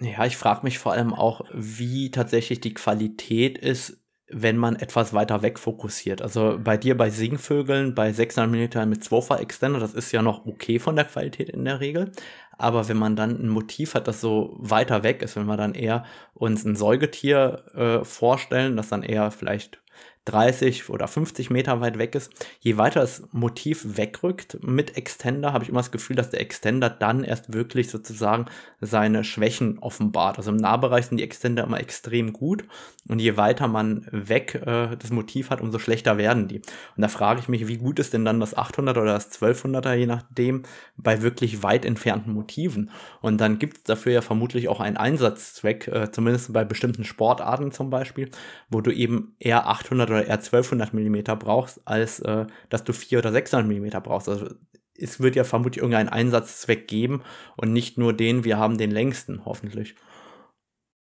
Ja, 0.00 0.24
ich 0.24 0.36
frage 0.36 0.62
mich 0.64 0.78
vor 0.78 0.92
allem 0.92 1.12
auch, 1.12 1.42
wie 1.52 2.10
tatsächlich 2.10 2.60
die 2.60 2.74
Qualität 2.74 3.58
ist, 3.58 4.03
wenn 4.36 4.56
man 4.56 4.74
etwas 4.76 5.12
weiter 5.12 5.42
weg 5.42 5.60
fokussiert. 5.60 6.20
Also 6.20 6.58
bei 6.62 6.76
dir 6.76 6.96
bei 6.96 7.08
Singvögeln, 7.10 7.94
bei 7.94 8.12
600 8.12 8.50
mm 8.50 8.88
mit 8.88 9.04
2 9.04 9.36
Extender, 9.36 9.78
das 9.78 9.94
ist 9.94 10.10
ja 10.10 10.22
noch 10.22 10.44
okay 10.44 10.80
von 10.80 10.96
der 10.96 11.04
Qualität 11.04 11.50
in 11.50 11.64
der 11.64 11.78
Regel. 11.78 12.10
Aber 12.58 12.88
wenn 12.88 12.96
man 12.96 13.14
dann 13.14 13.40
ein 13.40 13.48
Motiv 13.48 13.94
hat, 13.94 14.08
das 14.08 14.20
so 14.20 14.56
weiter 14.58 15.04
weg 15.04 15.22
ist, 15.22 15.36
wenn 15.36 15.46
wir 15.46 15.56
dann 15.56 15.74
eher 15.74 16.04
uns 16.34 16.64
ein 16.64 16.74
Säugetier 16.74 17.64
äh, 17.74 18.04
vorstellen, 18.04 18.76
das 18.76 18.88
dann 18.88 19.04
eher 19.04 19.30
vielleicht 19.30 19.80
30 20.26 20.88
oder 20.88 21.06
50 21.06 21.50
Meter 21.50 21.80
weit 21.80 21.98
weg 21.98 22.14
ist, 22.14 22.32
je 22.60 22.76
weiter 22.76 23.00
das 23.00 23.22
Motiv 23.32 23.96
wegrückt 23.96 24.58
mit 24.62 24.96
Extender, 24.96 25.52
habe 25.52 25.64
ich 25.64 25.70
immer 25.70 25.80
das 25.80 25.90
Gefühl, 25.90 26.16
dass 26.16 26.30
der 26.30 26.40
Extender 26.40 26.88
dann 26.88 27.24
erst 27.24 27.52
wirklich 27.52 27.90
sozusagen 27.90 28.46
seine 28.80 29.24
Schwächen 29.24 29.78
offenbart. 29.78 30.38
Also 30.38 30.50
im 30.50 30.56
Nahbereich 30.56 31.06
sind 31.06 31.18
die 31.18 31.24
Extender 31.24 31.64
immer 31.64 31.80
extrem 31.80 32.32
gut 32.32 32.64
und 33.08 33.18
je 33.18 33.36
weiter 33.36 33.68
man 33.68 34.06
weg 34.10 34.54
äh, 34.66 34.96
das 34.96 35.10
Motiv 35.10 35.50
hat, 35.50 35.60
umso 35.60 35.78
schlechter 35.78 36.16
werden 36.16 36.48
die. 36.48 36.58
Und 36.58 37.02
da 37.02 37.08
frage 37.08 37.40
ich 37.40 37.48
mich, 37.48 37.68
wie 37.68 37.76
gut 37.76 37.98
ist 37.98 38.14
denn 38.14 38.24
dann 38.24 38.40
das 38.40 38.56
800 38.56 38.96
oder 38.96 39.12
das 39.12 39.30
1200er, 39.32 39.92
je 39.92 40.06
nachdem, 40.06 40.62
bei 40.96 41.20
wirklich 41.20 41.62
weit 41.62 41.84
entfernten 41.84 42.32
Motiven. 42.32 42.90
Und 43.20 43.40
dann 43.40 43.58
gibt 43.58 43.78
es 43.78 43.82
dafür 43.84 44.12
ja 44.12 44.22
vermutlich 44.22 44.68
auch 44.68 44.80
einen 44.80 44.96
Einsatzzweck, 44.96 45.88
äh, 45.88 46.10
zumindest 46.10 46.52
bei 46.52 46.64
bestimmten 46.64 47.04
Sportarten 47.04 47.72
zum 47.72 47.90
Beispiel, 47.90 48.30
wo 48.70 48.80
du 48.80 48.90
eben 48.90 49.34
eher 49.38 49.66
800 49.68 50.13
oder 50.14 50.26
eher 50.26 50.34
1200 50.34 50.94
mm 50.94 51.38
brauchst, 51.38 51.80
als 51.84 52.20
äh, 52.20 52.46
dass 52.68 52.84
du 52.84 52.92
400 52.92 53.26
oder 53.26 53.32
600 53.32 53.66
mm 53.66 54.02
brauchst. 54.02 54.28
Also 54.28 54.48
es 54.96 55.20
wird 55.20 55.36
ja 55.36 55.44
vermutlich 55.44 55.82
irgendeinen 55.82 56.08
Einsatzzweck 56.08 56.88
geben 56.88 57.22
und 57.56 57.72
nicht 57.72 57.98
nur 57.98 58.12
den, 58.12 58.44
wir 58.44 58.58
haben 58.58 58.78
den 58.78 58.90
längsten, 58.90 59.44
hoffentlich. 59.44 59.94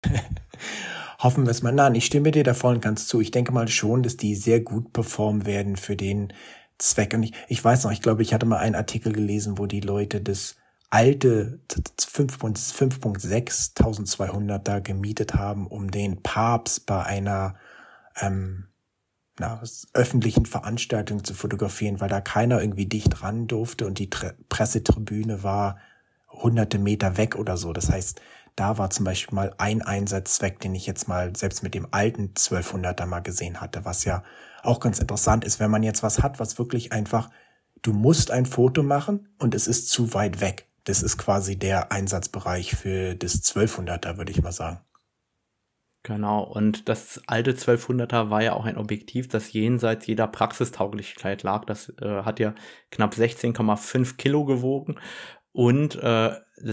Hoffen 1.19 1.45
wir 1.45 1.52
es 1.52 1.62
mal. 1.62 1.74
Nein, 1.74 1.95
ich 1.95 2.06
stimme 2.06 2.32
dir 2.32 2.43
da 2.43 2.54
voll 2.54 2.76
und 2.76 2.82
ganz 2.82 3.08
zu. 3.08 3.19
Ich 3.19 3.32
denke 3.32 3.52
mal 3.52 3.67
schon, 3.67 4.04
dass 4.04 4.15
die 4.15 4.36
sehr 4.36 4.62
gut 4.62 4.93
performen 4.93 5.45
werden 5.45 5.76
für 5.76 5.98
den 5.98 6.32
Zweck. 6.78 7.13
Und 7.13 7.24
ich, 7.24 7.34
ich 7.50 7.63
weiß 7.63 7.84
noch, 7.84 7.91
ich 7.91 8.02
glaube, 8.02 8.22
ich 8.22 8.34
hatte 8.34 8.45
mal 8.45 8.60
einen 8.60 8.76
Artikel 8.76 9.12
gelesen, 9.12 9.58
wo 9.58 9.65
die 9.65 9.82
Leute 9.82 10.22
das 10.22 10.56
alte 10.89 11.60
5.6 11.69 13.78
1200 13.78 14.65
da 14.65 14.80
gemietet 14.80 15.36
haben, 15.36 15.67
um 15.67 15.91
den 15.91 16.24
Papst 16.24 16.86
bei 16.86 17.04
einer 17.04 17.56
ähm, 18.22 18.69
na, 19.39 19.62
öffentlichen 19.93 20.45
Veranstaltungen 20.45 21.23
zu 21.23 21.34
fotografieren, 21.34 21.99
weil 22.02 22.10
da 22.10 22.21
keiner 22.21 22.62
irgendwie 22.62 22.86
dicht 22.86 23.23
ran 23.23 23.47
durfte 23.47 23.88
und 23.88 23.99
die 23.99 24.10
Tre 24.10 24.36
Pressetribüne 24.49 25.43
war 25.43 25.78
hunderte 26.30 26.78
Meter 26.78 27.17
weg 27.17 27.36
oder 27.36 27.58
so. 27.58 27.73
Das 27.73 27.89
heißt, 27.89 28.21
da 28.56 28.78
war 28.78 28.89
zum 28.89 29.06
Beispiel 29.06 29.36
mal 29.36 29.54
ein 29.58 29.82
Einsatzzweck, 29.82 30.60
den 30.60 30.75
ich 30.75 30.86
jetzt 30.86 31.08
mal 31.08 31.36
selbst 31.36 31.63
mit 31.63 31.73
dem 31.73 31.88
alten 31.91 32.34
1200er 32.36 33.06
mal 33.06 33.21
gesehen 33.21 33.62
hatte, 33.62 33.86
was 33.86 34.04
ja 34.04 34.23
auch 34.63 34.80
ganz 34.80 34.99
interessant 34.99 35.45
ist, 35.45 35.60
wenn 35.60 35.71
man 35.71 35.84
jetzt 35.84 36.04
was 36.04 36.21
hat, 36.21 36.39
was 36.39 36.60
wirklich 36.60 36.91
einfach, 36.91 37.30
du 37.82 37.93
musst 37.93 38.32
ein 38.32 38.45
Foto 38.45 38.84
machen 38.84 39.30
und 39.39 39.56
es 39.56 39.67
ist 39.67 39.89
zu 39.89 40.13
weit 40.13 40.41
weg. 40.41 40.67
Das 40.84 41.02
ist 41.02 41.17
quasi 41.17 41.58
der 41.58 41.91
Einsatzbereich 41.91 42.75
für 42.75 43.15
das 43.15 43.43
1200er, 43.43 44.17
würde 44.17 44.32
ich 44.32 44.41
mal 44.41 44.52
sagen. 44.52 44.80
Genau, 46.04 46.44
und 46.44 46.88
das 46.88 47.22
alte 47.28 47.52
1200er 47.52 48.30
war 48.30 48.42
ja 48.42 48.54
auch 48.54 48.64
ein 48.66 48.78
Objektiv, 48.78 49.28
das 49.28 49.52
jenseits 49.52 50.08
jeder 50.08 50.28
Praxistauglichkeit 50.28 51.44
lag. 51.44 51.66
Das 51.66 51.90
äh, 52.02 52.24
hat 52.24 52.40
ja 52.40 52.56
knapp 52.90 53.14
16,5 53.14 54.16
Kilo 54.16 54.46
gewogen. 54.46 54.98
Und 55.52 55.96
äh, 55.96 56.32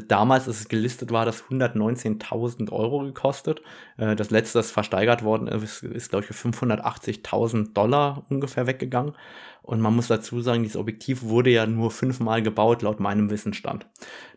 damals, 0.09 0.49
als 0.49 0.61
es 0.61 0.69
gelistet 0.69 1.11
war, 1.11 1.25
das 1.25 1.45
119.000 1.45 2.73
Euro 2.73 3.01
gekostet. 3.01 3.63
Äh, 3.97 4.17
das 4.17 4.31
letzte, 4.31 4.59
das 4.59 4.71
versteigert 4.71 5.23
worden 5.23 5.49
ist, 5.49 5.83
ist 5.83 6.11
glaube 6.11 6.25
ich, 6.25 6.35
für 6.35 6.49
580.000 6.49 7.73
Dollar 7.73 8.25
ungefähr 8.29 8.67
weggegangen. 8.67 9.15
Und 9.67 9.81
man 9.81 9.97
muss 9.97 10.07
dazu 10.07 10.41
sagen, 10.41 10.63
dieses 10.63 10.77
Objektiv 10.77 11.25
wurde 11.25 11.51
ja 11.51 11.67
nur 11.67 11.91
fünfmal 11.91 12.41
gebaut, 12.41 12.83
laut 12.83 13.01
meinem 13.01 13.31
Wissensstand. 13.31 13.85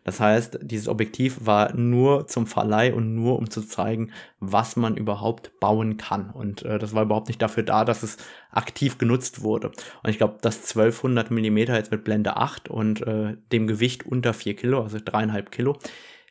Das 0.02 0.18
heißt, 0.18 0.58
dieses 0.62 0.88
Objektiv 0.88 1.46
war 1.46 1.72
nur 1.72 2.26
zum 2.26 2.48
Verleih 2.48 2.92
und 2.92 3.14
nur 3.14 3.38
um 3.38 3.48
zu 3.48 3.62
zeigen, 3.62 4.10
was 4.40 4.74
man 4.74 4.96
überhaupt 4.96 5.60
bauen 5.60 5.98
kann. 5.98 6.30
Und 6.30 6.64
äh, 6.64 6.80
das 6.80 6.94
war 6.94 7.04
überhaupt 7.04 7.28
nicht 7.28 7.40
dafür 7.40 7.62
da, 7.62 7.84
dass 7.84 8.02
es 8.02 8.16
aktiv 8.50 8.98
genutzt 8.98 9.42
wurde. 9.42 9.68
Und 10.02 10.10
ich 10.10 10.18
glaube, 10.18 10.38
das 10.40 10.68
1200 10.68 11.30
Millimeter 11.30 11.76
jetzt 11.76 11.92
mit 11.92 12.02
Blende 12.02 12.36
8 12.36 12.68
und 12.68 13.06
äh, 13.06 13.36
dem 13.52 13.68
Gewicht 13.68 14.04
unter 14.04 14.34
4 14.34 14.56
Kilo, 14.56 14.82
also 14.82 14.98
dreieinhalb 15.04 15.39
Kilo, 15.42 15.78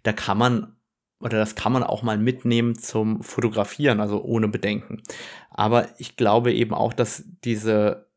da 0.04 0.14
kann 0.14 0.38
man 0.38 0.76
oder 1.22 1.38
das 1.38 1.56
kann 1.56 1.74
man 1.74 1.84
auch 1.84 2.02
mal 2.02 2.18
mitnehmen 2.18 2.78
zum 2.78 3.22
Fotografieren, 3.24 4.00
also 4.00 4.24
ohne 4.24 4.48
Bedenken. 4.48 5.04
Aber 5.50 5.90
ich 5.98 6.16
glaube 6.16 6.54
eben 6.54 6.74
auch, 6.74 6.94
dass 6.94 7.26
diese 7.44 8.10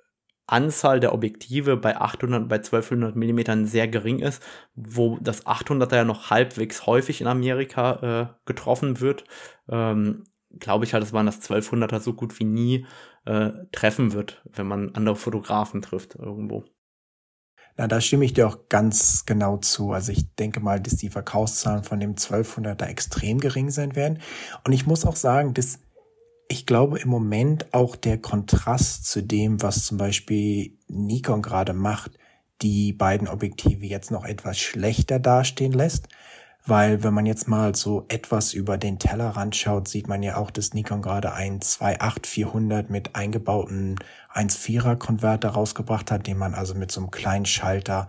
Anzahl 0.46 1.00
der 1.00 1.14
Objektive 1.14 1.76
bei 1.76 1.96
800, 1.96 2.48
bei 2.48 2.57
1200 2.57 3.16
Millimetern 3.16 3.66
sehr 3.66 3.88
gering 3.88 4.18
ist, 4.18 4.42
wo 4.74 5.18
das 5.20 5.46
800er 5.46 5.96
ja 5.96 6.05
noch 6.05 6.31
halbwegs 6.31 6.87
häufig 6.87 7.20
in 7.20 7.26
Amerika 7.26 8.31
äh, 8.31 8.35
getroffen 8.44 9.00
wird, 9.00 9.24
ähm, 9.68 10.24
glaube 10.59 10.85
ich 10.85 10.92
halt, 10.92 11.02
dass 11.02 11.12
man 11.12 11.26
das 11.26 11.40
1200er 11.42 12.00
so 12.00 12.12
gut 12.12 12.38
wie 12.38 12.44
nie 12.44 12.87
äh, 13.24 13.50
treffen 13.72 14.12
wird, 14.12 14.42
wenn 14.52 14.66
man 14.66 14.94
andere 14.94 15.16
Fotografen 15.16 15.81
trifft 15.81 16.16
irgendwo. 16.16 16.64
Na, 17.76 17.88
da 17.88 18.00
stimme 18.00 18.24
ich 18.24 18.35
dir 18.35 18.46
auch 18.46 18.68
ganz 18.68 19.24
genau 19.24 19.56
zu. 19.56 19.92
Also 19.92 20.12
ich 20.12 20.35
denke 20.35 20.61
mal, 20.61 20.80
dass 20.80 20.96
die 20.96 21.08
Verkaufszahlen 21.08 21.85
von 21.85 22.00
dem 22.00 22.14
1200er 22.14 22.87
extrem 22.87 23.38
gering 23.38 23.70
sein 23.70 23.96
werden. 23.96 24.20
Und 24.64 24.72
ich 24.72 24.87
muss 24.87 25.06
auch 25.06 25.16
sagen, 25.16 25.54
dass 25.54 25.78
ich 26.48 26.66
glaube 26.66 26.98
im 26.98 27.08
Moment 27.08 27.72
auch 27.72 27.96
der 27.96 28.18
Kontrast 28.18 29.06
zu 29.06 29.22
dem, 29.22 29.62
was 29.62 29.87
zum 29.87 29.96
Beispiel 29.96 30.76
Nikon 30.88 31.40
gerade 31.40 31.72
macht, 31.72 32.18
die 32.61 32.92
beiden 32.92 33.26
Objektive 33.26 33.87
jetzt 33.87 34.11
noch 34.11 34.24
etwas 34.24 34.58
schlechter 34.58 35.18
dastehen 35.18 35.72
lässt. 35.72 36.08
Weil 36.64 37.03
wenn 37.03 37.12
man 37.12 37.27
jetzt 37.27 37.48
mal 37.48 37.75
so 37.75 38.05
etwas 38.09 38.55
über 38.55 38.79
den 38.79 39.01
Tellerrand 39.01 39.57
schaut, 39.57 39.88
sieht 39.88 40.07
man 40.07 40.22
ja 40.22 40.37
auch, 40.37 40.51
dass 40.51 40.75
Nikon 40.75 41.03
gerade 41.03 41.33
ein 41.33 41.61
28400 41.61 42.88
mit 42.88 43.16
eingebauten 43.16 43.96
1.4er 44.33 44.94
Konverter 44.96 45.51
rausgebracht 45.51 46.12
hat, 46.12 46.29
den 46.29 46.38
man 46.38 46.55
also 46.55 46.75
mit 46.75 46.92
so 46.92 47.01
einem 47.01 47.11
kleinen 47.11 47.46
Schalter 47.46 48.09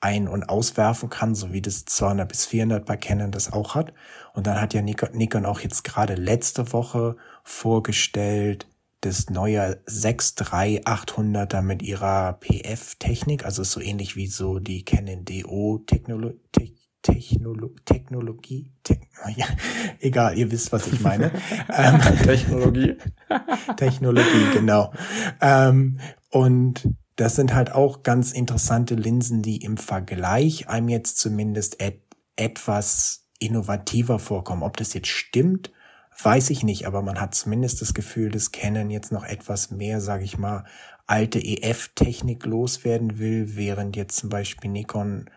ein- 0.00 0.28
und 0.28 0.48
auswerfen 0.48 1.10
kann, 1.10 1.34
so 1.34 1.52
wie 1.52 1.60
das 1.60 1.84
200 1.84 2.28
bis 2.28 2.46
400 2.46 2.86
bei 2.86 2.96
Canon 2.96 3.32
das 3.32 3.52
auch 3.52 3.74
hat. 3.74 3.92
Und 4.32 4.46
dann 4.46 4.60
hat 4.60 4.72
ja 4.72 4.80
Nikon 4.80 5.44
auch 5.44 5.60
jetzt 5.60 5.84
gerade 5.84 6.14
letzte 6.14 6.72
Woche 6.72 7.16
vorgestellt, 7.44 8.66
das 9.00 9.28
neue 9.30 9.82
63800er 9.86 11.62
mit 11.62 11.82
ihrer 11.82 12.32
PF-Technik, 12.40 13.44
also 13.44 13.62
so 13.62 13.80
ähnlich 13.80 14.16
wie 14.16 14.26
so 14.26 14.58
die 14.58 14.84
Canon 14.84 15.24
DO-Technologie. 15.24 16.78
Technolo 17.08 17.70
Technologie, 17.84 18.70
Te 18.82 18.98
ja, 19.36 19.46
egal, 20.00 20.36
ihr 20.36 20.50
wisst, 20.50 20.72
was 20.72 20.86
ich 20.88 21.00
meine. 21.00 21.32
ähm, 21.76 22.00
Technologie. 22.22 22.96
Technologie, 23.76 24.52
genau. 24.52 24.92
Ähm, 25.40 25.98
und 26.30 26.88
das 27.16 27.34
sind 27.36 27.54
halt 27.54 27.72
auch 27.72 28.02
ganz 28.02 28.32
interessante 28.32 28.94
Linsen, 28.94 29.42
die 29.42 29.56
im 29.56 29.76
Vergleich 29.76 30.68
einem 30.68 30.88
jetzt 30.88 31.18
zumindest 31.18 31.80
et 31.80 32.02
etwas 32.36 33.26
innovativer 33.40 34.20
vorkommen. 34.20 34.62
Ob 34.62 34.76
das 34.76 34.94
jetzt 34.94 35.08
stimmt, 35.08 35.72
weiß 36.22 36.50
ich 36.50 36.62
nicht, 36.62 36.86
aber 36.86 37.02
man 37.02 37.20
hat 37.20 37.34
zumindest 37.34 37.82
das 37.82 37.94
Gefühl, 37.94 38.30
dass 38.30 38.52
Canon 38.52 38.90
jetzt 38.90 39.10
noch 39.10 39.24
etwas 39.24 39.72
mehr, 39.72 40.00
sage 40.00 40.24
ich 40.24 40.38
mal, 40.38 40.64
alte 41.08 41.40
EF-Technik 41.40 42.44
loswerden 42.44 43.18
will, 43.18 43.56
während 43.56 43.96
jetzt 43.96 44.18
zum 44.18 44.28
Beispiel 44.28 44.70
Nikon 44.70 45.28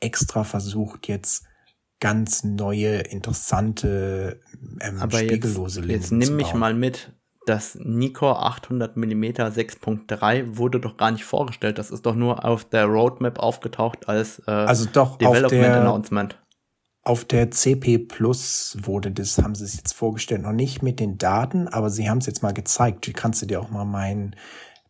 extra 0.00 0.44
versucht, 0.44 1.08
jetzt 1.08 1.44
ganz 2.00 2.44
neue, 2.44 2.98
interessante, 2.98 4.40
ähm, 4.80 5.00
aber 5.00 5.18
spiegellose 5.18 5.80
jetzt, 5.80 5.88
Linsen 5.88 6.20
Jetzt 6.20 6.28
nimm 6.28 6.36
mich 6.36 6.54
mal 6.54 6.74
mit 6.74 7.12
das 7.46 7.78
Nikkor 7.80 8.44
800 8.44 8.96
mm 8.96 9.24
6.3 9.24 10.56
wurde 10.56 10.80
doch 10.80 10.96
gar 10.96 11.12
nicht 11.12 11.24
vorgestellt. 11.24 11.78
Das 11.78 11.90
ist 11.90 12.04
doch 12.04 12.16
nur 12.16 12.44
auf 12.44 12.64
der 12.64 12.86
Roadmap 12.86 13.38
aufgetaucht 13.38 14.08
als 14.08 14.40
äh, 14.46 14.50
also 14.50 14.86
doch 14.92 15.16
Development 15.16 15.52
der, 15.52 15.80
Announcement. 15.80 16.42
Auf 17.04 17.24
der 17.24 17.52
CP 17.52 17.98
Plus 17.98 18.76
wurde 18.82 19.12
das, 19.12 19.38
haben 19.38 19.54
sie 19.54 19.64
es 19.64 19.76
jetzt 19.76 19.92
vorgestellt, 19.92 20.42
noch 20.42 20.52
nicht 20.52 20.82
mit 20.82 20.98
den 20.98 21.18
Daten, 21.18 21.68
aber 21.68 21.88
sie 21.88 22.10
haben 22.10 22.18
es 22.18 22.26
jetzt 22.26 22.42
mal 22.42 22.52
gezeigt. 22.52 23.06
Du 23.06 23.12
kannst 23.12 23.40
du 23.42 23.46
dir 23.46 23.60
auch 23.60 23.70
mal 23.70 23.84
mein 23.84 24.34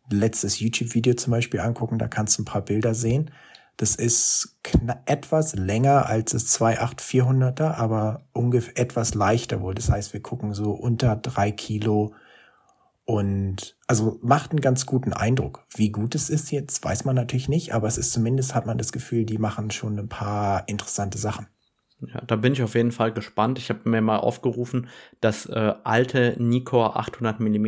letztes 0.09 0.59
YouTube-Video 0.59 1.13
zum 1.13 1.31
Beispiel 1.31 1.59
angucken, 1.59 1.99
da 1.99 2.07
kannst 2.07 2.39
du 2.39 2.41
ein 2.41 2.45
paar 2.45 2.63
Bilder 2.63 2.95
sehen. 2.95 3.29
Das 3.77 3.95
ist 3.95 4.57
etwas 5.05 5.55
länger 5.55 6.07
als 6.07 6.31
das 6.31 6.59
28400er, 6.59 7.75
aber 7.75 8.23
ungefähr 8.33 8.77
etwas 8.77 9.13
leichter 9.13 9.61
wohl. 9.61 9.75
Das 9.75 9.89
heißt, 9.89 10.13
wir 10.13 10.21
gucken 10.21 10.53
so 10.53 10.71
unter 10.71 11.15
drei 11.15 11.51
Kilo 11.51 12.15
und 13.05 13.77
also 13.87 14.19
macht 14.21 14.51
einen 14.51 14.61
ganz 14.61 14.85
guten 14.87 15.13
Eindruck. 15.13 15.63
Wie 15.75 15.91
gut 15.91 16.15
es 16.15 16.29
ist 16.29 16.51
jetzt, 16.51 16.83
weiß 16.83 17.05
man 17.05 17.15
natürlich 17.15 17.47
nicht, 17.49 17.73
aber 17.73 17.87
es 17.87 17.99
ist 17.99 18.11
zumindest, 18.11 18.55
hat 18.55 18.65
man 18.65 18.79
das 18.79 18.91
Gefühl, 18.91 19.25
die 19.25 19.37
machen 19.37 19.69
schon 19.69 19.97
ein 19.97 20.09
paar 20.09 20.67
interessante 20.67 21.19
Sachen. 21.19 21.47
Ja, 22.01 22.21
da 22.21 22.35
bin 22.35 22.53
ich 22.53 22.61
auf 22.63 22.75
jeden 22.75 22.91
Fall 22.91 23.11
gespannt. 23.11 23.59
Ich 23.59 23.69
habe 23.69 23.89
mir 23.89 24.01
mal 24.01 24.17
aufgerufen, 24.17 24.87
das 25.21 25.45
äh, 25.45 25.73
alte 25.83 26.35
Nikkor 26.37 26.97
800 26.97 27.39
mm, 27.39 27.67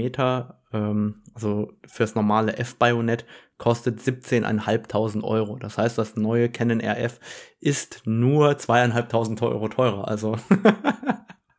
ähm, 0.73 1.23
also 1.33 1.71
fürs 1.87 2.15
normale 2.15 2.57
F-Bayonet, 2.57 3.25
kostet 3.59 3.99
17.500 3.99 5.23
Euro. 5.23 5.57
Das 5.57 5.77
heißt, 5.77 5.99
das 5.99 6.15
neue 6.15 6.49
Canon 6.49 6.81
RF 6.81 7.19
ist 7.59 8.01
nur 8.05 8.51
2.500 8.51 9.43
Euro 9.43 9.67
teurer. 9.67 10.07
Also, 10.07 10.37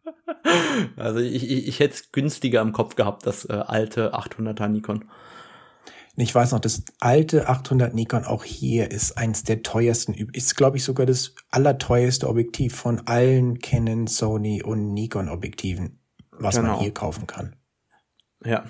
also 0.97 1.21
ich, 1.21 1.49
ich, 1.49 1.69
ich 1.69 1.79
hätte 1.79 1.95
es 1.95 2.11
günstiger 2.11 2.63
im 2.63 2.73
Kopf 2.73 2.97
gehabt, 2.97 3.27
das 3.27 3.45
äh, 3.45 3.53
alte 3.53 4.15
800er 4.15 4.67
Nikon. 4.67 5.05
Ich 6.17 6.35
weiß 6.35 6.53
noch, 6.53 6.61
das 6.61 6.85
alte 6.99 7.49
800 7.49 7.95
Nikon 7.95 8.25
auch 8.25 8.45
hier 8.45 8.91
ist 8.91 9.17
eins 9.17 9.45
der 9.45 9.63
teuersten, 9.63 10.13
ist 10.15 10.57
glaube 10.57 10.79
ich 10.79 10.85
sogar 10.85 11.07
das 11.07 11.35
allerteuerste 11.51 12.29
Objektiv 12.29 12.75
von 12.75 13.07
allen 13.07 13.59
Canon, 13.59 14.07
Sony 14.07 14.63
und 14.63 14.93
Nikon 14.93 15.29
Objektiven, 15.29 16.01
was 16.31 16.57
genau. 16.57 16.73
man 16.73 16.81
hier 16.81 16.93
kaufen 16.93 17.27
kann. 17.27 17.57
Ja, 18.45 18.65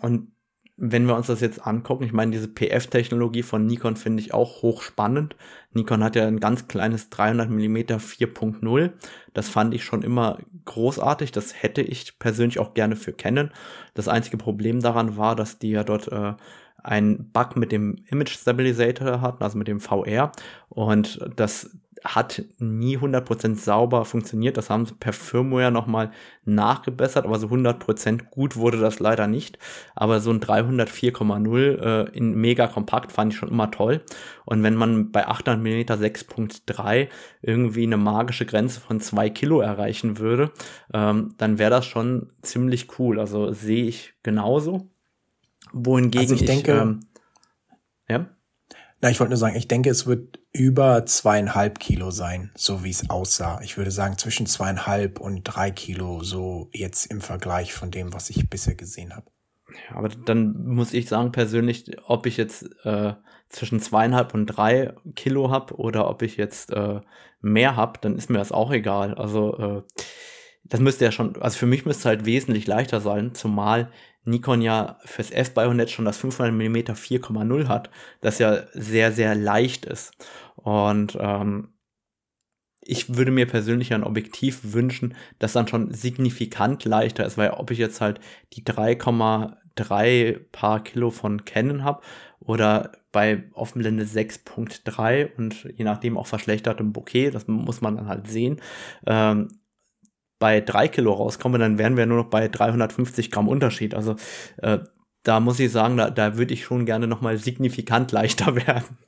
und 0.00 0.32
wenn 0.78 1.06
wir 1.06 1.16
uns 1.16 1.28
das 1.28 1.40
jetzt 1.40 1.66
angucken, 1.66 2.04
ich 2.04 2.12
meine, 2.12 2.32
diese 2.32 2.48
PF-Technologie 2.48 3.42
von 3.42 3.64
Nikon 3.64 3.96
finde 3.96 4.22
ich 4.22 4.34
auch 4.34 4.60
hochspannend. 4.62 5.34
Nikon 5.72 6.04
hat 6.04 6.16
ja 6.16 6.26
ein 6.26 6.38
ganz 6.38 6.68
kleines 6.68 7.08
300 7.08 7.48
mm 7.48 7.76
4.0. 7.76 8.92
Das 9.32 9.48
fand 9.48 9.72
ich 9.72 9.84
schon 9.84 10.02
immer 10.02 10.38
großartig. 10.66 11.32
Das 11.32 11.62
hätte 11.62 11.80
ich 11.80 12.18
persönlich 12.18 12.58
auch 12.58 12.74
gerne 12.74 12.96
für 12.96 13.14
Canon. 13.14 13.50
Das 13.94 14.06
einzige 14.08 14.36
Problem 14.36 14.80
daran 14.80 15.16
war, 15.16 15.34
dass 15.34 15.58
die 15.58 15.70
ja 15.70 15.82
dort 15.82 16.08
äh, 16.12 16.34
einen 16.82 17.30
Bug 17.32 17.56
mit 17.56 17.72
dem 17.72 17.96
Image 18.06 18.36
Stabilizer 18.36 19.20
hatten, 19.22 19.42
also 19.42 19.56
mit 19.56 19.68
dem 19.68 19.80
VR. 19.80 20.30
Und 20.68 21.26
das 21.36 21.70
hat 22.04 22.44
nie 22.58 22.98
100% 22.98 23.56
sauber 23.56 24.04
funktioniert. 24.04 24.56
Das 24.56 24.70
haben 24.70 24.86
sie 24.86 24.94
per 24.94 25.12
Firmware 25.12 25.70
nochmal 25.70 26.10
nachgebessert, 26.44 27.24
aber 27.24 27.38
so 27.38 27.48
100% 27.48 28.30
gut 28.30 28.56
wurde 28.56 28.78
das 28.78 29.00
leider 29.00 29.26
nicht. 29.26 29.58
Aber 29.94 30.20
so 30.20 30.30
ein 30.30 30.40
304,0 30.40 31.58
äh, 31.58 32.10
in 32.16 32.34
mega 32.34 32.66
kompakt 32.66 33.12
fand 33.12 33.32
ich 33.32 33.38
schon 33.38 33.50
immer 33.50 33.70
toll. 33.70 34.02
Und 34.44 34.62
wenn 34.62 34.74
man 34.74 35.10
bei 35.10 35.26
800 35.26 35.60
mm 35.60 35.92
6.3 35.92 37.08
irgendwie 37.42 37.82
eine 37.84 37.96
magische 37.96 38.46
Grenze 38.46 38.80
von 38.80 39.00
2 39.00 39.30
Kilo 39.30 39.60
erreichen 39.60 40.18
würde, 40.18 40.52
ähm, 40.92 41.34
dann 41.38 41.58
wäre 41.58 41.70
das 41.70 41.86
schon 41.86 42.30
ziemlich 42.42 42.98
cool. 42.98 43.18
Also 43.18 43.52
sehe 43.52 43.86
ich 43.86 44.14
genauso. 44.22 44.90
Wohingegen 45.72 46.20
also 46.20 46.34
ich, 46.34 46.42
ich 46.42 46.46
denke, 46.46 46.72
ähm, 46.72 47.00
ja. 48.08 48.26
Na, 49.00 49.10
ich 49.10 49.20
wollte 49.20 49.30
nur 49.30 49.38
sagen, 49.38 49.56
ich 49.56 49.68
denke, 49.68 49.90
es 49.90 50.06
wird 50.06 50.38
über 50.52 51.04
zweieinhalb 51.04 51.78
Kilo 51.78 52.10
sein, 52.10 52.50
so 52.54 52.82
wie 52.82 52.90
es 52.90 53.10
aussah. 53.10 53.60
Ich 53.62 53.76
würde 53.76 53.90
sagen 53.90 54.16
zwischen 54.16 54.46
zweieinhalb 54.46 55.20
und 55.20 55.44
drei 55.44 55.70
Kilo, 55.70 56.22
so 56.22 56.70
jetzt 56.72 57.06
im 57.06 57.20
Vergleich 57.20 57.74
von 57.74 57.90
dem, 57.90 58.14
was 58.14 58.30
ich 58.30 58.48
bisher 58.48 58.74
gesehen 58.74 59.14
habe. 59.14 59.26
Ja, 59.90 59.96
aber 59.96 60.08
dann 60.08 60.64
muss 60.64 60.94
ich 60.94 61.08
sagen 61.08 61.32
persönlich, 61.32 61.84
ob 62.06 62.24
ich 62.24 62.38
jetzt 62.38 62.70
äh, 62.84 63.12
zwischen 63.50 63.80
zweieinhalb 63.80 64.32
und 64.32 64.46
drei 64.46 64.94
Kilo 65.14 65.50
habe 65.50 65.74
oder 65.74 66.08
ob 66.08 66.22
ich 66.22 66.38
jetzt 66.38 66.72
äh, 66.72 67.00
mehr 67.40 67.76
habe, 67.76 67.98
dann 68.00 68.16
ist 68.16 68.30
mir 68.30 68.38
das 68.38 68.52
auch 68.52 68.72
egal. 68.72 69.14
Also 69.14 69.58
äh, 69.58 69.82
das 70.64 70.80
müsste 70.80 71.04
ja 71.04 71.12
schon, 71.12 71.40
also 71.40 71.58
für 71.58 71.66
mich 71.66 71.84
müsste 71.84 72.00
es 72.00 72.06
halt 72.06 72.24
wesentlich 72.24 72.66
leichter 72.66 73.00
sein, 73.00 73.34
zumal 73.34 73.90
Nikon 74.26 74.60
ja 74.60 74.98
fürs 75.04 75.30
F-Bayonet 75.30 75.90
schon 75.90 76.04
das 76.04 76.18
500 76.18 76.52
mm 76.52 76.76
4,0 76.92 77.68
hat, 77.68 77.90
das 78.20 78.38
ja 78.38 78.64
sehr, 78.72 79.12
sehr 79.12 79.34
leicht 79.34 79.86
ist. 79.86 80.12
Und 80.56 81.16
ähm, 81.20 81.72
ich 82.80 83.16
würde 83.16 83.30
mir 83.30 83.46
persönlich 83.46 83.92
ein 83.92 84.04
Objektiv 84.04 84.60
wünschen, 84.72 85.14
das 85.38 85.52
dann 85.52 85.68
schon 85.68 85.92
signifikant 85.92 86.84
leichter 86.84 87.26
ist, 87.26 87.36
weil 87.38 87.50
ob 87.50 87.70
ich 87.70 87.78
jetzt 87.78 88.00
halt 88.00 88.20
die 88.52 88.64
3,3 88.64 90.38
paar 90.52 90.82
Kilo 90.84 91.10
von 91.10 91.44
Canon 91.44 91.84
habe 91.84 92.02
oder 92.40 92.92
bei 93.12 93.44
Offenblende 93.52 94.04
6.3 94.04 95.34
und 95.36 95.64
je 95.76 95.84
nachdem 95.84 96.16
auch 96.16 96.26
verschlechtertem 96.26 96.92
Bokeh, 96.92 97.30
das 97.30 97.46
muss 97.48 97.80
man 97.80 97.96
dann 97.96 98.08
halt 98.08 98.28
sehen, 98.28 98.60
ähm, 99.06 99.48
bei 100.38 100.60
drei 100.60 100.88
Kilo 100.88 101.12
rauskomme, 101.12 101.58
dann 101.58 101.78
wären 101.78 101.96
wir 101.96 102.06
nur 102.06 102.18
noch 102.18 102.30
bei 102.30 102.48
350 102.48 103.30
Gramm 103.30 103.48
Unterschied. 103.48 103.94
Also 103.94 104.16
äh, 104.58 104.78
da 105.22 105.40
muss 105.40 105.58
ich 105.58 105.72
sagen, 105.72 105.96
da, 105.96 106.10
da 106.10 106.36
würde 106.36 106.54
ich 106.54 106.64
schon 106.64 106.86
gerne 106.86 107.06
noch 107.06 107.20
mal 107.20 107.38
signifikant 107.38 108.12
leichter 108.12 108.54
werden. 108.54 108.98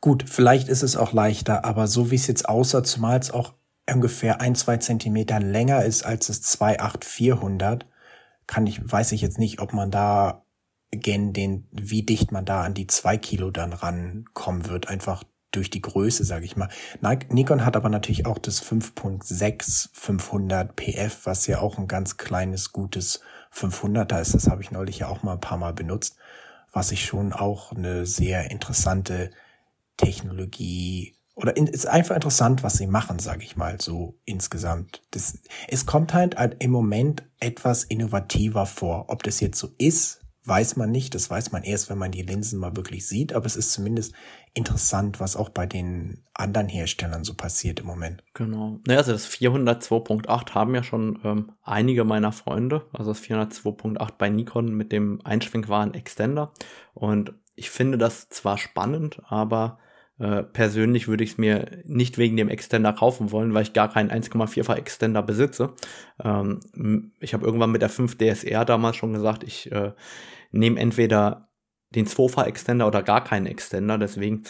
Gut, 0.00 0.24
vielleicht 0.26 0.68
ist 0.68 0.82
es 0.82 0.96
auch 0.96 1.12
leichter, 1.12 1.64
aber 1.64 1.86
so 1.86 2.10
wie 2.10 2.14
es 2.14 2.26
jetzt 2.26 2.48
aussah, 2.48 2.84
zumal 2.84 3.18
es 3.18 3.30
auch 3.30 3.54
ungefähr 3.90 4.40
ein, 4.40 4.54
zwei 4.54 4.76
Zentimeter 4.76 5.40
länger 5.40 5.84
ist 5.84 6.04
als 6.04 6.28
das 6.28 6.42
28400, 6.42 7.86
kann 8.46 8.66
ich, 8.66 8.80
weiß 8.84 9.12
ich 9.12 9.20
jetzt 9.20 9.38
nicht, 9.38 9.60
ob 9.60 9.72
man 9.72 9.90
da 9.90 10.44
gen 10.90 11.32
den, 11.32 11.66
wie 11.70 12.02
dicht 12.02 12.32
man 12.32 12.44
da 12.44 12.62
an 12.62 12.74
die 12.74 12.86
zwei 12.86 13.18
Kilo 13.18 13.50
dann 13.50 13.72
rankommen 13.72 14.68
wird, 14.68 14.88
einfach 14.88 15.24
durch 15.50 15.70
die 15.70 15.82
Größe, 15.82 16.24
sage 16.24 16.44
ich 16.44 16.56
mal. 16.56 16.68
Nikon 17.30 17.64
hat 17.64 17.76
aber 17.76 17.88
natürlich 17.88 18.26
auch 18.26 18.38
das 18.38 18.62
5.6 18.62 19.88
500 19.92 20.76
PF, 20.76 21.20
was 21.24 21.46
ja 21.46 21.60
auch 21.60 21.78
ein 21.78 21.88
ganz 21.88 22.16
kleines, 22.16 22.72
gutes 22.72 23.20
500er 23.54 24.20
ist. 24.20 24.34
Das 24.34 24.48
habe 24.48 24.62
ich 24.62 24.70
neulich 24.70 24.98
ja 24.98 25.08
auch 25.08 25.22
mal 25.22 25.34
ein 25.34 25.40
paar 25.40 25.58
Mal 25.58 25.72
benutzt, 25.72 26.16
was 26.72 26.92
ich 26.92 27.04
schon 27.04 27.32
auch 27.32 27.72
eine 27.72 28.06
sehr 28.06 28.50
interessante 28.50 29.30
Technologie 29.96 31.14
oder 31.38 31.56
ist 31.56 31.86
einfach 31.86 32.16
interessant, 32.16 32.64
was 32.64 32.78
sie 32.78 32.88
machen, 32.88 33.20
sage 33.20 33.44
ich 33.44 33.56
mal 33.56 33.80
so 33.80 34.18
insgesamt. 34.24 35.02
Das, 35.12 35.38
es 35.68 35.86
kommt 35.86 36.12
halt 36.12 36.34
im 36.58 36.72
Moment 36.72 37.22
etwas 37.38 37.84
innovativer 37.84 38.66
vor. 38.66 39.04
Ob 39.06 39.22
das 39.22 39.38
jetzt 39.38 39.56
so 39.56 39.68
ist, 39.78 40.20
weiß 40.48 40.76
man 40.76 40.90
nicht. 40.90 41.14
Das 41.14 41.30
weiß 41.30 41.52
man 41.52 41.62
erst, 41.62 41.90
wenn 41.90 41.98
man 41.98 42.10
die 42.10 42.22
Linsen 42.22 42.58
mal 42.58 42.76
wirklich 42.76 43.06
sieht. 43.06 43.32
Aber 43.32 43.46
es 43.46 43.56
ist 43.56 43.72
zumindest 43.72 44.14
interessant, 44.54 45.20
was 45.20 45.36
auch 45.36 45.50
bei 45.50 45.66
den 45.66 46.24
anderen 46.34 46.68
Herstellern 46.68 47.24
so 47.24 47.34
passiert 47.34 47.80
im 47.80 47.86
Moment. 47.86 48.24
Genau. 48.34 48.80
Naja, 48.86 48.98
also 49.00 49.12
das 49.12 49.28
402.8 49.28 50.54
haben 50.54 50.74
ja 50.74 50.82
schon 50.82 51.18
ähm, 51.24 51.52
einige 51.62 52.04
meiner 52.04 52.32
Freunde. 52.32 52.86
Also 52.92 53.12
das 53.12 53.22
402.8 53.22 54.12
bei 54.18 54.28
Nikon 54.28 54.74
mit 54.74 54.92
dem 54.92 55.20
Einschwenkwaren 55.24 55.94
Extender. 55.94 56.52
Und 56.94 57.34
ich 57.54 57.70
finde 57.70 57.98
das 57.98 58.28
zwar 58.28 58.56
spannend, 58.56 59.20
aber 59.26 59.78
äh, 60.18 60.42
persönlich 60.42 61.06
würde 61.06 61.22
ich 61.22 61.32
es 61.32 61.38
mir 61.38 61.82
nicht 61.84 62.18
wegen 62.18 62.36
dem 62.36 62.48
Extender 62.48 62.92
kaufen 62.92 63.30
wollen, 63.30 63.54
weil 63.54 63.62
ich 63.62 63.72
gar 63.72 63.88
keinen 63.88 64.10
1,4-fach 64.10 64.76
Extender 64.76 65.22
besitze. 65.22 65.74
Ähm, 66.22 67.12
ich 67.20 67.34
habe 67.34 67.46
irgendwann 67.46 67.70
mit 67.70 67.82
der 67.82 67.88
5 67.88 68.16
DSR 68.18 68.64
damals 68.64 68.96
schon 68.96 69.12
gesagt, 69.12 69.44
ich 69.44 69.70
äh, 69.70 69.92
nehme 70.50 70.80
entweder 70.80 71.50
den 71.90 72.06
2-fach 72.06 72.46
Extender 72.46 72.86
oder 72.86 73.02
gar 73.02 73.24
keinen 73.24 73.46
Extender. 73.46 73.98
Deswegen 73.98 74.44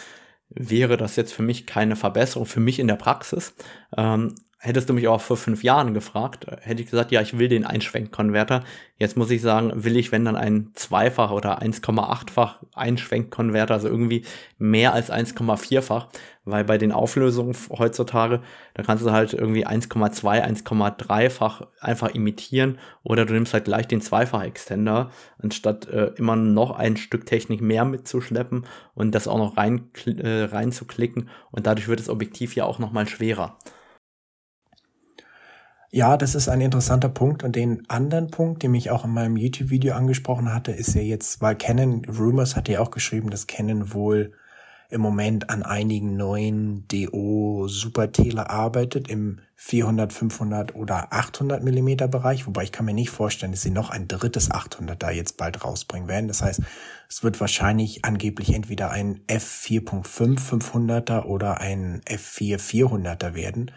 wäre 0.49 0.97
das 0.97 1.15
jetzt 1.15 1.33
für 1.33 1.43
mich 1.43 1.67
keine 1.67 1.95
Verbesserung 1.95 2.45
für 2.45 2.59
mich 2.59 2.79
in 2.79 2.87
der 2.87 2.95
Praxis. 2.95 3.55
Ähm, 3.95 4.35
Hättest 4.61 4.89
du 4.89 4.93
mich 4.93 5.07
auch 5.07 5.21
vor 5.21 5.37
fünf 5.37 5.63
Jahren 5.63 5.93
gefragt, 5.93 6.45
hätte 6.59 6.81
ich 6.81 6.89
gesagt, 6.89 7.13
ja, 7.13 7.21
ich 7.21 7.39
will 7.39 7.47
den 7.47 7.63
Einschwenkkonverter. 7.63 8.65
Jetzt 8.97 9.15
muss 9.15 9.31
ich 9.31 9.41
sagen, 9.41 9.71
will 9.73 9.95
ich, 9.95 10.11
wenn 10.11 10.25
dann 10.25 10.35
ein 10.35 10.71
Zweifach 10.73 11.31
oder 11.31 11.61
1,8-fach 11.61 12.61
Einschwenkkonverter, 12.75 13.75
also 13.75 13.87
irgendwie 13.87 14.25
mehr 14.57 14.93
als 14.93 15.13
1,4-fach, 15.13 16.09
weil 16.43 16.65
bei 16.65 16.77
den 16.77 16.91
Auflösungen 16.91 17.55
heutzutage, 17.69 18.41
da 18.73 18.83
kannst 18.83 19.05
du 19.05 19.11
halt 19.11 19.33
irgendwie 19.33 19.65
1,2, 19.65 20.43
1,3-fach 20.65 21.61
einfach 21.79 22.09
imitieren 22.13 22.79
oder 23.01 23.25
du 23.25 23.35
nimmst 23.35 23.53
halt 23.53 23.63
gleich 23.63 23.87
den 23.87 24.01
Zweifach-Extender, 24.01 25.11
anstatt 25.41 25.87
äh, 25.87 26.11
immer 26.17 26.35
noch 26.35 26.71
ein 26.71 26.97
Stück 26.97 27.25
Technik 27.25 27.61
mehr 27.61 27.85
mitzuschleppen 27.85 28.65
und 28.93 29.15
das 29.15 29.29
auch 29.29 29.37
noch 29.37 29.55
rein, 29.55 29.89
äh, 30.05 30.43
reinzuklicken 30.43 31.29
und 31.51 31.65
dadurch 31.65 31.87
wird 31.87 32.01
das 32.01 32.09
Objektiv 32.09 32.57
ja 32.57 32.65
auch 32.65 32.79
nochmal 32.79 33.07
schwerer. 33.07 33.57
Ja, 35.91 36.17
das 36.17 36.35
ist 36.35 36.47
ein 36.49 36.61
interessanter 36.61 37.09
Punkt. 37.09 37.43
Und 37.43 37.55
den 37.55 37.89
anderen 37.89 38.29
Punkt, 38.29 38.61
den 38.61 38.75
ich 38.75 38.91
auch 38.91 39.05
in 39.05 39.11
meinem 39.11 39.37
YouTube-Video 39.37 39.95
angesprochen 39.95 40.53
hatte, 40.53 40.71
ist 40.71 40.93
ja 40.93 41.01
jetzt, 41.01 41.41
weil 41.41 41.55
Canon, 41.55 42.05
Rumors 42.05 42.55
hat 42.55 42.69
ja 42.69 42.79
auch 42.79 42.91
geschrieben, 42.91 43.31
dass 43.31 43.47
Canon 43.47 43.93
wohl 43.93 44.33
im 44.91 45.01
Moment 45.01 45.49
an 45.49 45.61
einigen 45.61 46.15
neuen 46.17 46.87
DO 46.87 47.67
Supertele 47.67 48.49
arbeitet 48.49 49.07
im 49.07 49.39
400, 49.55 50.11
500 50.11 50.75
oder 50.75 51.13
800 51.13 51.63
Millimeter 51.63 52.07
Bereich. 52.07 52.47
Wobei 52.47 52.63
ich 52.63 52.71
kann 52.71 52.85
mir 52.85 52.93
nicht 52.93 53.11
vorstellen, 53.11 53.51
dass 53.51 53.61
sie 53.61 53.69
noch 53.69 53.91
ein 53.91 54.07
drittes 54.07 54.49
800 54.49 55.01
da 55.01 55.11
jetzt 55.11 55.37
bald 55.37 55.63
rausbringen 55.63 56.07
werden. 56.07 56.27
Das 56.27 56.41
heißt, 56.41 56.61
es 57.07 57.23
wird 57.23 57.39
wahrscheinlich 57.39 58.05
angeblich 58.05 58.53
entweder 58.53 58.89
ein 58.89 59.21
F4.5 59.27 60.39
500er 60.39 61.25
oder 61.25 61.61
ein 61.61 62.01
F4 62.05 62.57
400er 62.57 63.35
werden. 63.35 63.71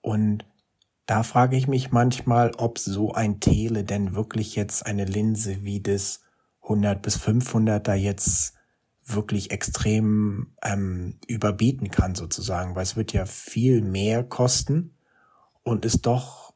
Und 0.00 0.44
da 1.10 1.24
frage 1.24 1.56
ich 1.56 1.66
mich 1.66 1.90
manchmal, 1.90 2.52
ob 2.56 2.78
so 2.78 3.12
ein 3.12 3.40
Tele 3.40 3.82
denn 3.82 4.14
wirklich 4.14 4.54
jetzt 4.54 4.86
eine 4.86 5.04
Linse 5.04 5.64
wie 5.64 5.80
das 5.80 6.20
100 6.62 7.02
bis 7.02 7.18
500er 7.18 7.94
jetzt 7.94 8.54
wirklich 9.04 9.50
extrem 9.50 10.54
ähm, 10.62 11.18
überbieten 11.26 11.90
kann 11.90 12.14
sozusagen, 12.14 12.76
weil 12.76 12.84
es 12.84 12.94
wird 12.94 13.12
ja 13.12 13.26
viel 13.26 13.82
mehr 13.82 14.22
kosten 14.22 14.94
und 15.64 15.84
ist 15.84 16.06
doch 16.06 16.54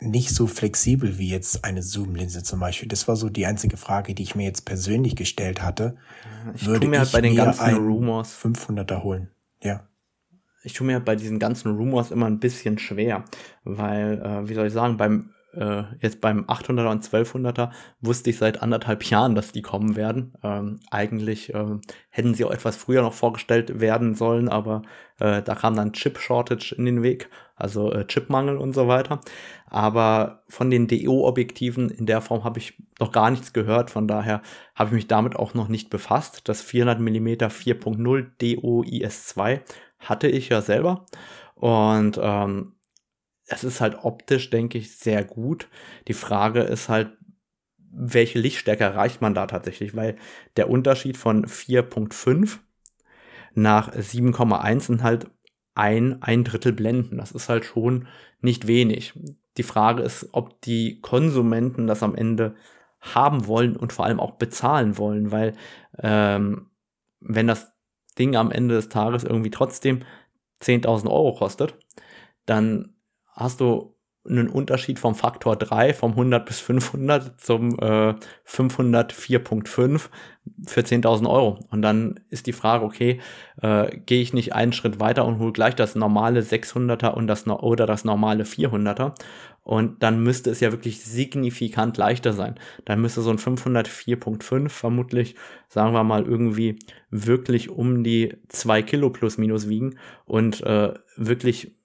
nicht 0.00 0.30
so 0.30 0.48
flexibel 0.48 1.16
wie 1.18 1.28
jetzt 1.28 1.64
eine 1.64 1.84
Zoom-Linse 1.84 2.42
zum 2.42 2.58
Beispiel. 2.58 2.88
Das 2.88 3.06
war 3.06 3.14
so 3.14 3.28
die 3.28 3.46
einzige 3.46 3.76
Frage, 3.76 4.16
die 4.16 4.24
ich 4.24 4.34
mir 4.34 4.42
jetzt 4.42 4.64
persönlich 4.64 5.14
gestellt 5.14 5.62
hatte. 5.62 5.94
Ich 6.56 6.66
Würde 6.66 6.88
mir 6.88 6.98
halt 6.98 7.12
bei 7.12 7.20
den 7.20 7.36
ganzen 7.36 7.76
Rumors 7.76 8.34
500er 8.36 9.04
holen. 9.04 9.30
Ja. 9.62 9.86
Ich 10.64 10.72
tue 10.72 10.86
mir 10.86 10.98
bei 11.00 11.14
diesen 11.14 11.38
ganzen 11.38 11.76
Rumors 11.76 12.10
immer 12.10 12.26
ein 12.26 12.40
bisschen 12.40 12.78
schwer, 12.78 13.24
weil, 13.64 14.20
äh, 14.20 14.48
wie 14.48 14.54
soll 14.54 14.66
ich 14.66 14.72
sagen, 14.72 14.96
beim 14.96 15.30
äh, 15.56 15.84
jetzt 16.00 16.20
beim 16.20 16.44
800er 16.44 16.90
und 16.90 17.04
1200er 17.04 17.70
wusste 18.00 18.30
ich 18.30 18.38
seit 18.38 18.62
anderthalb 18.62 19.04
Jahren, 19.04 19.34
dass 19.34 19.52
die 19.52 19.62
kommen 19.62 19.96
werden. 19.96 20.34
Ähm, 20.42 20.80
eigentlich 20.90 21.54
äh, 21.54 21.78
hätten 22.10 22.34
sie 22.34 22.44
auch 22.44 22.50
etwas 22.50 22.76
früher 22.76 23.02
noch 23.02 23.14
vorgestellt 23.14 23.80
werden 23.80 24.14
sollen, 24.14 24.48
aber 24.48 24.82
äh, 25.18 25.42
da 25.42 25.54
kam 25.54 25.76
dann 25.76 25.92
Chip-Shortage 25.92 26.74
in 26.76 26.86
den 26.86 27.02
Weg, 27.02 27.28
also 27.56 27.92
äh, 27.92 28.06
Chipmangel 28.06 28.56
und 28.56 28.74
so 28.74 28.88
weiter. 28.88 29.20
Aber 29.66 30.42
von 30.48 30.70
den 30.70 30.86
DO-Objektiven 30.88 31.90
in 31.90 32.06
der 32.06 32.20
Form 32.20 32.44
habe 32.44 32.58
ich 32.58 32.74
noch 33.00 33.12
gar 33.12 33.30
nichts 33.30 33.52
gehört, 33.52 33.90
von 33.90 34.08
daher 34.08 34.42
habe 34.74 34.90
ich 34.90 34.94
mich 34.94 35.06
damit 35.08 35.36
auch 35.36 35.54
noch 35.54 35.68
nicht 35.68 35.90
befasst. 35.90 36.48
Das 36.48 36.62
400 36.62 37.00
mm 37.00 37.28
4.0 37.28 38.26
DO 38.38 38.82
IS2 38.82 39.60
hatte 40.04 40.28
ich 40.28 40.48
ja 40.48 40.62
selber 40.62 41.06
und 41.54 42.18
ähm, 42.22 42.74
es 43.46 43.64
ist 43.64 43.80
halt 43.80 43.98
optisch, 44.02 44.50
denke 44.50 44.78
ich, 44.78 44.96
sehr 44.96 45.24
gut. 45.24 45.68
Die 46.08 46.14
Frage 46.14 46.60
ist 46.60 46.88
halt, 46.88 47.16
welche 47.76 48.38
Lichtstärke 48.38 48.84
erreicht 48.84 49.20
man 49.20 49.34
da 49.34 49.46
tatsächlich? 49.46 49.94
Weil 49.94 50.16
der 50.56 50.70
Unterschied 50.70 51.16
von 51.16 51.46
4.5 51.46 52.58
nach 53.54 53.92
7,1 53.92 54.80
sind 54.80 55.02
halt 55.02 55.30
ein, 55.74 56.22
ein 56.22 56.44
Drittel 56.44 56.72
Blenden. 56.72 57.18
Das 57.18 57.32
ist 57.32 57.48
halt 57.48 57.64
schon 57.64 58.08
nicht 58.40 58.66
wenig. 58.66 59.14
Die 59.56 59.62
Frage 59.62 60.02
ist, 60.02 60.28
ob 60.32 60.60
die 60.62 61.00
Konsumenten 61.00 61.86
das 61.86 62.02
am 62.02 62.14
Ende 62.14 62.56
haben 63.00 63.46
wollen 63.46 63.76
und 63.76 63.92
vor 63.92 64.06
allem 64.06 64.18
auch 64.18 64.32
bezahlen 64.32 64.96
wollen, 64.98 65.30
weil 65.30 65.52
ähm, 65.98 66.70
wenn 67.20 67.46
das 67.46 67.73
Ding 68.18 68.36
am 68.36 68.50
Ende 68.50 68.74
des 68.74 68.88
Tages 68.88 69.24
irgendwie 69.24 69.50
trotzdem 69.50 70.00
10.000 70.62 71.10
Euro 71.10 71.34
kostet, 71.34 71.74
dann 72.46 72.94
hast 73.32 73.60
du 73.60 73.94
einen 74.26 74.48
Unterschied 74.48 74.98
vom 74.98 75.14
Faktor 75.14 75.56
3, 75.56 75.92
vom 75.92 76.12
100 76.12 76.46
bis 76.46 76.60
500 76.60 77.40
zum 77.40 77.78
äh, 77.78 78.14
504.5 78.46 80.08
für 80.66 80.80
10.000 80.80 81.28
Euro. 81.28 81.58
Und 81.70 81.82
dann 81.82 82.20
ist 82.30 82.46
die 82.46 82.54
Frage, 82.54 82.84
okay, 82.84 83.20
äh, 83.60 83.96
gehe 83.98 84.22
ich 84.22 84.32
nicht 84.32 84.54
einen 84.54 84.72
Schritt 84.72 84.98
weiter 84.98 85.26
und 85.26 85.38
hole 85.38 85.52
gleich 85.52 85.74
das 85.74 85.94
normale 85.94 86.40
600er 86.40 87.10
und 87.10 87.26
das, 87.26 87.46
oder 87.46 87.86
das 87.86 88.04
normale 88.04 88.44
400er. 88.44 89.14
Und 89.64 90.02
dann 90.02 90.22
müsste 90.22 90.50
es 90.50 90.60
ja 90.60 90.72
wirklich 90.72 91.02
signifikant 91.02 91.96
leichter 91.96 92.34
sein. 92.34 92.56
Dann 92.84 93.00
müsste 93.00 93.22
so 93.22 93.30
ein 93.30 93.38
504.5 93.38 94.68
vermutlich, 94.68 95.36
sagen 95.68 95.94
wir 95.94 96.04
mal, 96.04 96.24
irgendwie 96.24 96.78
wirklich 97.10 97.70
um 97.70 98.04
die 98.04 98.36
2 98.48 98.82
Kilo 98.82 99.08
plus 99.08 99.38
minus 99.38 99.68
wiegen 99.68 99.98
und 100.26 100.62
äh, 100.62 100.92
wirklich 101.16 101.78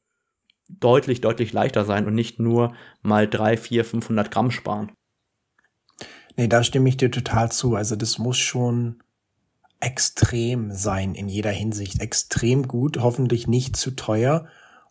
deutlich, 0.67 1.21
deutlich 1.21 1.53
leichter 1.53 1.85
sein 1.85 2.05
und 2.05 2.15
nicht 2.15 2.37
nur 2.37 2.73
mal 3.01 3.27
drei, 3.27 3.55
vier, 3.55 3.85
500 3.85 4.29
Gramm 4.29 4.51
sparen. 4.51 4.91
Nee, 6.35 6.47
da 6.47 6.63
stimme 6.63 6.89
ich 6.89 6.97
dir 6.97 7.11
total 7.11 7.49
zu. 7.49 7.75
Also 7.75 7.95
das 7.95 8.19
muss 8.19 8.37
schon 8.37 9.01
extrem 9.79 10.71
sein 10.71 11.15
in 11.15 11.29
jeder 11.29 11.51
Hinsicht. 11.51 12.01
Extrem 12.01 12.67
gut, 12.67 12.97
hoffentlich 12.97 13.47
nicht 13.47 13.77
zu 13.77 13.91
teuer 13.91 14.47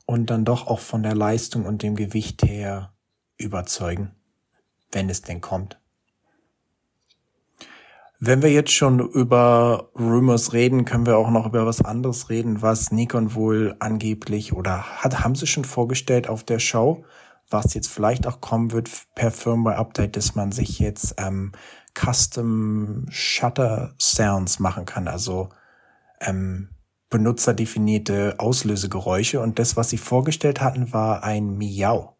und 0.08 0.30
dann 0.30 0.46
doch 0.46 0.66
auch 0.68 0.80
von 0.80 1.02
der 1.02 1.14
Leistung 1.14 1.66
und 1.66 1.82
dem 1.82 1.94
Gewicht 1.94 2.42
her 2.42 2.94
überzeugen, 3.36 4.12
wenn 4.90 5.10
es 5.10 5.20
denn 5.20 5.42
kommt. 5.42 5.78
Wenn 8.18 8.40
wir 8.40 8.50
jetzt 8.50 8.72
schon 8.72 9.00
über 9.00 9.90
Rumors 9.94 10.54
reden, 10.54 10.86
können 10.86 11.04
wir 11.04 11.18
auch 11.18 11.30
noch 11.30 11.44
über 11.44 11.66
was 11.66 11.82
anderes 11.82 12.30
reden, 12.30 12.62
was 12.62 12.90
Nikon 12.90 13.34
wohl 13.34 13.76
angeblich 13.80 14.54
oder 14.54 15.02
hat, 15.02 15.20
haben 15.20 15.34
sie 15.34 15.46
schon 15.46 15.66
vorgestellt 15.66 16.26
auf 16.26 16.42
der 16.42 16.58
Show, 16.58 17.04
was 17.50 17.74
jetzt 17.74 17.88
vielleicht 17.88 18.26
auch 18.26 18.40
kommen 18.40 18.72
wird 18.72 18.90
per 19.14 19.30
Firmware-Update, 19.30 20.16
dass 20.16 20.34
man 20.34 20.52
sich 20.52 20.78
jetzt 20.78 21.16
ähm, 21.18 21.52
Custom 21.94 23.04
Shutter 23.10 23.94
Sounds 24.00 24.58
machen 24.58 24.86
kann, 24.86 25.06
also 25.06 25.50
ähm, 26.20 26.70
benutzerdefinierte 27.10 28.34
Auslösegeräusche. 28.38 29.40
Und 29.40 29.58
das, 29.58 29.76
was 29.76 29.90
sie 29.90 29.98
vorgestellt 29.98 30.60
hatten, 30.60 30.92
war 30.92 31.24
ein 31.24 31.56
Miau. 31.56 32.16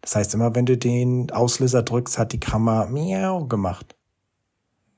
Das 0.00 0.16
heißt, 0.16 0.34
immer 0.34 0.54
wenn 0.54 0.66
du 0.66 0.76
den 0.76 1.30
Auslöser 1.30 1.82
drückst, 1.82 2.18
hat 2.18 2.32
die 2.32 2.40
Kamera 2.40 2.86
Miau 2.86 3.46
gemacht. 3.46 3.96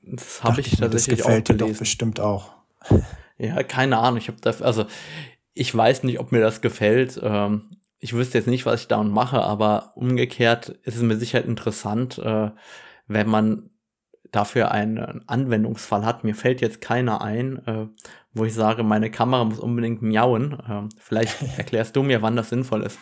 Das 0.01 0.43
habe 0.43 0.61
ich 0.61 0.77
tatsächlich 0.77 1.17
das 1.17 1.25
gefällt 1.25 1.45
auch 1.45 1.53
gelesen. 1.53 1.67
dir 1.67 1.73
doch 1.73 1.79
bestimmt 1.79 2.19
auch. 2.19 2.51
Ja, 3.37 3.63
keine 3.63 3.97
Ahnung. 3.97 4.17
Ich 4.17 4.27
habe 4.27 4.39
da, 4.41 4.51
also 4.61 4.85
ich 5.53 5.75
weiß 5.75 6.03
nicht, 6.03 6.19
ob 6.19 6.31
mir 6.31 6.41
das 6.41 6.61
gefällt. 6.61 7.19
Ähm, 7.21 7.69
ich 7.99 8.13
wüsste 8.13 8.37
jetzt 8.37 8.47
nicht, 8.47 8.65
was 8.65 8.81
ich 8.81 8.87
da 8.87 9.01
mache, 9.03 9.41
aber 9.41 9.93
umgekehrt 9.95 10.69
ist 10.83 10.95
es 10.95 11.01
mit 11.01 11.19
Sicherheit 11.19 11.45
interessant, 11.45 12.17
äh, 12.19 12.51
wenn 13.07 13.27
man 13.27 13.69
dafür 14.31 14.71
einen 14.71 15.27
Anwendungsfall 15.27 16.05
hat. 16.05 16.23
Mir 16.23 16.35
fällt 16.35 16.61
jetzt 16.61 16.81
keiner 16.81 17.21
ein, 17.21 17.65
äh, 17.65 17.87
wo 18.35 18.45
ich 18.45 18.53
sage, 18.53 18.83
meine 18.83 19.09
Kamera 19.09 19.43
muss 19.45 19.59
unbedingt 19.59 20.01
miauen. 20.01 20.61
Ähm, 20.69 20.89
vielleicht 20.99 21.41
erklärst 21.57 21.95
du 21.95 22.03
mir, 22.03 22.21
wann 22.21 22.35
das 22.35 22.49
sinnvoll 22.49 22.83
ist. 22.83 22.99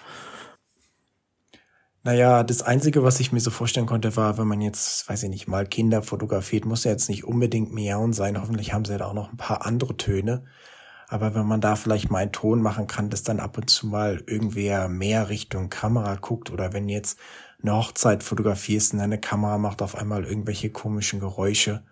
Naja, 2.06 2.44
das 2.44 2.62
Einzige, 2.62 3.04
was 3.04 3.20
ich 3.20 3.32
mir 3.32 3.40
so 3.40 3.50
vorstellen 3.50 3.86
konnte, 3.86 4.16
war, 4.18 4.38
wenn 4.38 4.48
man 4.48 4.62
jetzt, 4.62 5.08
weiß 5.10 5.24
ich 5.24 5.30
nicht, 5.30 5.48
mal 5.48 5.66
Kinder 5.66 6.04
fotografiert, 6.04 6.66
muss 6.66 6.84
ja 6.84 6.92
jetzt 6.92 7.10
nicht 7.10 7.24
unbedingt 7.24 7.74
miauen 7.74 8.12
sein. 8.14 8.40
Hoffentlich 8.40 8.74
haben 8.74 8.86
sie 8.86 8.98
da 8.98 9.06
auch 9.08 9.14
noch 9.14 9.32
ein 9.32 9.38
paar 9.38 9.66
andere 9.66 9.96
Töne. 9.96 10.44
Aber 11.08 11.34
wenn 11.34 11.46
man 11.46 11.62
da 11.62 11.76
vielleicht 11.76 12.12
mal 12.12 12.20
einen 12.20 12.32
Ton 12.32 12.62
machen 12.62 12.88
kann, 12.88 13.10
dass 13.10 13.24
dann 13.24 13.40
ab 13.40 13.58
und 13.58 13.70
zu 13.70 13.88
mal 13.88 14.22
irgendwer 14.28 14.90
mehr 14.90 15.30
Richtung 15.30 15.70
Kamera 15.70 16.16
guckt 16.16 16.52
oder 16.52 16.74
wenn 16.74 16.90
jetzt 16.90 17.20
eine 17.62 17.76
Hochzeit 17.76 18.24
fotografierst 18.24 18.94
und 18.94 19.00
deine 19.00 19.20
Kamera 19.20 19.58
macht 19.58 19.82
auf 19.82 19.96
einmal 19.96 20.26
irgendwelche 20.26 20.72
komischen 20.72 21.20
Geräusche, 21.22 21.84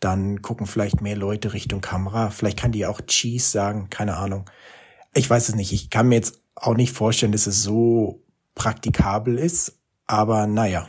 dann 0.00 0.42
gucken 0.42 0.66
vielleicht 0.66 1.02
mehr 1.02 1.16
Leute 1.16 1.52
Richtung 1.52 1.80
Kamera. 1.80 2.30
Vielleicht 2.30 2.58
kann 2.58 2.72
die 2.72 2.86
auch 2.86 3.00
Cheese 3.02 3.50
sagen, 3.50 3.88
keine 3.90 4.16
Ahnung. 4.16 4.48
Ich 5.14 5.28
weiß 5.28 5.50
es 5.50 5.54
nicht. 5.54 5.72
Ich 5.72 5.90
kann 5.90 6.08
mir 6.08 6.16
jetzt 6.16 6.40
auch 6.54 6.74
nicht 6.74 6.92
vorstellen, 6.92 7.32
dass 7.32 7.46
es 7.46 7.62
so 7.62 8.22
praktikabel 8.54 9.38
ist, 9.38 9.78
aber 10.06 10.46
naja. 10.46 10.88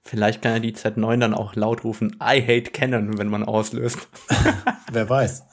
Vielleicht 0.00 0.40
kann 0.40 0.52
ja 0.52 0.58
die 0.58 0.74
Z9 0.74 1.18
dann 1.18 1.34
auch 1.34 1.54
laut 1.54 1.84
rufen, 1.84 2.16
I 2.22 2.40
hate 2.40 2.70
Canon, 2.70 3.18
wenn 3.18 3.28
man 3.28 3.44
auslöst. 3.44 4.08
Wer 4.92 5.08
weiß. 5.08 5.44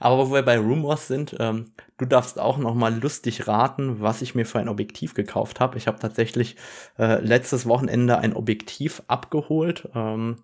Aber 0.00 0.28
wo 0.28 0.32
wir 0.32 0.42
bei 0.42 0.58
Rumors 0.58 1.06
sind, 1.06 1.36
ähm, 1.38 1.72
du 1.98 2.06
darfst 2.06 2.38
auch 2.38 2.58
noch 2.58 2.74
mal 2.74 2.94
lustig 2.94 3.46
raten, 3.46 4.00
was 4.00 4.22
ich 4.22 4.34
mir 4.34 4.46
für 4.46 4.58
ein 4.58 4.68
Objektiv 4.68 5.14
gekauft 5.14 5.60
habe. 5.60 5.76
Ich 5.76 5.86
habe 5.86 5.98
tatsächlich 5.98 6.56
äh, 6.98 7.20
letztes 7.20 7.66
Wochenende 7.66 8.18
ein 8.18 8.34
Objektiv 8.34 9.02
abgeholt. 9.08 9.88
Ähm, 9.94 10.36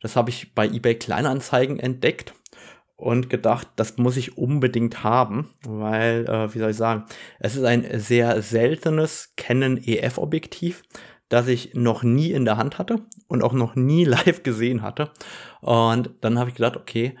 das 0.00 0.16
habe 0.16 0.30
ich 0.30 0.54
bei 0.54 0.66
eBay 0.66 0.94
Kleinanzeigen 0.96 1.80
entdeckt 1.80 2.34
und 2.96 3.30
gedacht, 3.30 3.68
das 3.76 3.96
muss 3.96 4.16
ich 4.16 4.36
unbedingt 4.38 5.02
haben, 5.02 5.50
weil, 5.62 6.26
äh, 6.28 6.54
wie 6.54 6.58
soll 6.58 6.70
ich 6.70 6.76
sagen, 6.76 7.04
es 7.40 7.56
ist 7.56 7.64
ein 7.64 7.86
sehr 7.98 8.42
seltenes 8.42 9.32
Canon 9.36 9.78
EF-Objektiv, 9.78 10.82
das 11.30 11.48
ich 11.48 11.74
noch 11.74 12.02
nie 12.02 12.30
in 12.32 12.44
der 12.44 12.58
Hand 12.58 12.78
hatte 12.78 13.00
und 13.26 13.42
auch 13.42 13.54
noch 13.54 13.74
nie 13.74 14.04
live 14.04 14.42
gesehen 14.42 14.82
hatte. 14.82 15.10
Und 15.60 16.10
dann 16.20 16.38
habe 16.38 16.50
ich 16.50 16.56
gedacht, 16.56 16.76
okay, 16.76 17.16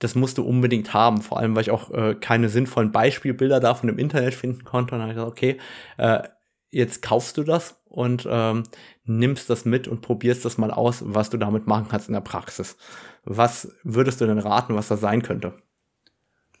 das 0.00 0.14
musst 0.14 0.38
du 0.38 0.42
unbedingt 0.42 0.92
haben, 0.92 1.22
vor 1.22 1.38
allem 1.38 1.54
weil 1.54 1.62
ich 1.62 1.70
auch 1.70 1.90
äh, 1.92 2.14
keine 2.14 2.48
sinnvollen 2.48 2.90
Beispielbilder 2.90 3.60
davon 3.60 3.88
im 3.88 3.98
Internet 3.98 4.34
finden 4.34 4.64
konnte. 4.64 4.94
Und 4.94 5.00
dann 5.00 5.08
habe 5.08 5.12
ich 5.12 5.16
gesagt, 5.16 5.30
okay, 5.30 5.58
äh, 5.98 6.28
jetzt 6.70 7.02
kaufst 7.02 7.36
du 7.36 7.44
das 7.44 7.76
und 7.84 8.26
ähm, 8.28 8.64
nimmst 9.04 9.50
das 9.50 9.64
mit 9.64 9.88
und 9.88 10.00
probierst 10.00 10.44
das 10.44 10.56
mal 10.56 10.70
aus, 10.70 11.02
was 11.04 11.30
du 11.30 11.36
damit 11.36 11.66
machen 11.66 11.86
kannst 11.88 12.08
in 12.08 12.14
der 12.14 12.20
Praxis. 12.20 12.76
Was 13.24 13.72
würdest 13.82 14.20
du 14.20 14.26
denn 14.26 14.38
raten, 14.38 14.74
was 14.74 14.88
das 14.88 15.00
sein 15.00 15.22
könnte? 15.22 15.54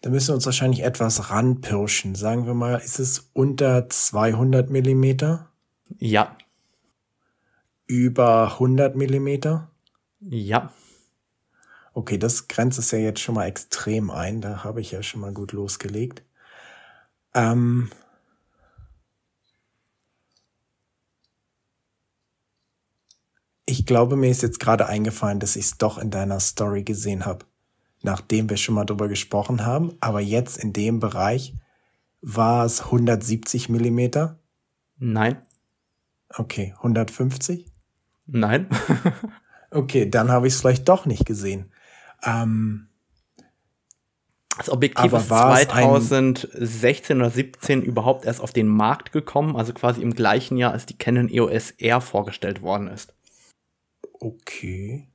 Da 0.02 0.10
müssen 0.10 0.28
wir 0.28 0.34
uns 0.34 0.46
wahrscheinlich 0.46 0.82
etwas 0.82 1.30
ranpirschen. 1.30 2.14
Sagen 2.14 2.46
wir 2.46 2.54
mal, 2.54 2.76
ist 2.76 2.98
es 2.98 3.30
unter 3.32 3.88
200 3.88 4.70
Millimeter? 4.70 5.48
Ja. 5.98 6.36
Über 7.86 8.52
100 8.52 8.96
Millimeter? 8.96 9.70
Ja. 10.20 10.72
Okay, 11.92 12.18
das 12.18 12.48
grenzt 12.48 12.78
es 12.78 12.90
ja 12.92 12.98
jetzt 12.98 13.20
schon 13.20 13.34
mal 13.34 13.46
extrem 13.46 14.10
ein. 14.10 14.40
Da 14.40 14.64
habe 14.64 14.80
ich 14.80 14.92
ja 14.92 15.02
schon 15.02 15.20
mal 15.20 15.32
gut 15.32 15.52
losgelegt. 15.52 16.22
Ähm, 17.34 17.90
Ich 23.70 23.86
glaube, 23.86 24.16
mir 24.16 24.32
ist 24.32 24.42
jetzt 24.42 24.58
gerade 24.58 24.88
eingefallen, 24.88 25.38
dass 25.38 25.54
ich 25.54 25.66
es 25.66 25.78
doch 25.78 25.96
in 25.96 26.10
deiner 26.10 26.40
Story 26.40 26.82
gesehen 26.82 27.24
habe, 27.24 27.46
nachdem 28.02 28.50
wir 28.50 28.56
schon 28.56 28.74
mal 28.74 28.84
drüber 28.84 29.06
gesprochen 29.06 29.64
haben. 29.64 29.92
Aber 30.00 30.18
jetzt 30.18 30.58
in 30.58 30.72
dem 30.72 30.98
Bereich 30.98 31.54
war 32.20 32.64
es 32.64 32.86
170 32.86 33.68
Millimeter? 33.68 34.40
Nein. 34.98 35.40
Okay, 36.30 36.74
150? 36.78 37.64
Nein. 38.26 38.66
okay, 39.70 40.10
dann 40.10 40.32
habe 40.32 40.48
ich 40.48 40.54
es 40.54 40.60
vielleicht 40.60 40.88
doch 40.88 41.06
nicht 41.06 41.24
gesehen. 41.24 41.70
Ähm, 42.22 42.88
das 44.56 44.68
Objektiv 44.68 45.12
ist 45.12 45.28
2016 45.28 47.16
oder 47.16 47.30
17 47.30 47.82
überhaupt 47.82 48.26
erst 48.26 48.40
auf 48.40 48.52
den 48.52 48.68
Markt 48.68 49.10
gekommen, 49.12 49.56
also 49.56 49.72
quasi 49.72 50.02
im 50.02 50.14
gleichen 50.14 50.58
Jahr, 50.58 50.72
als 50.72 50.84
die 50.84 50.98
Canon 50.98 51.30
EOS 51.30 51.70
R 51.78 52.00
vorgestellt 52.00 52.60
worden 52.60 52.88
ist. 52.88 53.14
Okay. 54.12 55.08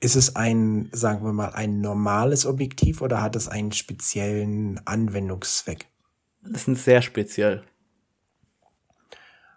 Ist 0.00 0.16
es 0.16 0.36
ein, 0.36 0.90
sagen 0.92 1.24
wir 1.24 1.32
mal, 1.32 1.54
ein 1.54 1.80
normales 1.80 2.44
Objektiv 2.44 3.00
oder 3.00 3.22
hat 3.22 3.36
es 3.36 3.48
einen 3.48 3.72
speziellen 3.72 4.80
Anwendungszweck? 4.84 5.86
Das 6.42 6.68
ist 6.68 6.84
sehr 6.84 7.02
speziell. 7.02 7.62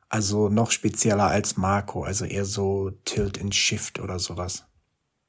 Also 0.10 0.50
noch 0.50 0.72
spezieller 0.72 1.28
als 1.28 1.58
Marco, 1.58 2.04
also 2.04 2.26
eher 2.26 2.46
so 2.46 2.92
Tilt 3.06 3.40
and 3.42 3.56
Shift 3.56 4.00
oder 4.00 4.20
sowas. 4.20 4.66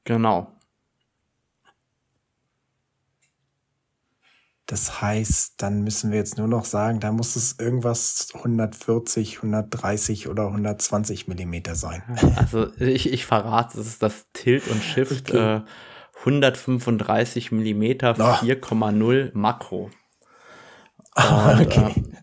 Genau. 0.03 0.57
Das 4.67 5.01
heißt, 5.01 5.61
dann 5.61 5.83
müssen 5.83 6.11
wir 6.11 6.17
jetzt 6.17 6.37
nur 6.37 6.49
noch 6.49 6.65
sagen, 6.65 6.99
da 6.99 7.13
muss 7.13 7.37
es 7.37 7.57
irgendwas 7.57 8.27
140, 8.33 9.37
130 9.37 10.27
oder 10.27 10.47
120 10.47 11.27
Millimeter 11.29 11.75
sein. 11.75 12.03
Also 12.35 12.73
ich, 12.77 13.11
ich 13.11 13.25
verrate, 13.25 13.79
es 13.79 13.87
ist 13.87 14.03
das 14.03 14.27
Tilt 14.33 14.67
und 14.67 14.83
Shift 14.83 15.29
okay. 15.29 15.57
äh, 15.57 15.61
135 16.19 17.51
Millimeter 17.53 18.13
4,0 18.13 19.31
Makro. 19.33 19.89
Und, 21.15 21.61
okay. 21.61 21.93
Äh, 21.95 22.17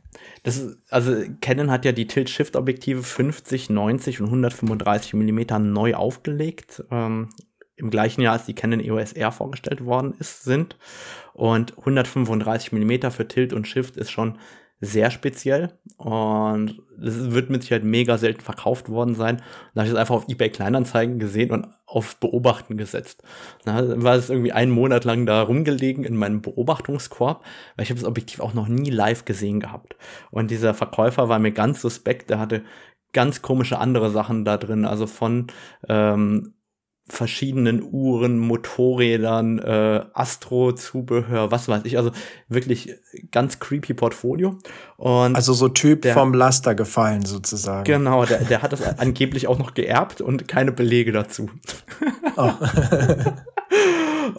das 0.45 0.59
ist, 0.59 0.79
also 0.91 1.17
Canon 1.41 1.71
hat 1.71 1.87
ja 1.87 1.93
die 1.93 2.07
Tilt-Shift-Objektive 2.07 3.03
50, 3.03 3.71
90 3.71 4.21
und 4.21 4.27
135 4.27 5.15
Millimeter 5.15 5.59
neu 5.59 5.95
aufgelegt. 5.95 6.85
Ähm, 6.91 7.31
Im 7.77 7.89
gleichen 7.91 8.21
Jahr, 8.21 8.35
als 8.35 8.45
die 8.45 8.55
Canon 8.55 8.79
EOS 8.79 9.15
R 9.15 9.33
vorgestellt 9.33 9.87
worden 9.87 10.15
ist, 10.19 10.45
sind. 10.45 10.77
Und 11.33 11.77
135 11.79 12.73
mm 12.73 13.11
für 13.11 13.27
Tilt 13.27 13.55
und 13.55 13.67
Shift 13.67 13.97
ist 13.97 14.11
schon 14.11 14.39
sehr 14.85 15.11
speziell 15.11 15.79
und 15.97 16.81
es 17.03 17.33
wird 17.33 17.51
mit 17.51 17.63
Sicherheit 17.63 17.85
mega 17.85 18.19
selten 18.19 18.41
verkauft 18.41 18.89
worden 18.89 19.15
sein. 19.15 19.39
Da 19.75 19.81
habe 19.81 19.87
ich 19.87 19.93
es 19.93 19.99
einfach 19.99 20.15
auf 20.15 20.29
eBay 20.29 20.51
Kleinanzeigen 20.51 21.19
gesehen 21.19 21.51
und 21.51 21.67
auf 21.87 22.17
Beobachten 22.17 22.77
gesetzt. 22.77 23.23
dann 23.65 24.03
war 24.03 24.17
es 24.17 24.31
irgendwie 24.31 24.53
einen 24.53 24.73
Monat 24.73 25.05
lang 25.05 25.27
da 25.27 25.43
rumgelegen 25.43 26.05
in 26.05 26.17
meinem 26.17 26.43
Beobachtungskorb, 26.43 27.45
weil 27.77 27.85
ich 27.85 27.91
habe 27.91 28.01
das 28.01 28.09
Objektiv 28.09 28.41
auch 28.41 28.55
noch 28.55 28.69
nie 28.69 28.91
live 28.91 29.25
gesehen 29.25 29.61
gehabt. 29.61 29.97
Und 30.31 30.51
dieser 30.51 30.75
Verkäufer 30.75 31.29
war 31.29 31.39
mir 31.39 31.53
ganz 31.53 31.81
suspekt, 31.81 32.31
der 32.31 32.39
hatte 32.39 32.63
ganz 33.13 33.43
komische 33.43 33.79
andere 33.79 34.11
Sachen 34.11 34.45
da 34.45 34.57
drin, 34.57 34.85
also 34.85 35.07
von 35.07 35.47
ähm, 35.89 36.54
verschiedenen 37.07 37.83
Uhren, 37.83 38.39
Motorrädern, 38.39 39.59
äh, 39.59 40.05
Astro-Zubehör, 40.15 41.51
was 41.51 41.69
weiß 41.69 41.83
ich. 41.85 41.99
Also 41.99 42.13
wirklich 42.49 42.95
ganz 43.31 43.59
creepy 43.59 43.93
Portfolio. 43.93 44.59
Und 44.97 45.37
also 45.37 45.53
so 45.53 45.69
Typ 45.69 46.03
der, 46.03 46.15
vom 46.15 46.33
Laster 46.33 46.75
gefallen 46.75 47.27
sozusagen. 47.27 47.85
Genau, 47.85 48.25
der, 48.25 48.45
der 48.45 48.63
hat 48.63 48.73
das 48.73 48.83
angeblich 48.99 49.49
auch 49.49 49.59
noch 49.59 49.75
geerbt 49.75 50.23
und 50.23 50.49
keine 50.49 50.73
Belege 50.73 51.13
dazu. 51.13 51.51
Oh. 52.37 52.53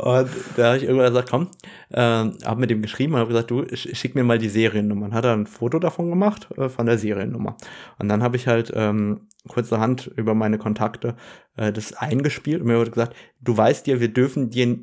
Und 0.05 0.29
da 0.55 0.67
habe 0.67 0.77
ich 0.77 0.83
irgendwann 0.83 1.07
gesagt, 1.07 1.31
komm, 1.31 1.47
äh, 1.89 1.99
habe 1.99 2.59
mit 2.59 2.69
dem 2.69 2.83
geschrieben 2.83 3.13
und 3.13 3.19
habe 3.21 3.29
gesagt, 3.29 3.49
du 3.49 3.65
schick 3.73 4.13
mir 4.13 4.23
mal 4.23 4.37
die 4.37 4.49
Seriennummer. 4.49 5.07
Und 5.07 5.13
hat 5.15 5.25
er 5.25 5.33
ein 5.33 5.47
Foto 5.47 5.79
davon 5.79 6.11
gemacht, 6.11 6.47
äh, 6.57 6.69
von 6.69 6.85
der 6.85 6.99
Seriennummer. 6.99 7.57
Und 7.97 8.07
dann 8.07 8.21
habe 8.21 8.37
ich 8.37 8.45
halt 8.45 8.71
ähm, 8.75 9.21
kurzerhand 9.47 10.05
über 10.15 10.35
meine 10.35 10.59
Kontakte 10.59 11.15
äh, 11.57 11.73
das 11.73 11.93
eingespielt 11.93 12.61
und 12.61 12.67
mir 12.67 12.77
wurde 12.77 12.91
gesagt, 12.91 13.15
du 13.41 13.57
weißt 13.57 13.87
ja, 13.87 13.99
wir 13.99 14.13
dürfen 14.13 14.51
dir 14.51 14.77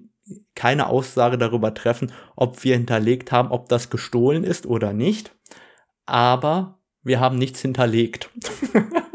keine 0.56 0.88
Aussage 0.88 1.38
darüber 1.38 1.72
treffen, 1.72 2.10
ob 2.34 2.64
wir 2.64 2.74
hinterlegt 2.74 3.30
haben, 3.30 3.52
ob 3.52 3.68
das 3.68 3.90
gestohlen 3.90 4.42
ist 4.42 4.66
oder 4.66 4.92
nicht. 4.92 5.36
Aber 6.04 6.80
wir 7.04 7.20
haben 7.20 7.38
nichts 7.38 7.60
hinterlegt. 7.60 8.28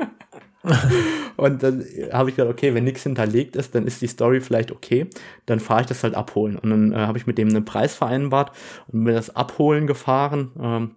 und 1.38 1.64
dann 1.64 1.86
habe 2.12 2.30
ich 2.30 2.36
gedacht, 2.36 2.52
okay, 2.52 2.74
wenn 2.74 2.84
nichts 2.84 3.04
hinterlegt 3.04 3.56
ist, 3.56 3.76
dann 3.76 3.86
ist 3.86 4.02
die 4.02 4.08
Story 4.08 4.42
vielleicht 4.42 4.72
okay. 4.72 5.08
Dann 5.46 5.60
fahre 5.60 5.82
ich 5.82 5.88
das 5.88 6.04
halt 6.04 6.16
abholen. 6.16 6.58
Und 6.58 6.70
dann 6.70 6.92
äh, 6.94 6.98
habe 6.98 7.18
ich 7.18 7.28
mit 7.28 7.38
dem 7.38 7.50
einen 7.50 7.66
Preis 7.66 7.96
vereinbart 7.96 8.52
und 8.88 9.04
mir 9.04 9.14
das 9.14 9.36
Abholen 9.36 9.88
gefahren. 9.88 10.52
Ähm, 10.60 10.96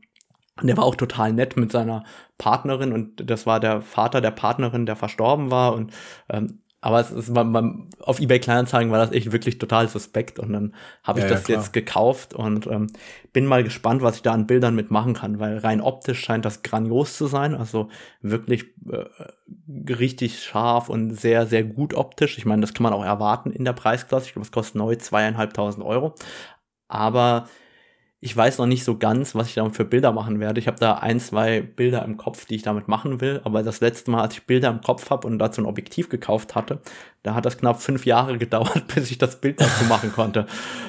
und 0.60 0.66
der 0.66 0.76
war 0.76 0.84
auch 0.84 0.96
total 0.96 1.32
nett 1.32 1.56
mit 1.56 1.72
seiner 1.72 2.04
Partnerin 2.38 2.92
und 2.92 3.30
das 3.30 3.46
war 3.46 3.60
der 3.60 3.80
Vater 3.80 4.20
der 4.20 4.30
Partnerin, 4.30 4.86
der 4.86 4.96
verstorben 4.96 5.50
war. 5.50 5.74
Und 5.74 5.92
ähm, 6.28 6.60
aber 6.82 7.00
es 7.00 7.10
ist, 7.10 7.28
man, 7.30 7.52
man, 7.52 7.90
auf 8.00 8.20
eBay 8.20 8.40
Kleinanzeigen 8.40 8.90
war 8.90 8.98
das 8.98 9.12
echt 9.12 9.32
wirklich 9.32 9.58
total 9.58 9.88
suspekt 9.88 10.38
und 10.38 10.52
dann 10.52 10.74
habe 11.02 11.18
ich 11.18 11.24
ja, 11.24 11.30
das 11.30 11.46
ja, 11.46 11.56
jetzt 11.56 11.74
gekauft 11.74 12.32
und 12.32 12.66
ähm, 12.68 12.86
bin 13.34 13.44
mal 13.44 13.62
gespannt, 13.62 14.00
was 14.00 14.16
ich 14.16 14.22
da 14.22 14.32
an 14.32 14.46
Bildern 14.46 14.74
mitmachen 14.74 15.12
kann, 15.12 15.38
weil 15.38 15.58
rein 15.58 15.82
optisch 15.82 16.20
scheint 16.20 16.46
das 16.46 16.62
grandios 16.62 17.18
zu 17.18 17.26
sein, 17.26 17.54
also 17.54 17.90
wirklich 18.22 18.64
äh, 18.90 19.92
richtig 19.92 20.42
scharf 20.42 20.88
und 20.88 21.14
sehr, 21.14 21.46
sehr 21.46 21.64
gut 21.64 21.92
optisch. 21.92 22.38
Ich 22.38 22.46
meine, 22.46 22.62
das 22.62 22.72
kann 22.72 22.84
man 22.84 22.94
auch 22.94 23.04
erwarten 23.04 23.50
in 23.50 23.66
der 23.66 23.74
Preisklasse. 23.74 24.26
Ich 24.26 24.32
glaube, 24.32 24.46
es 24.46 24.52
kostet 24.52 24.76
neu 24.76 24.96
zweieinhalbtausend 24.96 25.84
Euro. 25.84 26.14
Aber 26.88 27.46
ich 28.22 28.36
weiß 28.36 28.58
noch 28.58 28.66
nicht 28.66 28.84
so 28.84 28.98
ganz, 28.98 29.34
was 29.34 29.48
ich 29.48 29.54
damit 29.54 29.74
für 29.74 29.86
Bilder 29.86 30.12
machen 30.12 30.40
werde. 30.40 30.60
Ich 30.60 30.66
habe 30.66 30.78
da 30.78 30.94
ein, 30.94 31.18
zwei 31.20 31.62
Bilder 31.62 32.04
im 32.04 32.18
Kopf, 32.18 32.44
die 32.44 32.56
ich 32.56 32.62
damit 32.62 32.86
machen 32.86 33.22
will. 33.22 33.40
Aber 33.44 33.62
das 33.62 33.80
letzte 33.80 34.10
Mal, 34.10 34.20
als 34.20 34.34
ich 34.34 34.46
Bilder 34.46 34.68
im 34.68 34.82
Kopf 34.82 35.08
habe 35.08 35.26
und 35.26 35.38
dazu 35.38 35.62
ein 35.62 35.66
Objektiv 35.66 36.10
gekauft 36.10 36.54
hatte, 36.54 36.82
da 37.22 37.34
hat 37.34 37.46
das 37.46 37.56
knapp 37.56 37.80
fünf 37.80 38.04
Jahre 38.04 38.36
gedauert, 38.38 38.94
bis 38.94 39.10
ich 39.10 39.16
das 39.16 39.40
Bild 39.40 39.58
dazu 39.58 39.84
machen 39.84 40.12
konnte. 40.12 40.46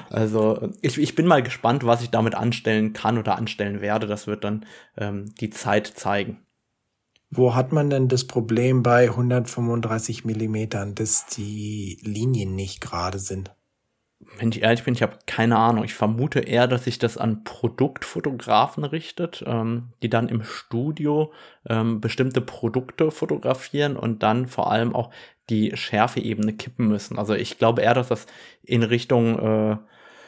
Also 0.10 0.72
ich, 0.82 0.98
ich 0.98 1.16
bin 1.16 1.26
mal 1.26 1.42
gespannt, 1.42 1.86
was 1.86 2.02
ich 2.02 2.10
damit 2.10 2.36
anstellen 2.36 2.92
kann 2.92 3.18
oder 3.18 3.38
anstellen 3.38 3.80
werde. 3.80 4.08
Das 4.08 4.28
wird 4.28 4.44
dann 4.44 4.66
ähm, 4.98 5.34
die 5.40 5.52
Zeit 5.52 5.88
zeigen. 5.88 6.42
Wo 7.30 7.56
hat 7.56 7.72
man 7.72 7.90
denn 7.90 8.10
das 8.10 8.28
Problem 8.28 8.84
bei 8.84 9.10
135 9.10 10.26
Millimetern, 10.26 10.96
dass 10.96 11.28
die 11.28 11.98
Linien 12.04 12.56
nicht 12.56 12.82
gerade 12.82 13.20
sind? 13.20 13.56
Wenn 14.38 14.50
ich 14.50 14.62
ehrlich 14.62 14.84
bin, 14.84 14.94
ich 14.94 15.02
habe 15.02 15.18
keine 15.26 15.58
Ahnung. 15.58 15.84
Ich 15.84 15.94
vermute 15.94 16.40
eher, 16.40 16.68
dass 16.68 16.86
sich 16.86 17.00
das 17.00 17.18
an 17.18 17.44
Produktfotografen 17.44 18.84
richtet, 18.84 19.44
ähm, 19.46 19.90
die 20.02 20.10
dann 20.10 20.30
im 20.30 20.44
Studio 20.44 21.32
ähm, 21.68 22.02
bestimmte 22.02 22.42
Produkte 22.42 23.12
fotografieren 23.12 23.98
und 23.98 24.24
dann 24.24 24.48
vor 24.48 24.72
allem 24.72 24.96
auch 24.96 25.12
die 25.50 25.76
Schärfeebene 25.76 26.54
kippen 26.54 26.88
müssen. 26.88 27.20
Also 27.20 27.34
ich 27.34 27.58
glaube 27.58 27.82
eher, 27.82 27.94
dass 27.94 28.08
das 28.08 28.26
in 28.64 28.84
Richtung 28.84 29.40
äh, 29.40 29.78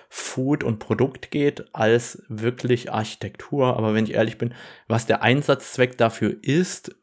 Food 0.09 0.63
und 0.63 0.77
Produkt 0.77 1.31
geht, 1.31 1.73
als 1.73 2.23
wirklich 2.27 2.91
Architektur. 2.91 3.77
Aber 3.77 3.95
wenn 3.95 4.05
ich 4.05 4.13
ehrlich 4.13 4.37
bin, 4.37 4.53
was 4.87 5.07
der 5.07 5.23
Einsatzzweck 5.23 5.97
dafür 5.97 6.35
ist, 6.41 6.95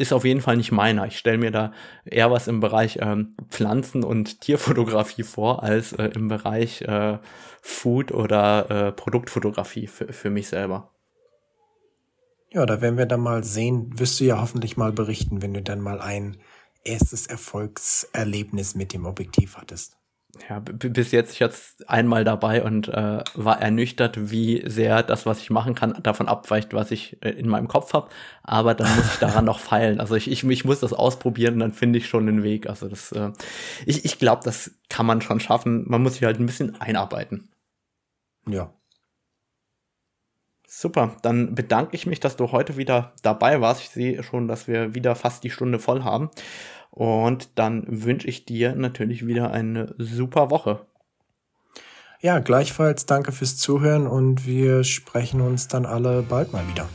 ist 0.00 0.12
auf 0.12 0.24
jeden 0.24 0.40
Fall 0.40 0.56
nicht 0.56 0.72
meiner. 0.72 1.06
Ich 1.06 1.18
stelle 1.18 1.38
mir 1.38 1.50
da 1.50 1.72
eher 2.04 2.30
was 2.30 2.48
im 2.48 2.60
Bereich 2.60 2.98
ähm, 3.00 3.36
Pflanzen- 3.48 4.02
und 4.04 4.40
Tierfotografie 4.40 5.22
vor, 5.22 5.62
als 5.62 5.92
äh, 5.92 6.06
im 6.14 6.28
Bereich 6.28 6.82
äh, 6.82 7.18
Food- 7.60 8.12
oder 8.12 8.70
äh, 8.70 8.92
Produktfotografie 8.92 9.86
für, 9.86 10.12
für 10.12 10.30
mich 10.30 10.48
selber. 10.48 10.90
Ja, 12.52 12.66
da 12.66 12.80
werden 12.80 12.98
wir 12.98 13.06
dann 13.06 13.20
mal 13.20 13.44
sehen. 13.44 13.98
Wirst 13.98 14.18
du 14.18 14.24
ja 14.24 14.40
hoffentlich 14.40 14.76
mal 14.76 14.90
berichten, 14.90 15.42
wenn 15.42 15.54
du 15.54 15.62
dann 15.62 15.80
mal 15.80 16.00
ein 16.00 16.38
erstes 16.82 17.26
Erfolgserlebnis 17.26 18.74
mit 18.74 18.92
dem 18.92 19.06
Objektiv 19.06 19.56
hattest 19.56 19.99
ja, 20.48 20.60
bis 20.60 21.12
jetzt 21.12 21.32
ich 21.32 21.38
jetzt 21.40 21.88
einmal 21.88 22.24
dabei 22.24 22.62
und 22.62 22.88
äh, 22.88 23.22
war 23.34 23.60
ernüchtert, 23.60 24.30
wie 24.30 24.62
sehr 24.66 25.02
das, 25.02 25.26
was 25.26 25.40
ich 25.40 25.50
machen 25.50 25.74
kann, 25.74 26.00
davon 26.02 26.28
abweicht, 26.28 26.72
was 26.72 26.90
ich 26.90 27.22
äh, 27.22 27.30
in 27.30 27.48
meinem 27.48 27.68
Kopf 27.68 27.92
habe. 27.92 28.10
Aber 28.42 28.74
dann 28.74 28.94
muss 28.96 29.12
ich 29.12 29.18
daran 29.18 29.44
noch 29.44 29.58
feilen. 29.58 30.00
Also 30.00 30.14
ich, 30.14 30.30
ich, 30.30 30.44
ich 30.44 30.64
muss 30.64 30.80
das 30.80 30.92
ausprobieren 30.92 31.54
und 31.54 31.60
dann 31.60 31.72
finde 31.72 31.98
ich 31.98 32.08
schon 32.08 32.26
den 32.26 32.42
Weg. 32.42 32.68
Also 32.68 32.88
das, 32.88 33.12
äh, 33.12 33.32
ich, 33.86 34.04
ich 34.04 34.18
glaube, 34.18 34.42
das 34.44 34.72
kann 34.88 35.06
man 35.06 35.20
schon 35.20 35.40
schaffen. 35.40 35.84
Man 35.88 36.02
muss 36.02 36.14
sich 36.14 36.24
halt 36.24 36.38
ein 36.38 36.46
bisschen 36.46 36.80
einarbeiten. 36.80 37.48
Ja. 38.48 38.72
Super, 40.72 41.16
dann 41.22 41.56
bedanke 41.56 41.96
ich 41.96 42.06
mich, 42.06 42.20
dass 42.20 42.36
du 42.36 42.52
heute 42.52 42.76
wieder 42.76 43.12
dabei 43.22 43.60
warst. 43.60 43.82
Ich 43.82 43.88
sehe 43.90 44.22
schon, 44.22 44.46
dass 44.46 44.68
wir 44.68 44.94
wieder 44.94 45.16
fast 45.16 45.42
die 45.42 45.50
Stunde 45.50 45.80
voll 45.80 46.04
haben. 46.04 46.30
Und 46.90 47.50
dann 47.54 47.84
wünsche 47.86 48.28
ich 48.28 48.44
dir 48.44 48.74
natürlich 48.74 49.26
wieder 49.26 49.50
eine 49.52 49.94
super 49.98 50.50
Woche. 50.50 50.86
Ja, 52.20 52.38
gleichfalls 52.40 53.06
danke 53.06 53.32
fürs 53.32 53.56
Zuhören 53.56 54.06
und 54.06 54.46
wir 54.46 54.84
sprechen 54.84 55.40
uns 55.40 55.68
dann 55.68 55.86
alle 55.86 56.22
bald 56.22 56.52
mal 56.52 56.66
wieder. 56.68 56.86